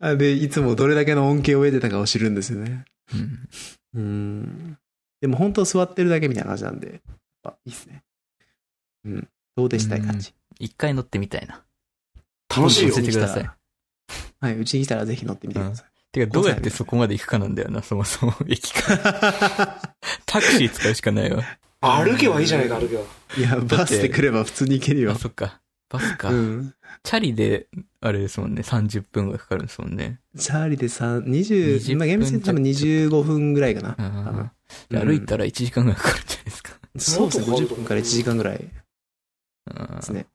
[0.01, 2.85] あで、いつもどれだけの恩恵を得てたかを知るんですよね。
[3.14, 3.48] うん
[3.94, 4.78] うん。
[5.20, 7.01] でも本当座ってるだけみたいな感じなんで、やっ
[7.43, 8.05] ぱいいっすね。
[9.05, 9.28] うん。
[9.56, 10.35] どうでしたい感じ。
[10.59, 11.64] 一回乗ってみたいな。
[12.55, 13.02] 楽しいよ教え。
[13.05, 13.51] てください。
[14.40, 14.59] はい。
[14.59, 15.86] うちに来たらぜひ乗ってみてください。
[16.12, 18.35] てか、どうやってそこまで行くかなんだよな、そもそも。
[18.47, 19.94] 駅から。
[20.26, 21.43] タクシー使うしかないわ。
[21.80, 23.02] 歩けばいいじゃないか、歩けば。
[23.36, 25.14] いや、バスで来れば普通に行けるよあ、。
[25.16, 25.60] そっか。
[25.89, 26.30] バスか。
[26.30, 26.74] うん。
[27.02, 27.68] チャリで、
[28.00, 30.20] あれですもんね、30分ぐらいかかるんですもんね。
[30.36, 33.90] チャーリで3、20、20まあ厳密に多分25分ぐらいかな。
[33.90, 34.52] あ多分あ。
[34.88, 36.72] で歩いたら1時間ぐらいかかるんじゃないですか。
[36.98, 37.56] そうですね。
[37.56, 38.70] 50分から1時間ぐらいで
[39.74, 40.26] あすね。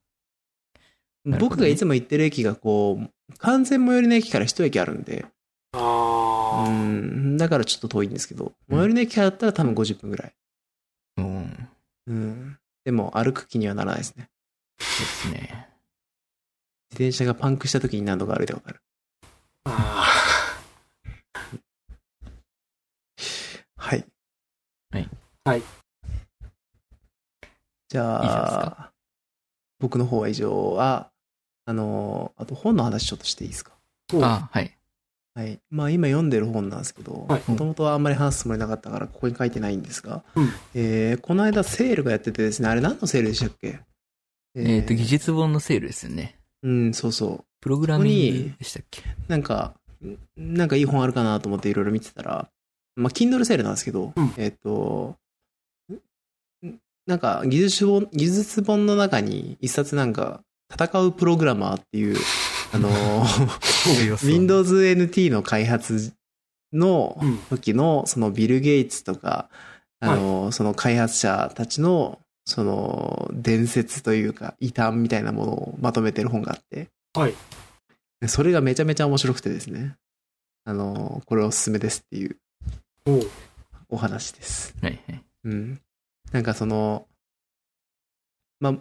[1.23, 5.25] ね僕がいつも行ってる駅がこう、完全最寄りの駅から一駅あるんで、
[5.73, 10.33] うあん、だからちょっと遠いんですけど、最寄りの駅からだったら多分50分ぐらい。
[11.17, 11.69] うん。
[12.07, 12.57] うん。
[12.83, 14.29] でも歩く気にはならないですね。
[14.79, 15.72] そうですね。
[16.93, 18.81] 自転車がパンクした時に何度か歩いたことある。
[19.65, 20.09] あ
[23.75, 24.05] はい。
[24.91, 25.09] はい。
[25.43, 25.63] はい。
[27.89, 28.91] じゃあ、
[29.79, 31.09] 僕の方は以上は、
[31.65, 33.71] あの、あと本の話ちょっとしていいですか？
[34.21, 34.77] あ、はい。
[35.33, 35.59] はい。
[35.71, 43.79] まあ今読んでる本なんですけど、はいもともとはあんまり話すつもりなかったからここに書いてないんですが、うんえーこの間セールがやっててですね、あれ何のセールでしたっけ？
[44.55, 46.35] えっ、と、技術本のセールですよね。
[46.63, 47.43] うん、そうそう。
[47.61, 49.03] プログラミングでしたっけ？
[49.27, 49.73] なんか、
[50.03, 50.17] ん
[50.55, 52.49] なんかいい本あるかなと思っていろいろ見てたら、
[52.95, 54.33] まあ、Kindle セールなんですけど、うん。
[54.37, 55.15] えっ、と、
[56.65, 60.41] んなんか技術本、技術本の中に一冊なんか、
[60.71, 62.17] 戦うプログラマーっていう、
[62.73, 62.89] あの、
[64.23, 66.13] Windows NT の開発
[66.71, 67.37] のうん。
[67.49, 69.49] 時の、そのビル・ゲイツとか、
[69.99, 77.33] あの、その開発者たちの、その、伝説というか、異端みたいなものをまとめてる本があって、はい。
[78.21, 79.95] でそれがめちゃめちゃ面白くてですね。
[80.65, 82.37] あの、これおすすめですっていう
[83.89, 84.75] お話です。
[84.81, 85.23] はいはい。
[85.45, 85.81] うん。
[86.31, 87.07] なんかその、
[88.59, 88.77] ま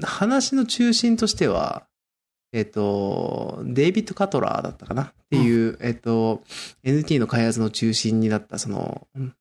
[0.00, 1.86] あ、話の中心としては、
[2.52, 5.04] えっ、と、デイビッド・カトラーだったかな？
[5.04, 6.42] っていう、えっ、と、
[6.84, 9.34] NT の開発の中心になった、その、うん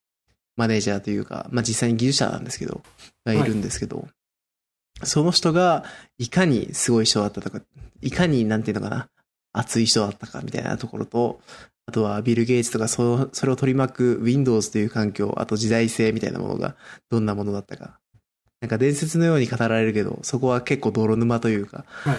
[0.56, 2.82] マネージャーというか、まあ、実際に技術者なんですけど、
[3.26, 4.07] がいるんですけど、
[5.03, 5.84] その人が
[6.18, 7.61] いかにすごい人だったとか、
[8.02, 9.10] いかに、なんていうのかな、
[9.53, 11.41] 熱い人だったかみたいなところと、
[11.88, 16.76] あとはビル・ゲイツとかそそれを取り巻く Windows という環境、あと時代性みたいなものが
[17.10, 17.99] どんなものだったか。
[18.61, 22.18] なんか伝説のように語られるけど、そこは結構泥沼というか、はい。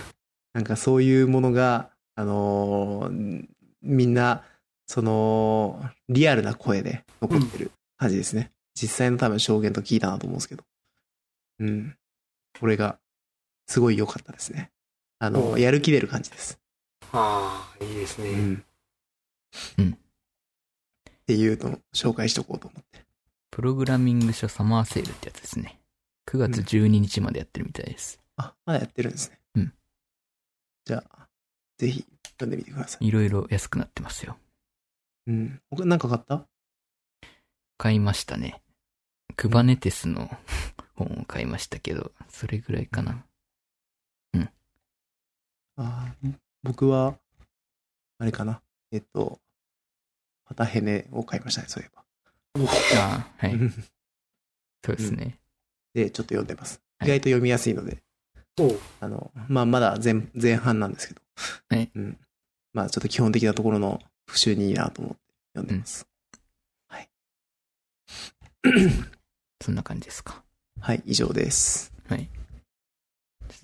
[0.54, 3.46] なんかそういうものが、あのー
[3.84, 4.44] みんな、
[4.86, 7.72] その、リアルな声で残ってる
[8.02, 8.52] 感じですね。
[8.74, 10.64] 実際の多分証言と聞いたなと思うんですけど。
[11.60, 11.96] うん。
[12.58, 12.98] これが、
[13.66, 14.70] すごい良かったですね。
[15.18, 16.58] あの、おやる気出る感じです。
[17.12, 18.30] ああ、いいですね。
[18.30, 18.64] うん。
[19.78, 19.98] うん
[21.22, 23.04] っていうのを紹介しとこうと思って。
[23.50, 25.78] プログラミング書サマーセールってやつですね。
[26.28, 28.18] 9月12日までやってるみたいです。
[28.36, 29.38] あ、まだやってるんですね。
[29.54, 29.72] うん。
[30.84, 31.28] じゃあ、
[31.78, 32.04] ぜひ
[32.40, 33.06] 読んでみてください。
[33.06, 34.36] いろいろ安くなってますよ。
[35.28, 35.60] うん。
[35.70, 36.48] 他なんか買った？
[37.82, 38.62] 買いましたね。
[39.34, 40.30] クバネテスの
[40.94, 43.26] 本を買いましたけど、それぐらいかな。
[45.74, 47.18] あー僕は、
[48.18, 48.62] あれかな。
[48.92, 49.40] えっと、
[50.44, 52.04] パタヘネを買いましたね、そういえば。
[53.00, 53.58] ああ、はい。
[54.84, 55.40] そうですね。
[55.92, 56.80] で、ちょっと読んでます。
[56.98, 58.00] はい意外と読みやすいので、
[58.60, 61.20] おうあの、まあ、まだ前、前半なんですけど。
[61.68, 62.20] はいうん。
[62.72, 65.20] まあ、ちょっと基本的なところの復習にいいなと思って
[65.54, 66.11] 読んでます。
[68.64, 68.92] はい。
[69.62, 70.42] そんな感じですか？
[70.80, 71.92] はい、以上です。
[72.08, 72.28] はい。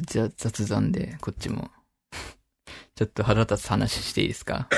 [0.00, 1.70] じゃあ雑談で、こっちも。
[2.94, 4.68] ちょっと腹立つ話していいですか？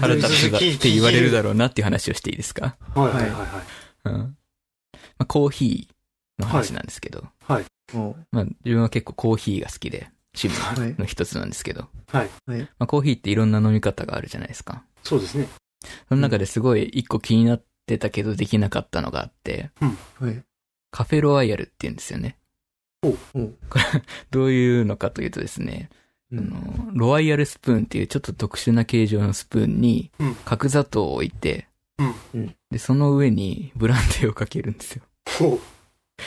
[0.00, 2.76] 腹立つだって言われるだろろうなっていう話をしていいですか？
[2.94, 3.62] はいはいはいはい。
[4.04, 4.18] うん。
[4.20, 4.28] ま
[5.18, 7.26] あ、コーヒーの話なんですけど、
[7.92, 12.30] もうまあ、自分は結構コーヒーが好きで、趣はい味の一つなんですけど、はい。
[12.46, 12.60] はい。
[12.60, 14.84] まあ、コーヒーっていろんな飲み方があるじゃないですか。
[15.02, 15.48] そうですね。
[16.08, 19.70] その中ですごい一個気になってたけどできなかったのがあって、
[20.20, 20.42] はい。
[20.90, 22.36] カフェロワイヤルって言うんですよね。
[23.02, 23.18] おう
[24.30, 25.90] どういうのかというとですね、
[26.32, 26.48] あうん。
[26.50, 35.02] の、ロワイヤルスプーンっていうちょっと特殊な形状のスプーンにうん角砂糖を置いて、うんうんで、その上にブランデーをかけるんですよ。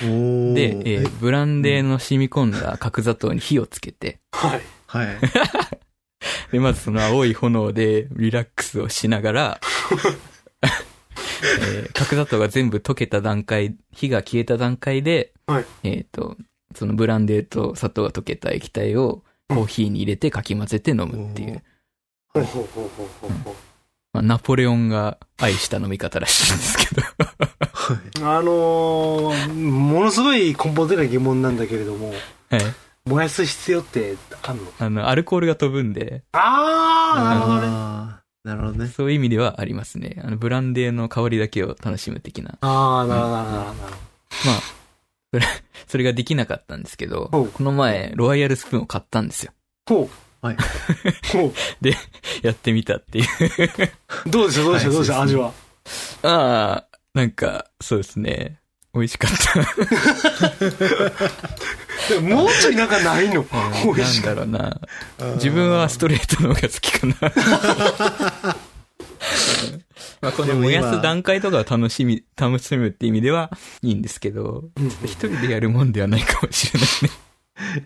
[0.02, 4.62] で、えーブランデーの染み込んだ角砂糖に火をつけて、はい。
[4.86, 5.18] はい。
[6.52, 9.62] で、まずその青い炎でリラックスをしながら、
[11.44, 16.38] えー角砂糖が全部溶けた段階、火が消えた段階で、はいえっ、と、
[16.76, 21.64] そのブランデーと砂糖が溶けた液体をコーヒーに入れてかき混ぜて飲むっていう、
[22.34, 23.56] ほうほうほうほうほうほう。
[24.14, 27.02] まあ、ナポレオンが愛した飲み方らしいんですけど。
[27.02, 27.98] はい。
[28.22, 32.10] あのー、ものすごい根本的な疑問なんだけれども、
[32.50, 32.62] はい。
[33.06, 34.64] 燃やす必要ってあんの？
[34.80, 38.17] あの、アルコールが飛ぶんで、あー、なるほどね。
[38.48, 38.88] なるほどね。
[38.88, 40.22] そういう意味ではありますね。
[40.24, 42.58] あの、ブランデーの香りだけを楽しむ的な。
[42.62, 43.82] あー、なるほど、なるほど、なるほど。
[43.92, 43.98] ま
[44.58, 44.62] あ、
[45.34, 45.46] それ、
[45.88, 49.52] それができなかったんですけど、この前、ロワイヤルスプーンを買ったんですよ。
[49.88, 50.46] ほう。
[50.46, 50.58] はい。
[51.34, 51.52] ほ
[52.42, 53.26] やってみたっていう。
[54.26, 54.30] う。
[54.30, 54.64] どうでした？
[54.64, 54.88] どうでした？
[54.88, 55.22] はいどうでした？
[55.22, 55.52] 味は？
[56.24, 58.60] ああ、なんか、そうですね。
[58.94, 59.54] 美味しかった。
[62.10, 63.46] でももうちょいなんかないの
[63.84, 64.70] 美味しかなんだろう
[65.28, 65.36] な。
[65.36, 67.16] 自分はストレートの方が好きかな。
[70.22, 73.52] まあ、この燃やす段階とかを楽しみ、楽しむって意味では
[73.82, 77.10] いいんですけど、うん一人でやるもんではないかもしれないね。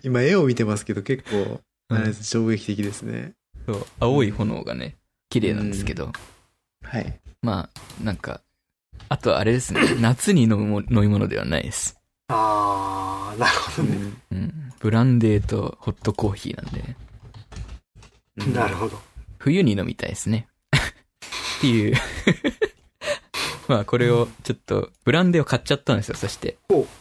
[0.02, 3.34] 今絵を見てますけど結構、あれです衝撃的ですね。
[3.66, 4.96] そう、青い炎がね、
[5.30, 6.12] 綺麗なんですけど、
[6.82, 7.20] はい。
[7.42, 8.40] まあ、なんか、
[9.08, 11.98] あとはあれですね、夏に飲むも飲み物ではないです。
[12.34, 13.98] あー、なるほどね。
[14.32, 14.72] うん。
[14.80, 16.96] ブランデーとホットコーヒーなんで、
[18.38, 18.98] うんなるほど。
[19.38, 20.48] 冬に飲みたいですね。
[21.58, 21.96] っていう。
[23.68, 26.56] まあこれをちょっと、ブランデーを買っちゃったんですよ、そして。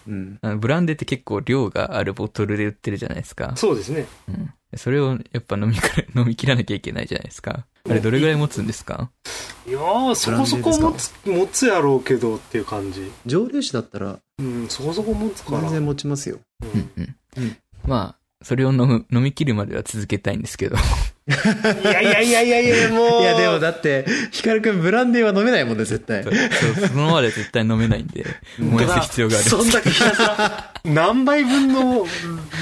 [0.08, 0.38] うん。
[0.42, 3.54] あのブランデーって結構量があるボトルで売ってるじゃないですか。
[3.56, 4.06] そうですね。
[4.28, 4.54] うん。
[4.76, 7.66] それをやっぱ飲みか 飲み切らなきゃいけないじゃないですか。
[7.90, 9.10] あれどれぐらい持つんですか？
[9.68, 13.12] いやー、そこそこ持つ、持つやろうけどっていう感じ。
[13.26, 15.62] 蒸留酒だったらうん、そこそこ持つから。
[15.62, 16.40] 全然持ちますよ。
[16.64, 17.16] ううんんうん。
[17.38, 20.76] うんまあ、それを飲む、飲み切るまでは続けたいんですけど。
[20.76, 23.22] いやいやいやいやいや、もう。
[23.22, 26.24] いやでもだって、ヒカルくんブランデーは飲めないもんね、絶対。
[26.24, 26.34] そう
[26.88, 28.26] そのままで絶対飲めないんで、
[28.60, 29.46] 燃やす必要がある。
[29.50, 32.04] そんだけひたすら、何杯分の、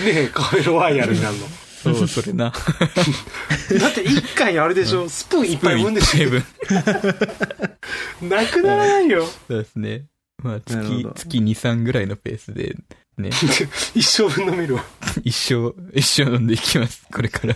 [0.05, 1.47] ね、カフェロワイヤルになるの？
[1.81, 2.51] そう、それな。
[3.79, 6.29] だって一回あれでしょ、スプーン一杯分でしょ。
[8.25, 9.09] なくならない？
[9.09, 9.25] よ。
[9.47, 10.05] そうですね。
[10.43, 10.77] まあ、月
[11.15, 12.75] 月2、3ぐらいのペースで、
[13.17, 13.29] ね、
[13.95, 14.83] 一生分飲めるわ。
[15.23, 17.55] 一生、一生飲んでいきます、これから。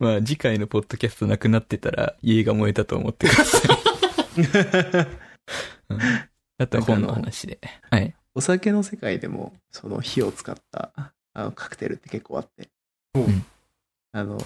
[0.00, 3.70] まあ、次回のポッドキャストなくなってたら、家が燃えたと思ってください。
[5.90, 5.98] うん
[6.56, 7.58] あとは本の話で。
[7.90, 8.14] はい。
[8.34, 10.92] お酒の世界でも、その火を使った
[11.34, 12.68] あのカクテルって結構あって。
[13.14, 13.44] うん
[14.16, 14.38] あの、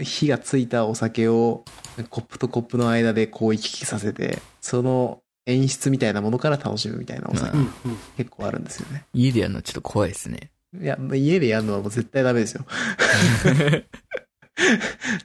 [0.00, 1.66] 火がついたお酒を
[2.08, 7.98] コップとコップの間でこう行き来させて、その演出みたいなものから楽しむみたいなお酒まあうん、うん。
[8.16, 9.04] 結構あるんですよね。
[9.12, 10.50] 家でやるのちょっと怖いですね。
[10.80, 12.64] いや、家でやるのはもう絶対ダメですよ。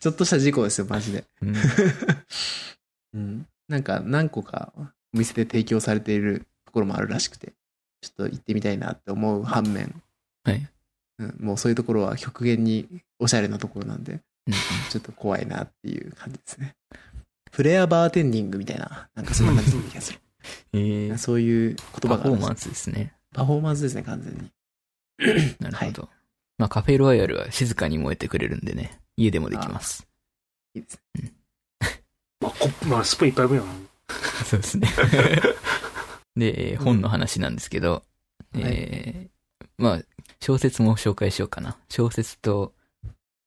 [0.01, 1.23] ちょっとした事故ですよ、マジで。
[1.41, 1.55] うん
[3.13, 3.47] うん。
[3.69, 4.73] なんか何個か
[5.13, 7.53] お店で提供されているところもあるらしくて、
[8.01, 10.01] ちょっと行ってみたいなって思う反面、
[10.43, 10.67] はい。
[11.19, 12.87] うん、もうそういうところは極限に
[13.19, 14.19] おしゃれなところなんで、うん
[14.89, 16.75] ちょっと怖いなっていう感じですね。
[17.51, 20.19] プレアバーテンディングみたいな、なんかそんな感じの気がする。
[20.73, 23.13] えー、そういう言葉がパフォーマンスですね。
[23.33, 24.51] パフォーマンスですね、完全に。
[25.59, 26.09] なるほど。
[26.57, 30.07] まあ、カフェロワイヤルは静かに燃えてくれるんでね、家でもできます。
[30.73, 31.33] いいですね。
[32.39, 33.73] まあ、コップ、まあ、スプーン一杯分やな。
[34.45, 34.87] そうですね。
[36.35, 38.03] で、えー本の話なんですけど、
[38.53, 40.01] はいえーまあ、
[40.39, 41.77] 小説も紹介しようかな。
[41.89, 42.73] 小説と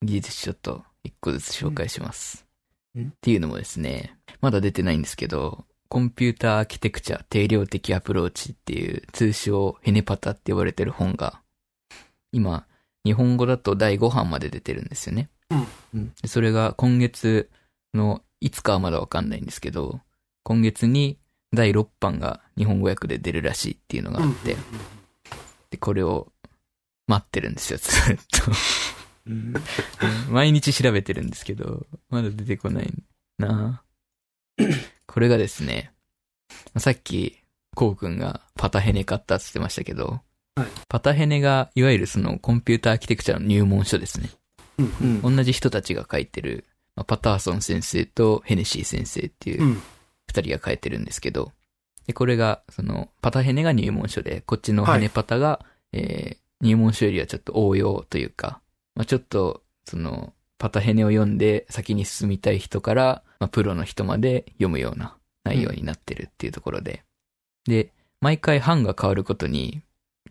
[0.03, 2.47] 技術書と一個ずつ紹介します。
[2.99, 11.41] っていうのもですね、まだ出てないんですけど、コンピューターアーキテクチャ定量的アプローチっていう通称ヘネパタって呼ばれてる本が、
[12.33, 12.67] 今、
[13.05, 15.29] 日本語だと第5版まで出てるんですよね。
[15.51, 17.51] うんそれが今月
[17.95, 20.01] のいつかはまだわかんないんですけど、
[20.45, 21.19] 今月に
[21.53, 24.57] 第6版が日本語訳で出るらしいっていうのがあって、
[25.71, 26.29] で、これを
[27.11, 28.53] 待ってるんですよ、ずっと。
[29.27, 29.55] うん
[30.31, 32.93] 毎日調べてるんですけど、まだ出てこない
[33.39, 33.83] な
[35.07, 35.93] これがですね、
[36.79, 37.37] さっき、
[37.75, 40.21] こうくんがパタヘネ買ったって言ってましたけど、
[40.57, 44.31] はいパタヘネがいわゆるそのコンピューターアーキテクチャの入門書ですね。
[44.79, 46.65] うん同じ人たちが書いてる、
[46.95, 49.83] まあパターソン先生とヘネシー先生っていううん。
[50.29, 51.53] 二人が書いてるんですけど、
[52.07, 58.61] で、これが、その、パタヘネが入門書で、こっちのヘネパタが、えー入門書よりはちょっと応用というか、
[58.95, 67.03] まあ、ちょっと、その、パタヘネを読んで先に進みたい人から、まあ、プロの人まで読むような内容になってるっていうところで。
[67.65, 69.81] で、毎回版が変わることに、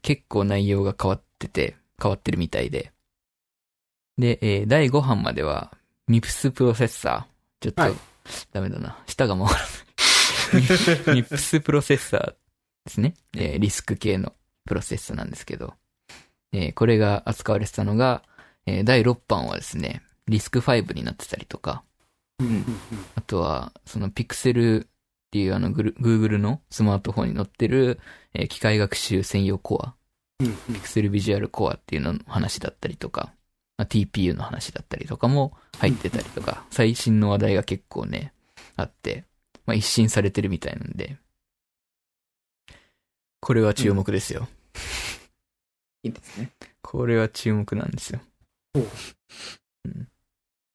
[0.01, 2.91] 結構内容が変わってて、変わってるみたいで。
[4.17, 5.73] で、えー第5版までは、
[6.07, 7.63] ミプスプロセッサー。
[7.63, 7.93] ちょっと、はい
[8.51, 8.95] ダメだな。
[9.07, 11.15] 舌が回らない。
[11.15, 12.35] ミプスプロセッサーで
[12.87, 13.15] すね。
[13.35, 14.33] えーリスク系の
[14.65, 15.73] プロセッサーなんですけど。
[16.51, 18.23] えーこれが扱われてたのが、
[18.65, 21.83] えー第6版はですね、リスク5になってたりとか、
[22.39, 22.47] うん。
[22.47, 22.65] うん。
[23.15, 24.87] あとは、そのピクセルっ
[25.31, 27.99] ていうあのグル Google のスマートフォンに載ってる、
[28.33, 29.95] えー機械学習専用コア、
[30.39, 30.55] うん。
[30.73, 33.33] ピクセルビジュアルコアっていうのの話だったりとか、
[33.77, 38.33] まあ、TPU の話だったりとかも入ってたりとか、最新の話題が結構ね、
[38.75, 39.25] あって、
[39.65, 41.17] まあ、一新されてるみたいなんで、
[43.41, 44.47] これは注目ですよ。
[46.03, 46.51] いいですね。
[46.81, 48.19] これは注目なんですよ。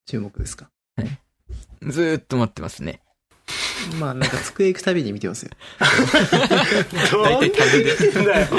[0.07, 0.71] 注目ですか？
[1.83, 3.01] ずーっと待ってますね。
[3.99, 5.51] まあなんか机行くたびに見てますよ。
[7.13, 7.53] どんだけ見
[8.13, 8.47] てんだよ。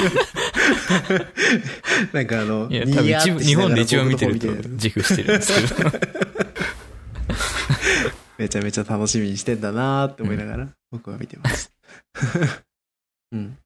[2.12, 5.90] なんかあの、いや、多分一部、日本で一番見てると僕の方見自負してるんですけど。
[8.38, 11.72] めちゃめちゃ楽しみにしてんだなーって思いながら、僕は見てます。
[13.32, 13.58] うん。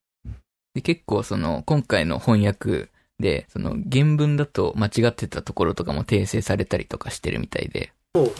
[0.80, 2.88] で結構その、今回の翻訳
[3.18, 8.32] で、その原文だと間違ってたところとかも訂正されたりとかしてるみたいで、ほう。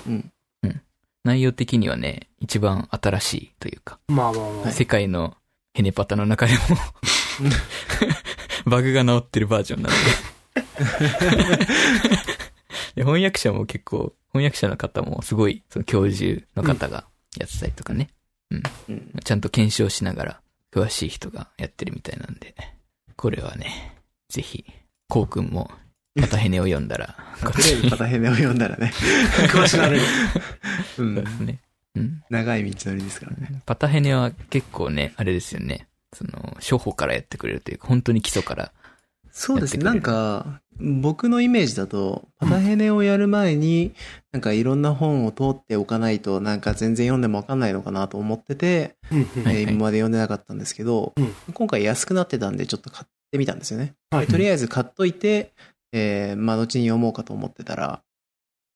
[1.23, 4.73] 内容的にはね、一番新しいというか、まあまあまあ。
[4.73, 5.37] 世界の
[5.75, 6.61] ヘネパタの中でも
[8.65, 9.99] バグが治ってるバージョンなんで
[12.97, 13.03] で。
[13.03, 17.05] 翻訳者も結構、翻訳者の方もすごい、その教授の方が
[17.37, 18.09] やってたりとかね、
[18.51, 18.63] うん。
[19.23, 20.41] ちゃんと検証しながら、
[20.73, 22.55] 詳しい人がやってるみたいなんで、
[23.17, 23.97] これはね、
[24.29, 24.65] ぜひ、
[25.09, 25.71] こうくんも、
[26.21, 28.93] パタヘネを読んだら、とりあえずパタヘネを読んだらね。
[29.51, 30.03] 詳しくなれる。
[30.99, 31.31] うんそうで。
[31.31, 31.61] すね。
[31.97, 32.23] うん。
[32.31, 33.63] 長い道のりですからね。
[33.67, 35.89] パタヘネは結構ね、あれですよね。
[36.13, 38.73] その、初歩からやってくれるというか、本当に基礎から。
[39.41, 39.83] そうですね。
[39.83, 43.95] なんか、僕のイメージだと、パタヘネをやる前に、
[44.33, 51.33] なんかいろんな本を通っておかないと、なんか全然読んでもわかんないのかなと思ってて、えー今まで読んでなかったんですけど、うん。
[51.55, 53.95] 今回安くなってたんでちょっと買ってみたんですよね。
[54.11, 54.27] はい。
[54.27, 55.53] とりあえず買っといて、
[55.93, 58.03] えー、まあ後に読もうかと思ってたら、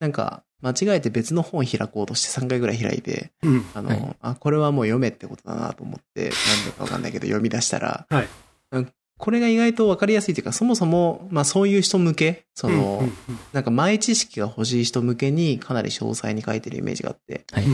[0.01, 3.67] なんか間違えて別の本開こうとして3回ぐらい開いて、うん。
[3.75, 4.17] あの、はい。
[4.23, 6.35] あ、これはもう読めってことだなと思って、なんで
[6.75, 8.29] かわかんないけど読み出したら、はい。
[8.73, 13.13] うんこれが意外とわかりやすいというか、そもそも、まあそういう人向け、その、うんうん
[13.53, 17.65] なんか前知識が欲しい人向けにかなり詳細に書いてるイメージがあって、はい。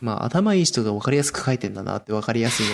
[0.00, 2.72] まあ頭いい人がわかりやすく書いてんだなってわかりやすいよ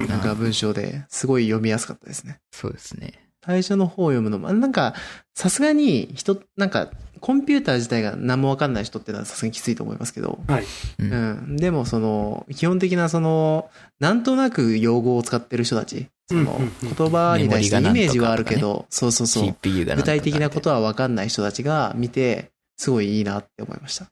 [0.00, 2.40] うな、なんか文章ですごい読みやすかったですね。
[2.52, 3.30] そうですね。
[3.44, 4.94] 最初の方を読むのも、なんか、
[5.34, 6.90] さすがに人、なんか、
[7.20, 10.62] コンピューター自体が何もわかんない人ってのはさすがにきついと思いますけど、はい。
[10.62, 10.66] う。
[10.98, 11.56] うんん。
[11.56, 19.56] でも、その、基本的な、その、なんとなく用語を使ってる人たち、そのうんうんうん、言葉に対してイメージはあるけメど、そうそうそう。
[19.62, 20.76] 具体的なことは。
[20.76, 24.06] はわかんない人たちが見て、すごいいいなって思いました。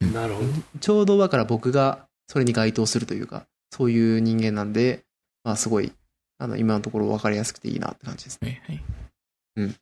[0.00, 0.48] なるほど。
[0.80, 5.04] ちょうどだから僕がそれに該当するというか、そういう人間なんで、
[5.44, 5.92] まあすごい、
[6.38, 8.62] あの、今のところ分かりやすくていいなって感じですね。
[8.66, 8.84] はいはい。
[9.56, 9.74] ちょっ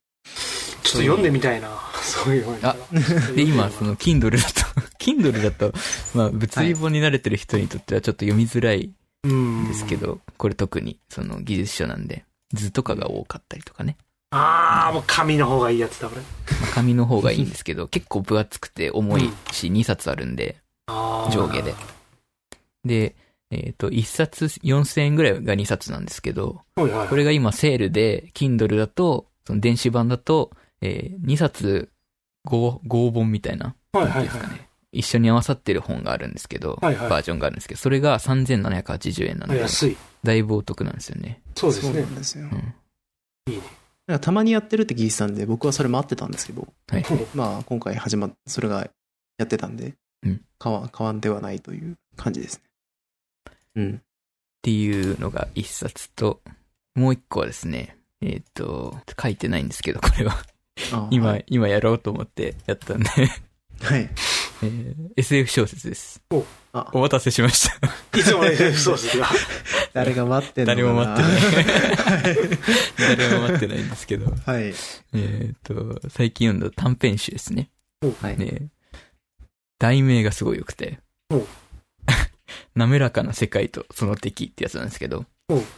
[0.83, 1.69] と読んでみたいな。
[2.03, 2.77] そういうあ
[3.35, 5.73] で、今、その、Kindle だと、 Kindle だと、
[6.15, 8.95] まあ、物理本に慣れてる人にとってはちょっと読みづらいうんん
[9.25, 9.97] ですけ。
[9.97, 13.97] ど、これ特に、その、技術書なんで、図とかが多かったりとかね。
[14.31, 16.21] ああ、もう紙の方がいいやつだ、これ。
[16.21, 20.57] まあ紙の方がいいんですけど、 結構分厚くて重いし、2冊あるんで、
[20.89, 21.75] 上下で。
[22.85, 23.17] で、
[23.51, 26.63] えっ、と、1冊4000円ぐらいが2冊なんですけど。
[26.75, 31.91] これが今セールで、Kindle だと、その電子版だと、え2冊
[32.49, 34.49] 5、5本みたいな、はいはいはいですか。
[34.49, 34.69] ね。
[34.95, 37.11] 一緒に合わさってる本があるんですけど、はいはい。
[37.11, 39.97] バージョンがあるんですけど、それが3780円なんで、安い。
[40.23, 40.43] だい。
[40.43, 41.41] ぶお得なんですよね。
[41.55, 42.03] そうですね。
[42.03, 42.07] な。
[42.07, 42.45] んですよ。
[42.45, 42.75] うん。
[44.07, 47.05] なんかたまにやってるって聞いてたんで、僕はそれ待ってたんですけど、はい。
[47.35, 48.89] まあ今回始まっ、それが
[49.39, 52.63] やってたんで、うん変わ、変わんではないという感じですね。
[53.77, 53.95] うん。
[53.97, 54.01] っ
[54.63, 56.41] ていうのが一冊と、
[56.95, 60.37] もう一個はですね、えっ、と、書いてないんですけど、これは。
[60.93, 61.45] あ今、はい。
[61.49, 63.09] 今やろうと思ってやったんで、
[63.83, 64.09] はい。
[64.63, 66.23] えー SF 小説です。
[66.73, 68.19] あお待たせしました。
[68.19, 69.29] いつもソースが。
[69.95, 72.31] 誰が待ってんのか誰なも待ってな
[73.13, 73.17] い。
[73.17, 74.75] 誰も待ってないんですけど、 はい。
[75.15, 77.71] えっと、最近読んだ短編集ですね。
[78.21, 78.39] はい。
[78.39, 78.69] ね
[79.79, 80.99] 題名がすごい良くて
[82.75, 85.27] 滑らかな世界とその敵ってやつなんですけど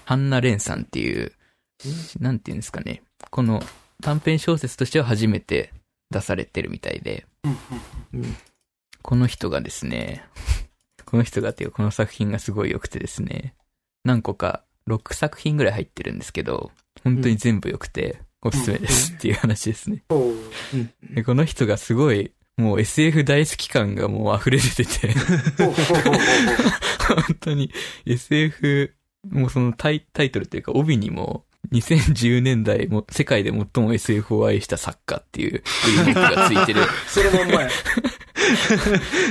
[0.05, 1.33] ハンナ・レンさんっていう、
[2.21, 3.63] なんていうんですかね、この
[4.03, 5.73] 短編小説としては初めて
[6.11, 7.59] 出されてるみたいで、うん
[8.15, 8.37] うん
[9.07, 10.25] この人がですね、
[11.07, 13.55] この人がっていうかこの作品がすごい良くてですね、
[14.05, 16.73] 何個か6作品ぐらい入ってるんですけど、
[17.05, 20.03] 本当に全部良くておすすめですっていう話ですね。
[21.15, 25.15] でこの人がすごい、もう SF 大好き感がもう溢れ出てて、
[25.57, 27.73] 本当に
[28.07, 28.93] SF、
[29.31, 35.63] もうそのタイタイトルっていうか帯にも、2010年代も世界で最も SF を愛した作家っていう
[36.13, 36.81] がついてる。
[37.07, 37.71] そのまんまや。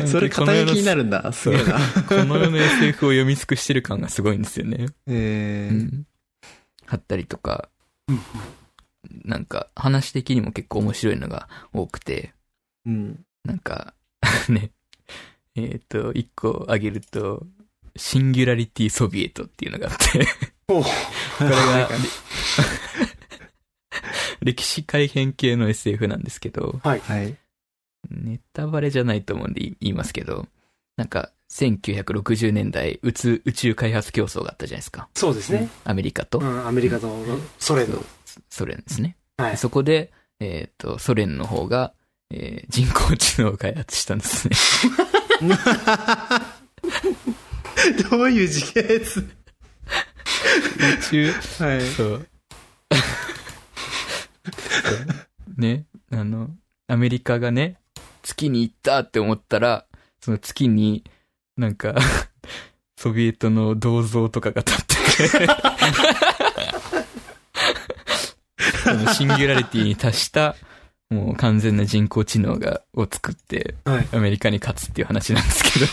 [0.06, 1.32] それ肩書きになるんだ。
[1.32, 1.80] すげえな。
[2.08, 4.88] この世の SF を読み尽くしてる感がすごいんですよね。
[5.08, 6.08] えー、うん。
[6.88, 7.70] あったりとか
[8.08, 8.20] うん、
[9.24, 12.34] なんか話的にも結構面白いのが多くて、
[12.86, 13.20] うん。
[13.44, 13.94] なんか、
[14.50, 14.72] ね、
[15.56, 17.46] えっ、と、一個挙げると、
[17.96, 20.28] シンギュラリティソビエトっていうのがあって、
[20.68, 20.84] こ
[21.42, 21.90] れが、
[24.42, 27.38] 歴史改変系の SF なんですけど、はい。
[28.10, 28.24] はい。
[28.26, 30.48] ネタバレじゃないと思うんで言いますけど、
[30.98, 35.08] なんか、1960年代宇宙、宇宙開発競争があったじゃないですか。
[35.14, 35.70] そうですね。
[35.84, 37.08] アメリカとうん、アメリカと
[37.60, 38.04] ソ連の。
[38.50, 39.18] ソ連ですね。
[39.38, 39.58] はい。
[39.58, 41.94] そこで、えっ、と、ソ連の方が、
[42.32, 44.56] えー人工知能を開発したんですね。
[48.10, 49.20] どういう時系列？
[49.20, 49.26] 宇
[51.10, 51.32] 宙、
[51.64, 51.82] はい。
[51.82, 52.28] そう。
[55.58, 56.50] ね、あの、
[56.88, 57.78] アメリカがね、
[58.26, 59.86] 月に行ったって思ったら、
[60.20, 61.04] その月に、
[61.58, 61.96] なんか、
[62.98, 65.48] ソビエトの銅像とかが立ってて
[69.14, 70.56] シンギュラリティに達した、
[71.10, 74.08] もう完全な人工知能が、を作って、はい。
[74.12, 75.86] アメリカに勝つっていう話なんですけど。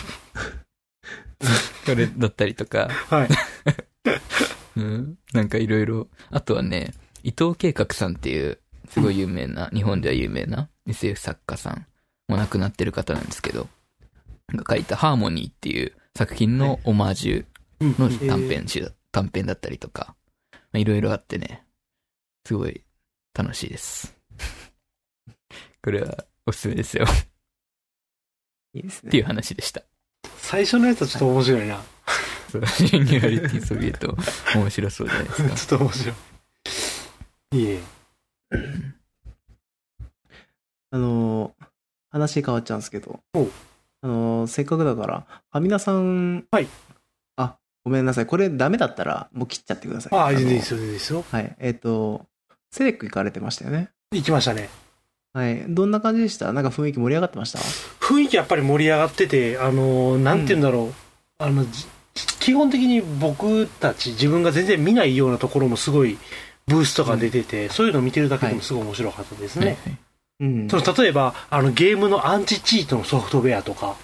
[1.85, 3.29] これだったりとか、はい。
[4.81, 6.09] うん、なんかいろいろ。
[6.31, 11.87] あとはね、伊藤計画さんっていう、すごい有名な、日本では有名な SF 作家さん。
[12.33, 13.69] もう亡くなってる方なんですけど、
[14.55, 20.15] が書いたハーモニーっていう作品のオマージュの短編集、短編だったりとか、
[20.51, 21.67] まあいろいろあってね、
[22.47, 22.85] すごい
[23.35, 24.17] 楽しいです。
[25.85, 27.05] これはおすすめですよ。
[28.73, 29.27] いいですっていうね。
[29.27, 29.83] 話でした。
[30.39, 31.83] 最初のやつはちょっと面白いな。
[32.51, 34.17] そうシンギュラリティソビエト、
[34.55, 35.51] 面白そうじゃないですか。
[35.55, 37.59] ちょっと面白い。
[37.59, 37.81] いいね。
[40.93, 41.72] あのー、
[42.13, 46.69] 話変わっちゃうんですけどあのー、せっかくだから、はみなさん、はい。
[47.37, 48.27] あ、ごめんなさい。
[48.27, 50.19] これダメだったら、もう切っちゃってください。
[50.19, 51.25] ああ、いいのですよ、いいですよ。
[51.31, 51.57] はい。
[51.59, 52.27] えっ、と、
[52.71, 53.91] セレック行かれてましたよね。
[54.13, 54.69] 行きましたね。
[55.33, 55.65] はい。
[55.69, 56.53] どんな感じでした？
[56.53, 57.59] なんか雰囲気盛り上がってました？
[58.05, 60.93] 雰囲気やっぱり盛り上がってて、あの、なんて言うんだろう。
[61.39, 61.87] あの、じ
[62.41, 66.19] 基本的に僕たち、自分が全然見ないようなところもすごい、
[66.67, 69.79] ブースとか出てて、そういうのを見てるだけでもすごい面白かったですね。
[70.43, 70.69] うん。
[70.69, 73.97] その例えば、あの、ゲームのアンチチートのソフトウェアとか、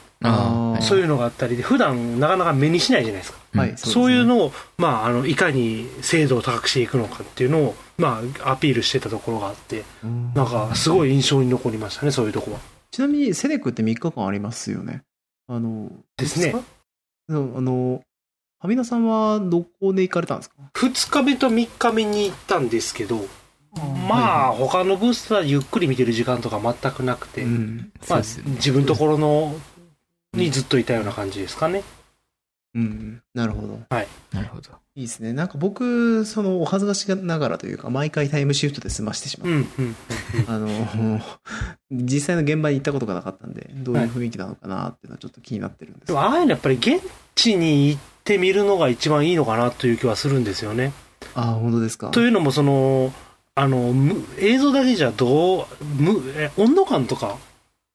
[0.81, 3.39] そういうのがあったりで、普段なかなか目にしないじゃないですか。
[3.55, 3.69] はい。
[3.69, 12.61] うんですねそういうのを、まあ、あの、いかに精度を高くしていくのかっていうのを、まあ、アピールしてたところがあって、うんなんか、すごい印象に残りましたね、そういうとこは。
[12.91, 15.03] ちなみに、セレックって3日間ありますよね。
[15.49, 16.55] あの、ですね
[17.31, 18.03] あの、
[18.61, 23.21] はみなさんはどこで行かれたんですか？2日目と3日目に行ったんですけど、
[24.09, 27.93] まあ、他のブースはゆっくり見てる時間とか全くなくて、うん。
[28.09, 28.19] まあ。
[28.21, 29.55] 自分のところの、
[30.33, 31.83] にずっといたような感じですかね。
[32.75, 33.23] うん。
[33.35, 33.81] なるほど。
[33.91, 34.71] なるほど。
[34.95, 35.33] いいですね。
[35.33, 39.55] なんか僕、その、お恥ずかしながらというか、毎回タイムシフトで済ましてしまうう。
[39.55, 39.97] ん、うん。
[40.47, 41.21] あの、
[41.91, 47.01] 実際の現場に行ったことがなかったんで、どういう雰囲気なのかなっていうのはちょっと気になってるんですでも、ああいうのやっぱり現
[47.35, 50.93] 地に行ってみるのが一番いいのかなという気はするんですよね。
[51.35, 52.11] ああ、本当ですか。
[52.11, 53.13] というのも、その、
[53.59, 57.39] あの、む映像だけじゃどう、むえ温度感とか、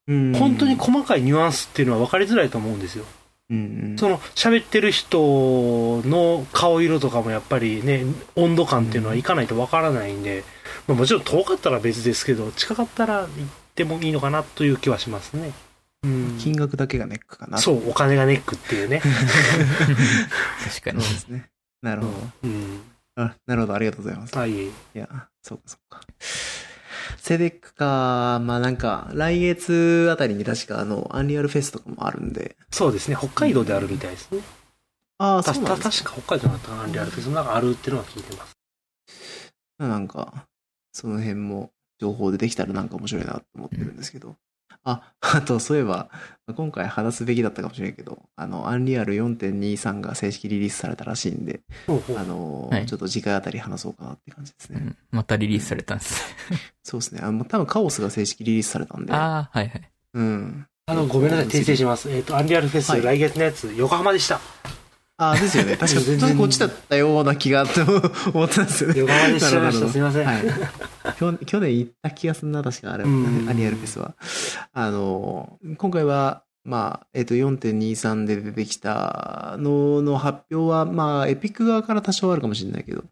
[0.07, 3.05] うん本当に細かいニュアンスっていうのは分かりづらいと思うんですよ。
[3.49, 8.03] うんうんその喋ってる人の顔色とかもやっぱりね、
[8.35, 10.43] 温度感っていうのはいかないと分からないんで、
[10.85, 13.29] まあ、もちろん遠かったら別ですけど、近かったら行っ
[13.73, 15.53] てもいいのかなという気はしますね。
[16.03, 16.37] うん。
[16.39, 17.57] 金額だけがネックかな。
[17.57, 18.99] そう、お金がネックっていうね。
[20.65, 20.97] 確かに。
[20.97, 21.45] ですね。
[21.81, 22.13] なるほど。
[22.43, 22.81] うん。
[23.15, 23.73] あ、なるほど。
[23.75, 24.37] ありがとうございます。
[24.37, 24.51] はい。
[24.67, 25.07] いや、
[25.41, 26.01] そうかそうか。
[27.17, 32.57] セデックか、まあなんか、来月あたりに確かあの、アンリアルフェスとかもあるんで。
[32.71, 34.41] そうですね、北海道であるみたいですね。
[35.19, 38.53] ああ、たそうなんです確か北海道だったアンリアルフェスなんかあるっていうのは聞いてます。
[39.77, 40.47] なんか、
[40.91, 44.35] その辺も情報でできたらなんか面白いなと思ってるんですけど。
[44.83, 46.09] あ、 あと、そういえば、
[46.55, 54.79] 今回話すべきだったかもしれないけど、あの、アンリアル4.23が正式リリースされたらしいんで、ほうほうあの、はいちょっと次回あたり話そうかなって感じですね。
[54.81, 56.21] うんまたリリースされたんです。
[56.83, 57.21] そうですね。
[57.23, 59.13] あの、多分カオスが正式リリースされたんで。
[59.13, 59.89] ああ、はいはい。
[60.15, 60.67] うん。
[60.85, 62.11] あの、ごめんなさい、訂正します。
[62.11, 64.41] えっ、と、アンリアルフェス、はい来月のやつ、横浜でした。
[65.17, 65.75] ああ、ですよね。
[65.77, 67.81] 確か、全然ちょっとこっちだったような気がと
[68.33, 68.99] 思ったんですよね。
[68.99, 69.89] 横浜でしちゃいました。
[69.89, 70.25] すいません。
[70.25, 70.43] はい。
[71.17, 74.15] 去去年行った気がするな、確かあれ、うんアニアルフェスは。
[74.73, 83.03] あの、今回は、まあ、えっ、と、4.23で出てきたのの発表は、まあ、エピック側から多少あるかもしれないけど、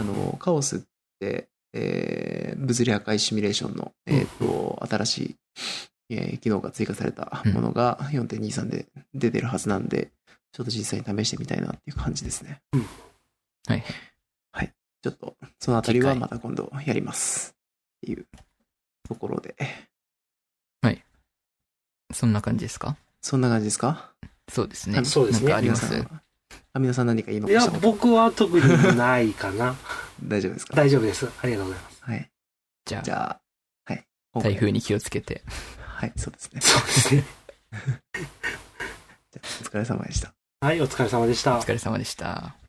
[0.00, 0.80] あの、カオスっ
[1.18, 5.36] て、えー物理破壊シミュレーションの、えっ、と、新しい、
[6.10, 10.12] えー機能が追加されたものが4.23で出てるはずなんで、
[10.54, 12.62] ちょっと実際に試してみたいなっていう感じですね。
[13.66, 13.84] はい。
[15.02, 17.54] ちょっと、そのあたりはまた今度やります。
[17.96, 18.26] っていう
[19.06, 19.54] ところで。
[22.12, 22.96] そんな感じですか？
[23.20, 24.12] そんな感じですか？
[24.48, 25.04] そうですね。
[25.04, 25.86] そうですねあります？
[25.92, 26.22] 皆さんは。
[26.74, 29.74] あ、皆さん何か言いいや僕は特にないかな。
[30.22, 30.76] 大丈夫ですか？
[30.76, 31.26] 大丈夫です。
[31.42, 32.02] ありがとうございます。
[32.02, 32.30] はい。
[32.84, 33.40] じゃあ、じゃ
[33.86, 34.06] あ、はい。
[34.42, 35.42] 台風に気をつけて。
[35.78, 36.60] はい、そうですね。
[36.60, 37.24] そうですね。
[39.32, 40.33] じゃあお疲れ様でした。
[40.64, 41.60] はい、お疲れ様でしたお。
[41.60, 42.63] 疲れ様でした。